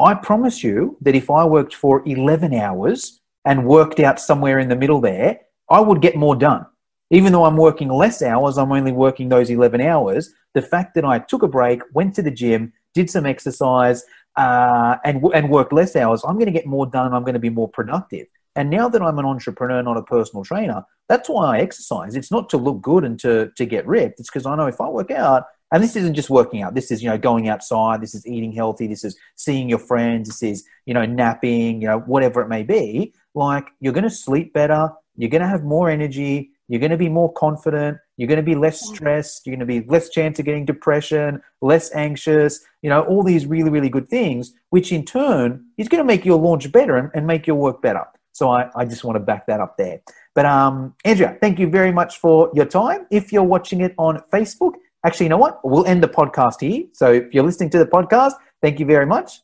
I 0.00 0.14
promise 0.14 0.62
you 0.62 0.96
that 1.00 1.16
if 1.16 1.28
I 1.30 1.44
worked 1.44 1.74
for 1.74 2.02
11 2.06 2.54
hours 2.54 3.20
and 3.44 3.66
worked 3.66 3.98
out 4.00 4.20
somewhere 4.20 4.58
in 4.58 4.68
the 4.68 4.76
middle 4.76 5.00
there, 5.00 5.40
I 5.70 5.80
would 5.80 6.00
get 6.00 6.16
more 6.16 6.36
done. 6.36 6.66
Even 7.10 7.32
though 7.32 7.44
I'm 7.44 7.56
working 7.56 7.88
less 7.88 8.22
hours, 8.22 8.58
I'm 8.58 8.70
only 8.70 8.92
working 8.92 9.28
those 9.28 9.50
11 9.50 9.80
hours. 9.80 10.32
The 10.54 10.62
fact 10.62 10.94
that 10.94 11.04
I 11.04 11.18
took 11.18 11.42
a 11.42 11.48
break, 11.48 11.82
went 11.94 12.14
to 12.16 12.22
the 12.22 12.30
gym, 12.30 12.72
did 12.94 13.10
some 13.10 13.26
exercise, 13.26 14.04
uh, 14.36 14.96
and, 15.04 15.22
and 15.34 15.50
worked 15.50 15.72
less 15.72 15.96
hours, 15.96 16.22
I'm 16.24 16.34
going 16.34 16.46
to 16.46 16.52
get 16.52 16.66
more 16.66 16.86
done 16.86 17.12
I'm 17.12 17.22
going 17.22 17.34
to 17.34 17.40
be 17.40 17.50
more 17.50 17.68
productive. 17.68 18.26
And 18.54 18.70
now 18.70 18.88
that 18.88 19.02
I'm 19.02 19.18
an 19.18 19.24
entrepreneur, 19.24 19.82
not 19.82 19.96
a 19.96 20.02
personal 20.02 20.44
trainer, 20.44 20.84
that's 21.08 21.28
why 21.28 21.56
I 21.56 21.60
exercise. 21.60 22.14
It's 22.14 22.30
not 22.30 22.48
to 22.50 22.56
look 22.56 22.82
good 22.82 23.04
and 23.04 23.18
to, 23.20 23.50
to 23.56 23.66
get 23.66 23.86
ripped. 23.86 24.20
It's 24.20 24.30
because 24.30 24.46
I 24.46 24.54
know 24.56 24.66
if 24.66 24.80
I 24.80 24.88
work 24.88 25.10
out, 25.10 25.44
and 25.72 25.82
this 25.82 25.96
isn't 25.96 26.14
just 26.14 26.30
working 26.30 26.62
out. 26.62 26.74
This 26.74 26.90
is, 26.90 27.02
you 27.02 27.10
know, 27.10 27.18
going 27.18 27.48
outside. 27.48 28.00
This 28.00 28.14
is 28.14 28.26
eating 28.26 28.52
healthy. 28.52 28.86
This 28.86 29.04
is 29.04 29.16
seeing 29.36 29.68
your 29.68 29.78
friends. 29.78 30.28
This 30.28 30.42
is, 30.42 30.64
you 30.86 30.94
know, 30.94 31.04
napping, 31.04 31.82
you 31.82 31.88
know, 31.88 32.00
whatever 32.00 32.40
it 32.40 32.48
may 32.48 32.62
be. 32.62 33.14
Like 33.34 33.68
you're 33.80 33.92
going 33.92 34.04
to 34.04 34.10
sleep 34.10 34.52
better. 34.52 34.90
You're 35.16 35.30
going 35.30 35.42
to 35.42 35.48
have 35.48 35.64
more 35.64 35.90
energy. 35.90 36.52
You're 36.68 36.80
going 36.80 36.90
to 36.90 36.98
be 36.98 37.08
more 37.08 37.32
confident. 37.32 37.98
You're 38.16 38.28
going 38.28 38.36
to 38.36 38.42
be 38.42 38.54
less 38.54 38.86
stressed. 38.86 39.46
You're 39.46 39.56
going 39.56 39.66
to 39.66 39.80
be 39.80 39.86
less 39.88 40.10
chance 40.10 40.38
of 40.38 40.44
getting 40.44 40.64
depression, 40.64 41.40
less 41.60 41.94
anxious, 41.94 42.60
you 42.82 42.90
know, 42.90 43.02
all 43.02 43.22
these 43.22 43.46
really, 43.46 43.70
really 43.70 43.88
good 43.88 44.08
things, 44.08 44.54
which 44.70 44.92
in 44.92 45.04
turn 45.04 45.64
is 45.78 45.88
going 45.88 46.00
to 46.00 46.06
make 46.06 46.24
your 46.24 46.38
launch 46.38 46.70
better 46.70 46.96
and, 46.96 47.10
and 47.14 47.26
make 47.26 47.46
your 47.46 47.56
work 47.56 47.80
better. 47.80 48.04
So 48.32 48.50
I, 48.50 48.70
I 48.76 48.84
just 48.84 49.02
want 49.02 49.16
to 49.16 49.20
back 49.20 49.46
that 49.46 49.60
up 49.60 49.76
there. 49.76 50.00
But 50.34 50.46
um, 50.46 50.94
Andrea, 51.04 51.36
thank 51.40 51.58
you 51.58 51.68
very 51.68 51.90
much 51.90 52.18
for 52.18 52.50
your 52.54 52.66
time. 52.66 53.06
If 53.10 53.32
you're 53.32 53.42
watching 53.42 53.80
it 53.80 53.94
on 53.98 54.22
Facebook, 54.32 54.74
Actually, 55.04 55.26
you 55.26 55.30
know 55.30 55.38
what? 55.38 55.60
We'll 55.64 55.86
end 55.86 56.02
the 56.02 56.08
podcast 56.08 56.60
here. 56.60 56.84
So 56.92 57.12
if 57.12 57.32
you're 57.32 57.44
listening 57.44 57.70
to 57.70 57.78
the 57.78 57.86
podcast, 57.86 58.32
thank 58.60 58.80
you 58.80 58.86
very 58.86 59.06
much. 59.06 59.40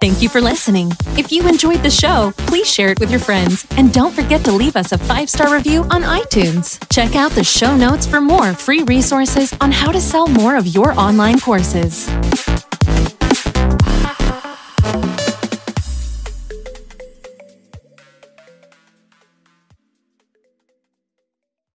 Thank 0.00 0.22
you 0.22 0.30
for 0.30 0.40
listening. 0.40 0.92
If 1.18 1.30
you 1.30 1.46
enjoyed 1.46 1.82
the 1.82 1.90
show, 1.90 2.32
please 2.38 2.66
share 2.66 2.88
it 2.88 2.98
with 2.98 3.10
your 3.10 3.20
friends. 3.20 3.66
And 3.76 3.92
don't 3.92 4.14
forget 4.14 4.42
to 4.46 4.52
leave 4.52 4.74
us 4.74 4.92
a 4.92 4.98
five 4.98 5.28
star 5.28 5.52
review 5.52 5.82
on 5.90 6.02
iTunes. 6.02 6.82
Check 6.90 7.14
out 7.14 7.32
the 7.32 7.44
show 7.44 7.76
notes 7.76 8.06
for 8.06 8.22
more 8.22 8.54
free 8.54 8.82
resources 8.84 9.54
on 9.60 9.70
how 9.70 9.92
to 9.92 10.00
sell 10.00 10.26
more 10.26 10.56
of 10.56 10.66
your 10.66 10.98
online 10.98 11.38
courses. 11.38 12.08